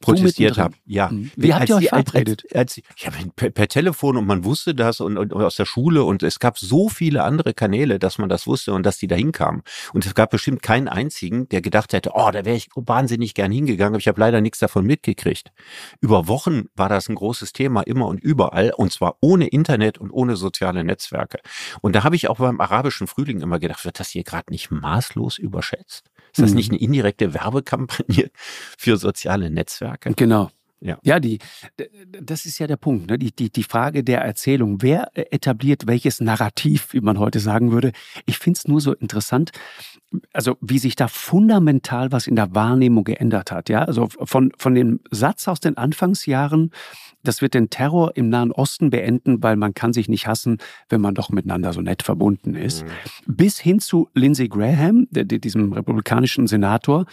protestiert 0.00 0.58
haben. 0.58 0.74
Ja. 0.84 1.08
Mhm. 1.08 1.30
Wie 1.36 1.54
habt 1.54 1.68
ihr 1.68 1.76
euch 1.76 1.88
verabredet? 1.88 2.44
Als, 2.52 2.76
als, 2.78 2.82
ja, 2.98 3.10
per, 3.34 3.50
per, 3.50 3.68
Telefon 3.68 4.16
und 4.16 4.26
man 4.26 4.44
wusste 4.44 4.74
das 4.74 5.00
und, 5.00 5.16
und, 5.16 5.32
aus 5.32 5.56
der 5.56 5.64
Schule 5.64 6.04
und 6.04 6.22
es 6.22 6.38
gab 6.38 6.58
so 6.58 6.88
viele 6.88 7.22
andere 7.22 7.54
Kanäle, 7.54 7.98
dass 7.98 8.18
man 8.18 8.28
das 8.28 8.46
wusste 8.46 8.72
und 8.72 8.84
dass 8.84 8.98
die 8.98 9.06
da 9.06 9.16
hinkamen. 9.16 9.62
Und 9.92 10.04
es 10.06 10.14
gab 10.14 10.30
bestimmt 10.30 10.62
keinen 10.62 10.88
einzigen, 10.88 11.48
der 11.48 11.62
gedacht 11.62 11.92
hätte, 11.92 12.10
oh, 12.14 12.30
da 12.30 12.44
wäre 12.44 12.56
ich 12.56 12.68
wahnsinnig 12.74 13.34
gern 13.34 13.52
hingegangen, 13.52 13.94
aber 13.94 14.00
ich 14.00 14.08
habe 14.08 14.20
leider 14.20 14.40
nichts 14.40 14.58
davon 14.58 14.84
mitgekriegt. 14.84 15.52
Über 16.00 16.28
Wochen 16.28 16.64
war 16.74 16.88
das 16.88 17.08
ein 17.08 17.14
großes 17.14 17.52
Thema 17.52 17.82
immer 17.82 18.06
und 18.06 18.20
überall 18.20 18.72
und 18.76 18.92
zwar 18.92 19.16
ohne 19.20 19.46
Internet 19.46 19.98
und 19.98 20.10
ohne 20.10 20.36
soziale 20.36 20.84
Netzwerke. 20.84 21.31
Netzwerke. 21.32 21.40
Und 21.80 21.94
da 21.94 22.04
habe 22.04 22.16
ich 22.16 22.28
auch 22.28 22.38
beim 22.38 22.60
arabischen 22.60 23.06
Frühling 23.06 23.40
immer 23.40 23.58
gedacht, 23.58 23.84
wird 23.84 24.00
das 24.00 24.10
hier 24.10 24.24
gerade 24.24 24.50
nicht 24.50 24.70
maßlos 24.70 25.38
überschätzt? 25.38 26.10
Ist 26.32 26.42
das 26.42 26.50
mhm. 26.50 26.56
nicht 26.56 26.70
eine 26.70 26.80
indirekte 26.80 27.34
Werbekampagne 27.34 28.30
für 28.78 28.96
soziale 28.96 29.50
Netzwerke? 29.50 30.14
Genau. 30.14 30.50
Ja, 30.80 30.98
ja 31.04 31.20
die, 31.20 31.38
das 32.20 32.44
ist 32.44 32.58
ja 32.58 32.66
der 32.66 32.76
Punkt, 32.76 33.08
ne? 33.08 33.16
die, 33.16 33.30
die, 33.30 33.50
die 33.50 33.62
Frage 33.62 34.02
der 34.02 34.22
Erzählung. 34.22 34.82
Wer 34.82 35.10
etabliert 35.14 35.86
welches 35.86 36.20
Narrativ, 36.20 36.92
wie 36.92 37.00
man 37.00 37.20
heute 37.20 37.38
sagen 37.38 37.70
würde? 37.70 37.92
Ich 38.26 38.38
finde 38.38 38.58
es 38.58 38.66
nur 38.66 38.80
so 38.80 38.92
interessant, 38.92 39.52
also 40.32 40.56
wie 40.60 40.78
sich 40.78 40.96
da 40.96 41.06
fundamental 41.06 42.10
was 42.10 42.26
in 42.26 42.34
der 42.34 42.52
Wahrnehmung 42.54 43.04
geändert 43.04 43.52
hat. 43.52 43.68
Ja, 43.68 43.84
also 43.84 44.08
von, 44.08 44.50
von 44.58 44.74
dem 44.74 45.00
Satz 45.10 45.46
aus 45.46 45.60
den 45.60 45.76
Anfangsjahren, 45.76 46.72
das 47.22 47.42
wird 47.42 47.54
den 47.54 47.70
Terror 47.70 48.16
im 48.16 48.28
Nahen 48.28 48.52
Osten 48.52 48.90
beenden, 48.90 49.42
weil 49.42 49.56
man 49.56 49.74
kann 49.74 49.92
sich 49.92 50.08
nicht 50.08 50.26
hassen, 50.26 50.58
wenn 50.88 51.00
man 51.00 51.14
doch 51.14 51.30
miteinander 51.30 51.72
so 51.72 51.80
nett 51.80 52.02
verbunden 52.02 52.54
ist. 52.54 52.84
Mhm. 52.84 52.88
Bis 53.34 53.58
hin 53.58 53.80
zu 53.80 54.08
Lindsey 54.14 54.48
Graham, 54.48 55.06
diesem 55.10 55.72
republikanischen 55.72 56.46
Senator, 56.46 57.06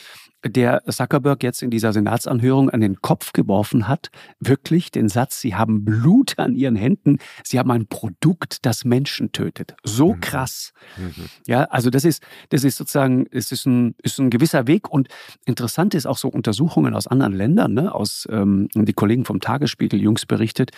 der 0.45 0.83
Zuckerberg 0.87 1.43
jetzt 1.43 1.61
in 1.61 1.69
dieser 1.69 1.93
Senatsanhörung 1.93 2.69
an 2.69 2.81
den 2.81 3.01
Kopf 3.01 3.33
geworfen 3.33 3.87
hat, 3.87 4.09
wirklich 4.39 4.91
den 4.91 5.09
Satz, 5.09 5.41
Sie 5.41 5.55
haben 5.55 5.83
Blut 5.83 6.39
an 6.39 6.55
Ihren 6.55 6.75
Händen, 6.75 7.17
Sie 7.43 7.59
haben 7.59 7.71
ein 7.71 7.87
Produkt, 7.87 8.65
das 8.65 8.85
Menschen 8.85 9.31
tötet. 9.31 9.75
So 9.83 10.13
mhm. 10.13 10.21
krass. 10.21 10.73
Mhm. 10.97 11.25
Ja, 11.45 11.63
also 11.65 11.89
das 11.89 12.05
ist, 12.05 12.23
das 12.49 12.63
ist 12.63 12.77
sozusagen, 12.77 13.25
es 13.31 13.51
ist 13.51 13.65
ein, 13.65 13.95
ist 14.01 14.19
ein 14.19 14.29
gewisser 14.29 14.67
Weg 14.67 14.89
und 14.89 15.09
interessant 15.45 15.93
ist 15.93 16.05
auch 16.05 16.17
so 16.17 16.29
Untersuchungen 16.29 16.93
aus 16.93 17.07
anderen 17.07 17.33
Ländern, 17.33 17.73
ne, 17.73 17.93
aus, 17.93 18.27
ähm, 18.31 18.69
die 18.73 18.93
Kollegen 18.93 19.25
vom 19.25 19.41
Tagesspiegel 19.41 20.01
jüngst 20.01 20.27
berichtet, 20.27 20.71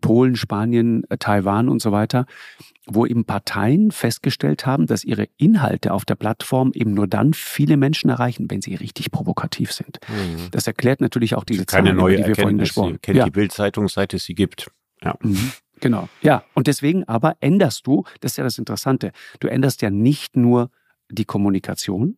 Polen, 0.00 0.36
Spanien, 0.36 1.04
Taiwan 1.18 1.68
und 1.68 1.80
so 1.80 1.92
weiter, 1.92 2.26
wo 2.86 3.04
eben 3.04 3.24
Parteien 3.24 3.90
festgestellt 3.90 4.64
haben, 4.64 4.86
dass 4.86 5.04
ihre 5.04 5.28
Inhalte 5.36 5.92
auf 5.92 6.04
der 6.04 6.14
Plattform 6.14 6.70
eben 6.72 6.94
nur 6.94 7.06
dann 7.06 7.34
viele 7.34 7.76
Menschen 7.76 8.10
erreichen, 8.10 8.46
wenn 8.48 8.62
sie 8.62 8.74
richtig 8.74 9.10
provokativ 9.10 9.72
sind. 9.72 9.98
Mhm. 10.08 10.50
Das 10.52 10.66
erklärt 10.66 11.00
natürlich 11.00 11.34
auch 11.34 11.44
diese 11.44 11.66
Keine 11.66 11.88
Zahlen, 11.88 11.96
neue 11.96 12.16
die 12.16 12.22
wir 12.22 12.28
Erkenntnis. 12.28 12.42
vorhin 12.42 12.58
gesprochen 12.58 12.92
haben. 12.94 13.02
Kennt 13.02 13.18
ja. 13.18 13.24
die 13.24 13.30
Bildzeitung, 13.30 13.88
seit 13.88 14.14
es 14.14 14.24
sie 14.24 14.34
gibt. 14.34 14.70
Ja. 15.02 15.14
Mhm. 15.20 15.52
Genau. 15.80 16.08
Ja, 16.22 16.44
und 16.54 16.68
deswegen 16.68 17.04
aber 17.04 17.36
änderst 17.40 17.86
du, 17.86 18.04
das 18.20 18.32
ist 18.32 18.36
ja 18.38 18.44
das 18.44 18.58
Interessante, 18.58 19.12
du 19.40 19.48
änderst 19.48 19.82
ja 19.82 19.90
nicht 19.90 20.36
nur 20.36 20.70
die 21.10 21.24
Kommunikation, 21.26 22.16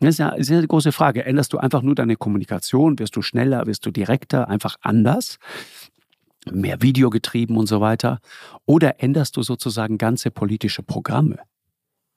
das 0.00 0.10
ist 0.10 0.18
ja, 0.18 0.28
ist 0.30 0.50
ja 0.50 0.58
eine 0.58 0.66
große 0.66 0.92
Frage. 0.92 1.24
Änderst 1.24 1.52
du 1.52 1.58
einfach 1.58 1.80
nur 1.80 1.94
deine 1.94 2.16
Kommunikation? 2.16 2.98
Wirst 2.98 3.16
du 3.16 3.22
schneller? 3.22 3.66
Wirst 3.66 3.86
du 3.86 3.90
direkter? 3.90 4.48
Einfach 4.48 4.76
anders? 4.82 5.38
Mehr 6.50 6.82
Video 6.82 7.10
getrieben 7.10 7.56
und 7.56 7.66
so 7.66 7.80
weiter? 7.80 8.20
Oder 8.64 9.02
änderst 9.02 9.36
du 9.36 9.42
sozusagen 9.42 9.98
ganze 9.98 10.30
politische 10.30 10.82
Programme? 10.82 11.38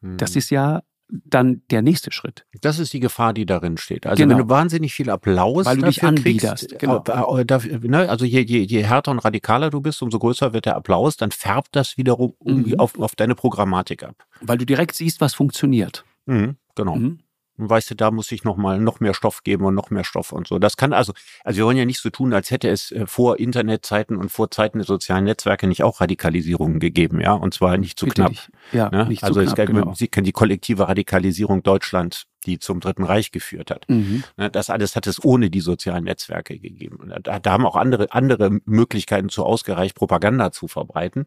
Das 0.01 0.31
hm. 0.31 0.37
ist 0.37 0.49
ja 0.49 0.81
dann 1.11 1.63
der 1.71 1.81
nächste 1.81 2.11
Schritt. 2.11 2.45
Das 2.61 2.77
ist 2.77 2.93
die 2.93 2.99
Gefahr, 2.99 3.33
die 3.33 3.45
darin 3.45 3.77
steht. 3.77 4.05
Also 4.05 4.21
genau. 4.21 4.37
wenn 4.37 4.43
du 4.43 4.49
wahnsinnig 4.49 4.93
viel 4.93 5.09
Applaus 5.09 5.65
Weil 5.65 5.77
du 5.77 5.87
dich 5.87 6.03
anbiederst, 6.03 6.69
kriegst, 6.69 6.79
genau. 6.79 7.03
Äh, 7.07 7.41
äh, 7.41 7.79
ne, 7.87 8.09
also 8.09 8.25
je, 8.25 8.41
je, 8.41 8.61
je 8.61 8.83
härter 8.83 9.11
und 9.11 9.19
radikaler 9.19 9.71
du 9.71 9.81
bist, 9.81 10.01
umso 10.01 10.19
größer 10.19 10.53
wird 10.53 10.65
der 10.65 10.75
Applaus, 10.75 11.17
dann 11.17 11.31
färbt 11.31 11.75
das 11.75 11.97
wiederum 11.97 12.35
mhm. 12.43 12.79
auf, 12.79 12.99
auf 12.99 13.15
deine 13.15 13.35
Programmatik 13.35 14.03
ab. 14.03 14.15
Weil 14.41 14.59
du 14.59 14.65
direkt 14.65 14.95
siehst, 14.95 15.19
was 15.19 15.33
funktioniert. 15.33 16.05
Mhm, 16.27 16.57
genau. 16.75 16.95
Mhm. 16.95 17.19
Und 17.59 17.69
weißt 17.69 17.91
du, 17.91 17.95
da 17.95 18.09
muss 18.09 18.31
ich 18.31 18.45
noch 18.45 18.55
mal 18.55 18.79
noch 18.79 19.01
mehr 19.01 19.13
Stoff 19.13 19.43
geben 19.43 19.65
und 19.65 19.75
noch 19.75 19.89
mehr 19.89 20.05
Stoff 20.05 20.31
und 20.31 20.47
so. 20.47 20.59
Das 20.59 20.77
kann 20.77 20.93
also, 20.93 21.11
also 21.43 21.57
wir 21.57 21.65
wollen 21.65 21.77
ja 21.77 21.85
nicht 21.85 21.99
so 21.99 22.09
tun, 22.09 22.33
als 22.33 22.51
hätte 22.51 22.69
es 22.69 22.91
äh, 22.91 23.05
vor 23.05 23.37
Internetzeiten 23.37 24.15
und 24.15 24.31
vor 24.31 24.49
Zeiten 24.49 24.77
der 24.77 24.85
sozialen 24.85 25.25
Netzwerke 25.25 25.67
nicht 25.67 25.83
auch 25.83 25.99
Radikalisierungen 25.99 26.79
gegeben, 26.79 27.19
ja, 27.19 27.33
und 27.33 27.53
zwar 27.53 27.77
nicht 27.77 27.99
zu 27.99 28.05
Bitte 28.05 28.21
knapp. 28.21 28.31
Nicht. 28.31 28.49
Ja, 28.71 28.89
ne? 28.89 29.05
nicht 29.07 29.25
also 29.25 29.41
zu 29.41 29.53
knapp, 29.53 29.59
es, 29.59 29.65
genau. 29.65 29.93
Sie 29.93 30.07
kennen 30.07 30.23
die 30.23 30.31
kollektive 30.31 30.87
Radikalisierung 30.87 31.61
Deutschlands 31.61 32.28
die 32.45 32.59
zum 32.59 32.79
Dritten 32.79 33.03
Reich 33.03 33.31
geführt 33.31 33.71
hat. 33.71 33.85
Mhm. 33.89 34.23
Ne, 34.37 34.49
das 34.49 34.69
alles 34.69 34.95
hat 34.95 35.07
es 35.07 35.23
ohne 35.23 35.49
die 35.49 35.59
sozialen 35.61 36.05
Netzwerke 36.05 36.57
gegeben. 36.57 37.11
Da, 37.23 37.39
da, 37.39 37.51
haben 37.51 37.65
auch 37.65 37.75
andere, 37.75 38.11
andere 38.11 38.59
Möglichkeiten 38.65 39.29
zu 39.29 39.43
ausgereicht, 39.43 39.95
Propaganda 39.95 40.51
zu 40.51 40.67
verbreiten. 40.67 41.25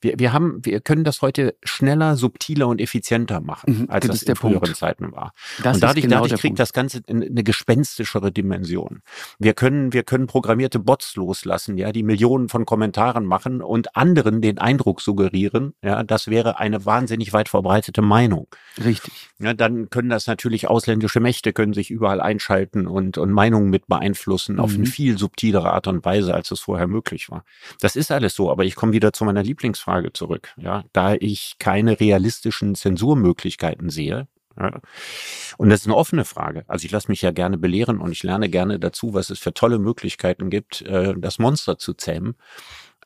Wir, 0.00 0.18
wir 0.18 0.32
haben, 0.32 0.64
wir 0.64 0.80
können 0.80 1.04
das 1.04 1.22
heute 1.22 1.54
schneller, 1.62 2.16
subtiler 2.16 2.68
und 2.68 2.80
effizienter 2.80 3.40
machen, 3.40 3.80
mhm, 3.80 3.90
als 3.90 4.06
das, 4.06 4.20
das 4.20 4.28
in 4.28 4.36
früheren 4.36 4.60
Punkt. 4.60 4.76
Zeiten 4.76 5.12
war. 5.12 5.32
Das 5.62 5.76
und 5.76 5.82
dadurch, 5.82 6.02
genau 6.02 6.22
dadurch 6.22 6.40
kriegt 6.40 6.58
das 6.58 6.72
Ganze 6.72 7.00
eine 7.08 7.42
gespenstischere 7.42 8.32
Dimension. 8.32 9.02
Wir 9.38 9.54
können, 9.54 9.92
wir 9.92 10.02
können 10.02 10.26
programmierte 10.26 10.78
Bots 10.78 11.16
loslassen, 11.16 11.76
ja, 11.78 11.92
die 11.92 12.02
Millionen 12.02 12.48
von 12.48 12.66
Kommentaren 12.66 13.24
machen 13.24 13.62
und 13.62 13.96
anderen 13.96 14.40
den 14.42 14.58
Eindruck 14.58 15.00
suggerieren, 15.00 15.74
ja, 15.82 16.02
das 16.02 16.28
wäre 16.28 16.58
eine 16.58 16.84
wahnsinnig 16.84 17.32
weit 17.32 17.48
verbreitete 17.48 18.02
Meinung. 18.02 18.48
Richtig. 18.82 19.30
Ja, 19.38 19.54
dann 19.54 19.90
können 19.90 20.10
das 20.10 20.26
natürlich 20.26 20.49
natürlich 20.50 20.68
ausländische 20.68 21.20
Mächte 21.20 21.52
können 21.52 21.72
sich 21.72 21.92
überall 21.92 22.20
einschalten 22.20 22.88
und, 22.88 23.18
und 23.18 23.30
Meinungen 23.30 23.70
mit 23.70 23.86
beeinflussen 23.86 24.54
mhm. 24.54 24.60
auf 24.60 24.70
eine 24.70 24.80
mhm. 24.80 24.86
viel 24.86 25.16
subtilere 25.16 25.72
Art 25.72 25.86
und 25.86 26.04
Weise, 26.04 26.34
als 26.34 26.50
es 26.50 26.58
vorher 26.58 26.88
möglich 26.88 27.30
war. 27.30 27.44
Das 27.80 27.94
ist 27.94 28.10
alles 28.10 28.34
so, 28.34 28.50
aber 28.50 28.64
ich 28.64 28.74
komme 28.74 28.92
wieder 28.92 29.12
zu 29.12 29.24
meiner 29.24 29.44
Lieblingsfrage 29.44 30.12
zurück. 30.12 30.52
Ja, 30.56 30.82
da 30.92 31.14
ich 31.14 31.54
keine 31.60 32.00
realistischen 32.00 32.74
Zensurmöglichkeiten 32.74 33.90
sehe, 33.90 34.26
ja. 34.58 34.80
Und 35.56 35.70
das 35.70 35.82
ist 35.82 35.86
eine 35.86 35.96
offene 35.96 36.24
Frage. 36.24 36.64
Also 36.66 36.84
ich 36.84 36.90
lasse 36.90 37.08
mich 37.08 37.22
ja 37.22 37.30
gerne 37.30 37.56
belehren 37.56 37.98
und 37.98 38.10
ich 38.10 38.24
lerne 38.24 38.48
gerne 38.48 38.80
dazu, 38.80 39.14
was 39.14 39.30
es 39.30 39.38
für 39.38 39.54
tolle 39.54 39.78
Möglichkeiten 39.78 40.50
gibt, 40.50 40.82
äh, 40.82 41.14
das 41.16 41.38
Monster 41.38 41.78
zu 41.78 41.94
zähmen. 41.94 42.34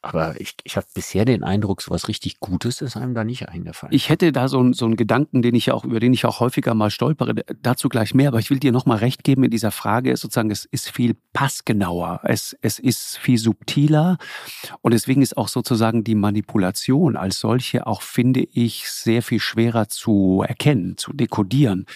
Aber 0.04 0.38
ich, 0.38 0.54
ich 0.64 0.76
habe 0.76 0.86
bisher 0.92 1.24
den 1.24 1.42
Eindruck, 1.42 1.80
so 1.80 1.90
was 1.90 2.08
richtig 2.08 2.38
Gutes 2.38 2.82
ist 2.82 2.94
einem 2.94 3.14
da 3.14 3.24
nicht 3.24 3.48
eingefallen. 3.48 3.94
Ich 3.94 4.10
hätte 4.10 4.32
da 4.32 4.48
so, 4.48 4.70
so 4.74 4.84
einen 4.84 4.96
Gedanken, 4.96 5.40
den 5.40 5.54
ich 5.54 5.66
ja 5.66 5.74
auch, 5.74 5.84
über 5.84 5.98
den 5.98 6.12
ich 6.12 6.26
auch 6.26 6.40
häufiger 6.40 6.74
mal 6.74 6.90
stolpere, 6.90 7.34
dazu 7.62 7.88
gleich 7.88 8.12
mehr, 8.12 8.28
aber 8.28 8.38
ich 8.38 8.50
will 8.50 8.58
dir 8.58 8.70
nochmal 8.70 8.98
recht 8.98 9.24
geben 9.24 9.44
in 9.44 9.50
dieser 9.50 9.70
Frage, 9.70 10.14
sozusagen, 10.14 10.50
es 10.50 10.66
ist 10.66 10.90
viel 10.90 11.16
passgenauer, 11.32 12.20
es, 12.24 12.54
es 12.60 12.78
ist 12.78 13.16
viel 13.16 13.38
subtiler 13.38 14.18
und 14.82 14.92
deswegen 14.92 15.22
ist 15.22 15.38
auch 15.38 15.48
sozusagen 15.48 16.04
die 16.04 16.14
Manipulation 16.14 17.16
als 17.16 17.40
solche 17.40 17.86
auch, 17.86 18.02
finde 18.02 18.46
ich, 18.52 18.90
sehr 18.90 19.22
viel 19.22 19.40
schwerer 19.40 19.88
zu 19.88 20.44
erkennen, 20.46 20.98
zu 20.98 21.14
dekodieren. 21.14 21.86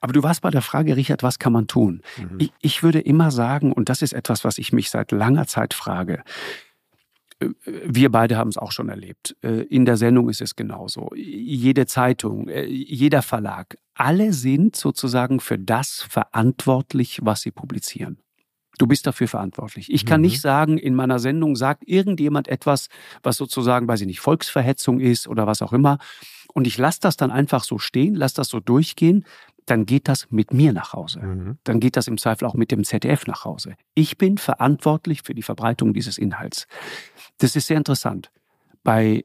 Aber 0.00 0.14
du 0.14 0.22
warst 0.22 0.40
bei 0.40 0.50
der 0.50 0.62
Frage, 0.62 0.96
Richard, 0.96 1.22
was 1.22 1.38
kann 1.38 1.52
man 1.52 1.66
tun? 1.66 2.00
Mhm. 2.16 2.38
Ich, 2.38 2.52
ich 2.62 2.82
würde 2.82 3.00
immer 3.00 3.30
sagen, 3.30 3.70
und 3.70 3.90
das 3.90 4.00
ist 4.00 4.14
etwas, 4.14 4.44
was 4.44 4.56
ich 4.56 4.72
mich 4.72 4.88
seit 4.88 5.12
langer 5.12 5.46
Zeit 5.46 5.74
frage, 5.74 6.22
wir 7.64 8.10
beide 8.10 8.36
haben 8.36 8.48
es 8.48 8.58
auch 8.58 8.72
schon 8.72 8.88
erlebt. 8.88 9.36
Äh, 9.42 9.62
in 9.64 9.84
der 9.84 9.96
Sendung 9.96 10.28
ist 10.28 10.40
es 10.40 10.56
genauso. 10.56 11.10
Jede 11.14 11.86
Zeitung, 11.86 12.48
äh, 12.48 12.64
jeder 12.64 13.22
Verlag, 13.22 13.76
alle 13.94 14.32
sind 14.32 14.76
sozusagen 14.76 15.40
für 15.40 15.58
das 15.58 16.06
verantwortlich, 16.08 17.20
was 17.22 17.42
sie 17.42 17.50
publizieren. 17.50 18.18
Du 18.78 18.86
bist 18.86 19.06
dafür 19.06 19.28
verantwortlich. 19.28 19.92
Ich 19.92 20.04
kann 20.04 20.20
mhm. 20.20 20.26
nicht 20.26 20.40
sagen, 20.40 20.78
in 20.78 20.94
meiner 20.94 21.18
Sendung 21.20 21.54
sagt 21.54 21.84
irgendjemand 21.86 22.48
etwas, 22.48 22.88
was 23.22 23.36
sozusagen, 23.36 23.86
weiß 23.86 24.00
ich 24.00 24.06
nicht, 24.06 24.20
Volksverhetzung 24.20 24.98
ist 25.00 25.28
oder 25.28 25.46
was 25.46 25.62
auch 25.62 25.72
immer. 25.72 25.98
Und 26.54 26.66
ich 26.66 26.78
lasse 26.78 27.00
das 27.00 27.16
dann 27.16 27.30
einfach 27.30 27.64
so 27.64 27.78
stehen, 27.78 28.14
lasse 28.14 28.36
das 28.36 28.48
so 28.48 28.60
durchgehen 28.60 29.24
dann 29.66 29.86
geht 29.86 30.08
das 30.08 30.30
mit 30.30 30.52
mir 30.52 30.72
nach 30.72 30.92
Hause. 30.92 31.20
Mhm. 31.20 31.58
Dann 31.64 31.80
geht 31.80 31.96
das 31.96 32.06
im 32.06 32.18
Zweifel 32.18 32.46
auch 32.46 32.54
mit 32.54 32.70
dem 32.70 32.84
ZDF 32.84 33.26
nach 33.26 33.44
Hause. 33.44 33.74
Ich 33.94 34.18
bin 34.18 34.38
verantwortlich 34.38 35.22
für 35.22 35.34
die 35.34 35.42
Verbreitung 35.42 35.94
dieses 35.94 36.18
Inhalts. 36.18 36.66
Das 37.38 37.56
ist 37.56 37.66
sehr 37.66 37.78
interessant. 37.78 38.30
Bei 38.82 39.24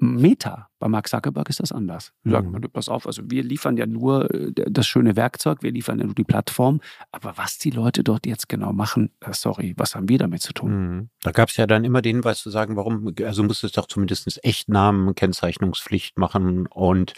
Meta, 0.00 0.68
bei 0.78 0.88
Mark 0.88 1.08
Zuckerberg 1.08 1.50
ist 1.50 1.60
das 1.60 1.72
anders. 1.72 2.12
Wir 2.22 2.32
sagen, 2.32 2.52
mhm. 2.52 2.60
pass 2.72 2.88
auf, 2.88 3.06
also 3.06 3.22
wir 3.26 3.42
liefern 3.42 3.76
ja 3.76 3.84
nur 3.84 4.32
äh, 4.34 4.50
das 4.54 4.86
schöne 4.86 5.14
Werkzeug, 5.14 5.62
wir 5.62 5.72
liefern 5.72 5.98
ja 5.98 6.06
nur 6.06 6.14
die 6.14 6.24
Plattform, 6.24 6.80
aber 7.12 7.36
was 7.36 7.58
die 7.58 7.70
Leute 7.70 8.02
dort 8.02 8.26
jetzt 8.26 8.48
genau 8.48 8.72
machen, 8.72 9.10
äh, 9.20 9.34
sorry, 9.34 9.74
was 9.76 9.94
haben 9.94 10.08
wir 10.08 10.16
damit 10.16 10.40
zu 10.40 10.54
tun? 10.54 10.70
Mhm. 10.70 11.10
Da 11.20 11.32
gab 11.32 11.50
es 11.50 11.58
ja 11.58 11.66
dann 11.66 11.84
immer 11.84 12.00
den 12.00 12.16
Hinweis 12.16 12.40
zu 12.40 12.48
sagen, 12.48 12.76
warum, 12.76 13.12
also 13.22 13.42
muss 13.42 13.62
es 13.62 13.72
doch 13.72 13.86
zumindest 13.86 14.42
Echtnamen, 14.42 15.14
Kennzeichnungspflicht 15.14 16.18
machen 16.18 16.66
und 16.66 17.12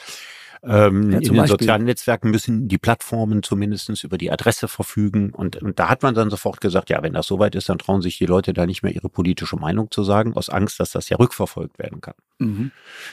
ähm, 0.64 1.10
ja, 1.10 1.18
in 1.18 1.24
den 1.24 1.36
Beispiel. 1.36 1.46
sozialen 1.48 1.84
Netzwerken 1.84 2.30
müssen 2.30 2.68
die 2.68 2.78
Plattformen 2.78 3.42
zumindestens 3.42 4.04
über 4.04 4.16
die 4.16 4.30
Adresse 4.30 4.68
verfügen. 4.68 5.30
Und, 5.30 5.60
und 5.60 5.78
da 5.78 5.88
hat 5.88 6.02
man 6.02 6.14
dann 6.14 6.30
sofort 6.30 6.60
gesagt, 6.60 6.88
ja, 6.88 7.02
wenn 7.02 7.14
das 7.14 7.26
soweit 7.26 7.54
ist, 7.56 7.68
dann 7.68 7.78
trauen 7.78 8.00
sich 8.00 8.18
die 8.18 8.26
Leute 8.26 8.52
da 8.52 8.64
nicht 8.64 8.82
mehr 8.82 8.94
ihre 8.94 9.08
politische 9.08 9.56
Meinung 9.56 9.90
zu 9.90 10.04
sagen, 10.04 10.34
aus 10.34 10.48
Angst, 10.48 10.78
dass 10.78 10.92
das 10.92 11.08
ja 11.08 11.16
rückverfolgt 11.16 11.78
werden 11.80 12.00
kann. 12.00 12.14
Mhm. 12.38 12.70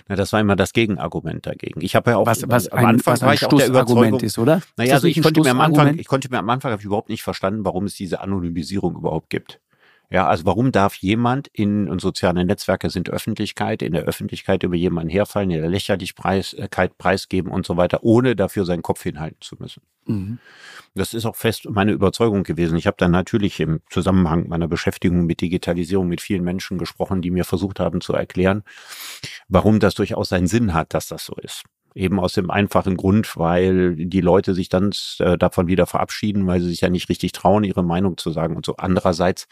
Na, 0.07 0.15
das 0.15 0.31
war 0.31 0.39
immer 0.39 0.55
das 0.55 0.73
Gegenargument 0.73 1.45
dagegen. 1.45 1.81
Ich 1.81 1.95
habe 1.95 2.11
ja 2.11 2.17
auch 2.17 2.27
was, 2.27 2.47
was 2.47 2.67
am 2.67 2.85
Anfang 2.85 3.15
ein, 3.15 3.21
war 3.21 3.33
ich 3.33 3.45
auch 3.45 3.53
der 3.53 3.67
Überzeugung, 3.67 4.19
ist, 4.19 4.37
oder? 4.37 4.61
Naja, 4.77 4.93
also 4.93 5.07
ich 5.07 5.21
konnte 5.21 5.41
mir 5.41 5.51
am 5.51 5.61
Anfang, 5.61 5.97
ich 5.97 6.07
konnte 6.07 6.29
mir 6.29 6.37
am 6.37 6.49
Anfang 6.49 6.71
habe 6.71 6.81
ich 6.81 6.85
überhaupt 6.85 7.09
nicht 7.09 7.23
verstanden, 7.23 7.65
warum 7.65 7.85
es 7.85 7.95
diese 7.95 8.21
Anonymisierung 8.21 8.95
überhaupt 8.95 9.29
gibt. 9.29 9.59
Ja, 10.12 10.28
also 10.28 10.45
warum 10.45 10.72
darf 10.72 10.95
jemand 10.95 11.49
in, 11.49 11.88
und 11.88 12.01
soziale 12.01 12.43
Netzwerke 12.43 12.89
sind 12.89 13.12
Öffentlichkeit, 13.12 13.84
in 13.84 13.93
der 13.93 14.03
Öffentlichkeit 14.03 14.64
über 14.64 14.76
jemanden 14.76 15.12
herfallen, 15.12 15.51
in 15.51 15.62
der 15.62 15.70
Lächerlichkeit 15.70 16.97
preisgeben 16.97 17.51
und 17.51 17.66
so 17.66 17.78
weiter, 17.78 17.99
ohne 18.01 18.36
dafür 18.36 18.66
seinen 18.66 18.82
Kopf 18.82 19.03
hinhalten 19.03 19.38
zu 19.41 19.55
müssen. 19.60 19.84
Mhm. 20.07 20.39
Das 20.95 21.14
ist 21.14 21.26
auch 21.26 21.36
fest 21.36 21.68
meine 21.70 21.91
Überzeugung 21.91 22.41
gewesen. 22.43 22.76
Ich 22.76 22.88
habe 22.88 22.97
dann 22.97 23.12
natürlich 23.12 23.60
im 23.60 23.82
Zusammenhang 23.91 24.47
meiner 24.47 24.68
Beschäftigung 24.68 25.28
mit 25.28 25.41
Digitalisierung 25.41 26.07
mit 26.07 26.22
vielen 26.22 26.43
Menschen 26.43 26.80
gesprochen, 26.80 27.22
die 27.22 27.30
mir 27.30 27.45
versucht 27.45 27.80
haben 27.80 28.01
zu 28.01 28.14
erklären, 28.14 28.64
warum 29.47 29.80
das 29.80 29.93
durchaus 29.93 30.30
seinen 30.30 30.47
Sinn 30.47 30.74
hat, 30.74 30.95
dass 30.95 31.07
das 31.07 31.24
so 31.24 31.36
ist. 31.36 31.64
Eben 31.93 32.20
aus 32.20 32.34
dem 32.34 32.49
einfachen 32.49 32.97
Grund, 32.97 33.38
weil 33.38 33.95
die 33.95 34.22
Leute 34.22 34.55
sich 34.55 34.70
dann 34.70 34.91
äh, 35.20 35.38
davon 35.38 35.68
wieder 35.68 35.86
verabschieden, 35.86 36.47
weil 36.47 36.62
sie 36.62 36.70
sich 36.70 36.82
ja 36.82 36.89
nicht 36.89 37.10
richtig 37.10 37.32
trauen, 37.32 37.64
ihre 37.64 37.84
Meinung 37.84 38.18
zu 38.18 38.32
sagen 38.32 38.55
und 38.55 38.66
so. 38.66 38.76
Andererseits 38.78 39.47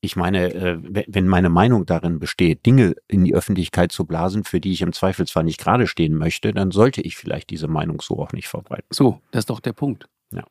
ich 0.00 0.16
meine, 0.16 0.52
äh, 0.52 1.04
wenn 1.06 1.26
meine 1.26 1.48
Meinung 1.48 1.86
darin 1.86 2.18
besteht, 2.18 2.66
Dinge 2.66 2.94
in 3.08 3.24
die 3.24 3.34
Öffentlichkeit 3.34 3.90
zu 3.90 4.04
blasen, 4.04 4.44
für 4.44 4.60
die 4.60 4.72
ich 4.72 4.82
im 4.82 4.92
Zweifel 4.92 5.26
zwar 5.26 5.42
nicht 5.42 5.58
gerade 5.58 5.86
stehen 5.86 6.14
möchte, 6.14 6.52
dann 6.52 6.70
sollte 6.70 7.00
ich 7.00 7.16
vielleicht 7.16 7.50
diese 7.50 7.68
Meinung 7.68 8.00
so 8.02 8.18
auch 8.18 8.32
nicht 8.32 8.48
verbreiten. 8.48 8.86
So, 8.90 9.20
das 9.30 9.40
ist 9.40 9.50
doch 9.50 9.60
der 9.60 9.72
Punkt. 9.72 10.06
Ja. 10.30 10.44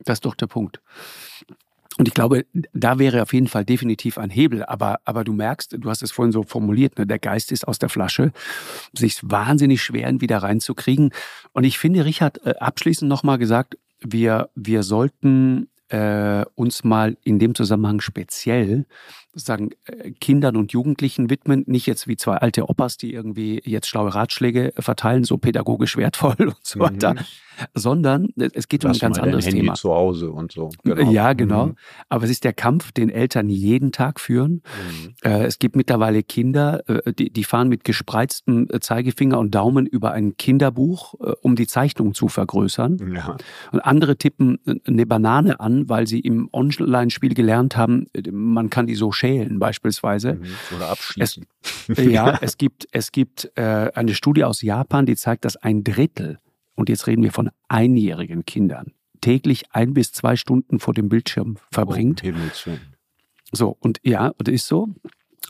Das 0.00 0.16
ist 0.16 0.24
doch 0.24 0.34
der 0.34 0.46
Punkt. 0.46 0.80
Und 1.96 2.08
ich 2.08 2.14
glaube, 2.14 2.46
da 2.72 2.98
wäre 2.98 3.22
auf 3.22 3.32
jeden 3.32 3.46
Fall 3.46 3.64
definitiv 3.64 4.18
ein 4.18 4.30
Hebel. 4.30 4.64
Aber, 4.64 5.00
aber 5.04 5.22
du 5.22 5.32
merkst, 5.32 5.76
du 5.78 5.90
hast 5.90 6.02
es 6.02 6.10
vorhin 6.10 6.32
so 6.32 6.42
formuliert, 6.42 6.98
ne, 6.98 7.06
der 7.06 7.20
Geist 7.20 7.52
ist 7.52 7.68
aus 7.68 7.78
der 7.78 7.88
Flasche, 7.88 8.32
sich 8.96 9.20
wahnsinnig 9.22 9.82
schwer, 9.82 10.08
ihn 10.08 10.20
wieder 10.20 10.38
reinzukriegen. 10.38 11.10
Und 11.52 11.64
ich 11.64 11.78
finde, 11.78 12.04
Richard, 12.04 12.44
äh, 12.44 12.54
abschließend 12.58 13.08
nochmal 13.08 13.38
gesagt, 13.38 13.78
wir, 14.00 14.50
wir 14.54 14.82
sollten 14.82 15.68
äh, 15.94 16.44
uns 16.56 16.82
mal 16.82 17.16
in 17.22 17.38
dem 17.38 17.54
Zusammenhang 17.54 18.00
speziell 18.00 18.86
sozusagen 19.34 19.70
äh, 19.86 20.12
Kindern 20.12 20.56
und 20.56 20.72
Jugendlichen 20.72 21.28
widmen, 21.28 21.64
nicht 21.66 21.86
jetzt 21.86 22.06
wie 22.06 22.16
zwei 22.16 22.36
alte 22.36 22.68
Opas, 22.68 22.96
die 22.96 23.12
irgendwie 23.12 23.60
jetzt 23.64 23.88
schlaue 23.88 24.14
Ratschläge 24.14 24.72
verteilen, 24.78 25.24
so 25.24 25.38
pädagogisch 25.38 25.96
wertvoll 25.96 26.36
und 26.38 26.56
so 26.62 26.80
weiter, 26.80 27.14
mhm. 27.14 27.18
sondern 27.74 28.28
es 28.36 28.68
geht 28.68 28.84
Lass 28.84 28.92
um 28.92 28.96
ein 28.96 29.00
ganz 29.00 29.18
anderes 29.18 29.46
Handy 29.46 29.60
Thema. 29.60 29.74
zu 29.74 29.92
Hause 29.92 30.30
und 30.30 30.52
so. 30.52 30.70
Genau. 30.84 31.10
Ja, 31.10 31.32
genau. 31.32 31.66
Mhm. 31.66 31.76
Aber 32.08 32.24
es 32.24 32.30
ist 32.30 32.44
der 32.44 32.52
Kampf, 32.52 32.92
den 32.92 33.10
Eltern 33.10 33.48
jeden 33.48 33.92
Tag 33.92 34.20
führen. 34.20 34.62
Mhm. 34.62 35.14
Äh, 35.22 35.44
es 35.44 35.58
gibt 35.58 35.74
mittlerweile 35.74 36.22
Kinder, 36.22 36.88
äh, 36.88 37.12
die, 37.12 37.30
die 37.30 37.44
fahren 37.44 37.68
mit 37.68 37.84
gespreiztem 37.84 38.68
Zeigefinger 38.80 39.38
und 39.38 39.54
Daumen 39.54 39.86
über 39.86 40.12
ein 40.12 40.36
Kinderbuch, 40.36 41.14
um 41.42 41.56
die 41.56 41.66
Zeichnung 41.66 42.14
zu 42.14 42.28
vergrößern. 42.28 43.14
Ja. 43.14 43.36
Und 43.72 43.80
andere 43.80 44.16
tippen 44.16 44.58
eine 44.86 45.06
Banane 45.06 45.60
an, 45.60 45.88
weil 45.88 46.06
sie 46.06 46.20
im 46.20 46.48
Online-Spiel 46.52 47.34
gelernt 47.34 47.76
haben, 47.76 48.06
man 48.30 48.70
kann 48.70 48.86
die 48.86 48.94
so 48.94 49.12
schälen 49.24 49.58
beispielsweise. 49.58 50.34
Mhm, 50.34 50.76
oder 50.76 50.88
abschließen. 50.90 51.46
Es, 51.88 52.04
ja, 52.04 52.38
es 52.40 52.58
gibt, 52.58 52.86
es 52.92 53.12
gibt 53.12 53.50
äh, 53.56 53.90
eine 53.94 54.14
Studie 54.14 54.44
aus 54.44 54.62
Japan, 54.62 55.06
die 55.06 55.16
zeigt, 55.16 55.44
dass 55.44 55.56
ein 55.56 55.84
Drittel, 55.84 56.38
und 56.74 56.88
jetzt 56.88 57.06
reden 57.06 57.22
wir 57.22 57.32
von 57.32 57.50
einjährigen 57.68 58.44
Kindern, 58.44 58.92
täglich 59.20 59.64
ein 59.70 59.94
bis 59.94 60.12
zwei 60.12 60.36
Stunden 60.36 60.78
vor 60.78 60.94
dem 60.94 61.08
Bildschirm 61.08 61.56
verbringt. 61.70 62.22
Oh, 62.24 62.70
so, 63.52 63.76
und 63.80 64.00
ja, 64.02 64.32
das 64.38 64.52
ist 64.52 64.66
so. 64.66 64.88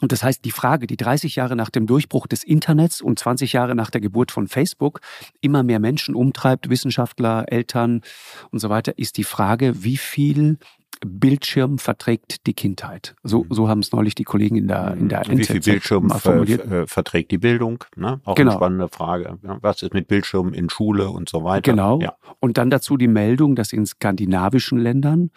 Und 0.01 0.11
das 0.11 0.25
heißt, 0.25 0.45
die 0.45 0.51
Frage, 0.51 0.87
die 0.89 0.97
30 0.97 1.37
Jahre 1.37 1.55
nach 1.55 1.71
dem 1.71 1.87
Durchbruch 1.87 2.27
des 2.27 2.43
Internets 2.43 3.01
und 3.01 3.19
20 3.19 3.53
Jahre 3.53 3.77
nach 3.77 3.91
der 3.91 4.01
Geburt 4.01 4.33
von 4.33 4.49
Facebook 4.49 5.01
immer 5.41 5.63
mehr 5.63 5.79
Menschen 5.79 6.17
umtreibt, 6.17 6.69
Wissenschaftler, 6.69 7.45
Eltern 7.47 8.03
und 8.51 8.59
so 8.59 8.71
weiter, 8.71 8.99
ist 8.99 9.17
die 9.19 9.25
Frage, 9.25 9.85
wie 9.85 9.97
viel 9.97 10.59
Bildschirm 11.05 11.79
verträgt 11.79 12.47
die 12.47 12.55
Kindheit. 12.55 13.15
So, 13.23 13.45
mhm. 13.45 13.55
so 13.55 13.69
haben 13.69 13.81
es 13.81 13.93
neulich 13.93 14.15
die 14.15 14.25
Kollegen 14.25 14.57
in 14.57 14.69
der 14.69 14.95
in 14.95 15.09
der 15.09 15.29
NZZ 15.29 15.39
Wie 15.39 15.45
viel 15.45 15.61
Bildschirm 15.61 16.11
formuliert. 16.11 16.63
Ver, 16.67 16.87
verträgt 16.87 17.31
die 17.31 17.39
Bildung? 17.39 17.85
Ne? 17.97 18.21
Auch 18.25 18.35
genau. 18.35 18.53
eine 18.53 18.59
spannende 18.59 18.89
Frage. 18.89 19.39
Was 19.43 19.83
ist 19.83 19.95
mit 19.95 20.09
Bildschirm 20.09 20.53
in 20.53 20.71
Schule 20.71 21.11
und 21.11 21.29
so 21.29 21.45
weiter? 21.45 21.71
Genau. 21.71 22.01
Ja. 22.01 22.15
Und 22.41 22.59
dann 22.59 22.71
dazu 22.71 22.97
die 22.97 23.09
Meldung, 23.09 23.55
dass 23.57 23.73
in 23.73 23.87
skandinavischen 23.87 24.79
Ländern 24.79 25.31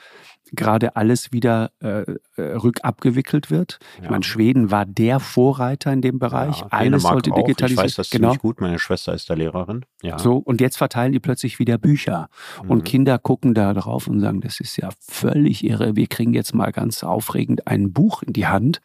gerade 0.52 0.95
alles 0.95 1.32
wieder 1.32 1.72
äh, 1.82 2.04
äh, 2.36 2.41
rückabgewickelt 2.41 3.52
wird. 3.52 3.80
Ja. 3.98 4.04
Ich 4.04 4.10
meine, 4.10 4.24
Schweden 4.24 4.72
war 4.72 4.86
der 4.86 5.20
Vorreiter 5.20 5.91
in 5.91 6.02
dem 6.02 6.20
Bereich. 6.20 6.60
Ja, 6.60 6.68
alles 6.70 7.04
sollte 7.04 7.32
digitalisiert 7.32 7.60
werden. 7.60 7.72
Ich 7.72 7.78
weiß 7.78 7.95
das 7.95 8.10
genau. 8.10 8.30
ziemlich 8.30 8.41
gut. 8.41 8.62
Meine 8.62 8.80
Schwester 8.80 9.14
ist 9.14 9.30
da 9.30 9.34
Lehrerin. 9.34 9.86
Ja. 10.02 10.18
So, 10.20 10.38
und 10.38 10.62
jetzt 10.62 10.78
verteilen 10.78 11.12
die 11.12 11.20
plötzlich 11.20 11.60
wieder 11.60 11.78
Bücher. 11.78 12.30
Mhm. 12.64 12.70
Und 12.70 12.86
Kinder 12.86 13.20
gucken 13.20 13.54
da 13.54 13.74
drauf 13.74 14.08
und 14.08 14.20
sagen, 14.20 14.41
das 14.41 14.60
ist 14.60 14.78
ja 14.78 14.89
völlig 15.00 15.64
irre. 15.64 15.95
Wir 15.95 16.08
kriegen 16.08 16.34
jetzt 16.34 16.54
mal 16.54 16.72
ganz 16.72 17.04
aufregend 17.04 17.68
ein 17.68 17.93
Buch 17.93 18.24
in 18.24 18.34
die 18.34 18.48
Hand. 18.48 18.82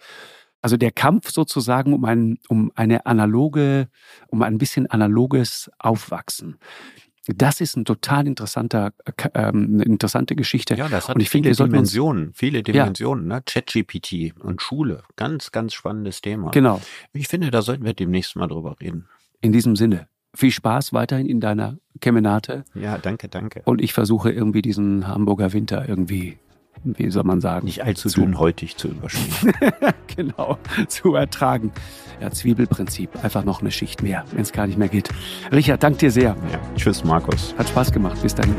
Also 0.63 0.77
der 0.77 0.93
Kampf 0.93 1.31
sozusagen 1.31 1.93
um 1.93 2.05
ein, 2.05 2.39
um 2.49 2.71
eine 2.77 3.05
analoge, 3.05 3.89
um 4.29 4.43
ein 4.43 4.59
bisschen 4.59 4.87
analoges 4.87 5.71
Aufwachsen. 5.79 6.57
Das 7.27 7.61
ist 7.61 7.77
ein 7.77 7.85
total 7.85 8.27
interessanter, 8.27 8.93
ähm, 9.35 9.75
eine 9.75 9.85
interessante 9.85 10.35
Geschichte. 10.35 10.75
Ja, 10.75 10.89
das 10.89 11.09
hat 11.09 11.15
und 11.15 11.23
ich 11.23 11.31
viele 11.31 11.55
finde, 11.55 11.71
Dimensionen, 11.71 12.27
uns, 12.29 12.37
viele 12.37 12.63
Dimensionen, 12.65 13.31
ja. 13.31 13.37
ne? 13.37 13.43
ChatGPT 13.47 14.35
und 14.41 14.61
Schule, 14.61 15.05
ganz, 15.15 15.53
ganz 15.53 15.73
spannendes 15.73 16.21
Thema. 16.21 16.51
Genau. 16.51 16.81
Ich 17.13 17.29
finde, 17.29 17.51
da 17.53 17.63
sollten 17.63 17.85
wir 17.85 17.95
demnächst 17.95 18.35
mal 18.35 18.49
drüber 18.49 18.77
reden. 18.81 19.09
In 19.41 19.53
diesem 19.53 19.77
Sinne. 19.77 20.09
viel 20.35 20.51
Spaß 20.51 20.93
weiterhin 20.93 21.27
in 21.27 21.41
deiner 21.41 21.79
Kemenate. 22.01 22.65
Ja, 22.75 22.99
danke, 22.99 23.29
danke. 23.29 23.63
Und 23.65 23.81
ich 23.81 23.93
versuche 23.93 24.31
irgendwie 24.33 24.63
diesen 24.63 25.07
Hamburger 25.07 25.53
Winter 25.53 25.89
irgendwie, 25.89 26.39
wie 26.85 27.11
soll 27.11 27.25
man 27.25 27.41
sagen? 27.41 27.67
Nicht 27.67 27.85
allzu 27.85 28.09
zu, 28.09 28.21
dünnhäutig 28.21 28.77
zu 28.77 28.89
überstehen. 28.89 29.53
genau, 30.17 30.59
zu 30.89 31.15
ertragen. 31.15 31.73
Ja, 32.21 32.31
Zwiebelprinzip. 32.31 33.23
Einfach 33.25 33.45
noch 33.45 33.61
eine 33.61 33.71
Schicht 33.71 34.03
mehr, 34.03 34.25
wenn 34.33 34.43
es 34.43 34.53
gar 34.53 34.67
nicht 34.67 34.79
mehr 34.79 34.89
geht. 34.89 35.09
Richard, 35.51 35.83
danke 35.83 35.99
dir 35.99 36.11
sehr. 36.11 36.37
Ja, 36.53 36.61
tschüss, 36.77 37.05
Markus. 37.05 37.55
Hat 37.59 37.69
Spaß 37.69 37.93
gemacht. 37.93 38.21
Bis 38.23 38.35
dahin. 38.35 38.55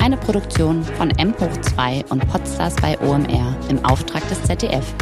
Eine 0.00 0.16
Produktion 0.16 0.82
von 0.82 1.10
M 1.10 1.34
hoch 1.38 1.60
2 1.60 2.04
und 2.08 2.26
Podstars 2.28 2.74
bei 2.76 2.98
OMR 3.00 3.56
im 3.68 3.84
Auftrag 3.84 4.26
des 4.28 4.42
ZDF. 4.42 4.94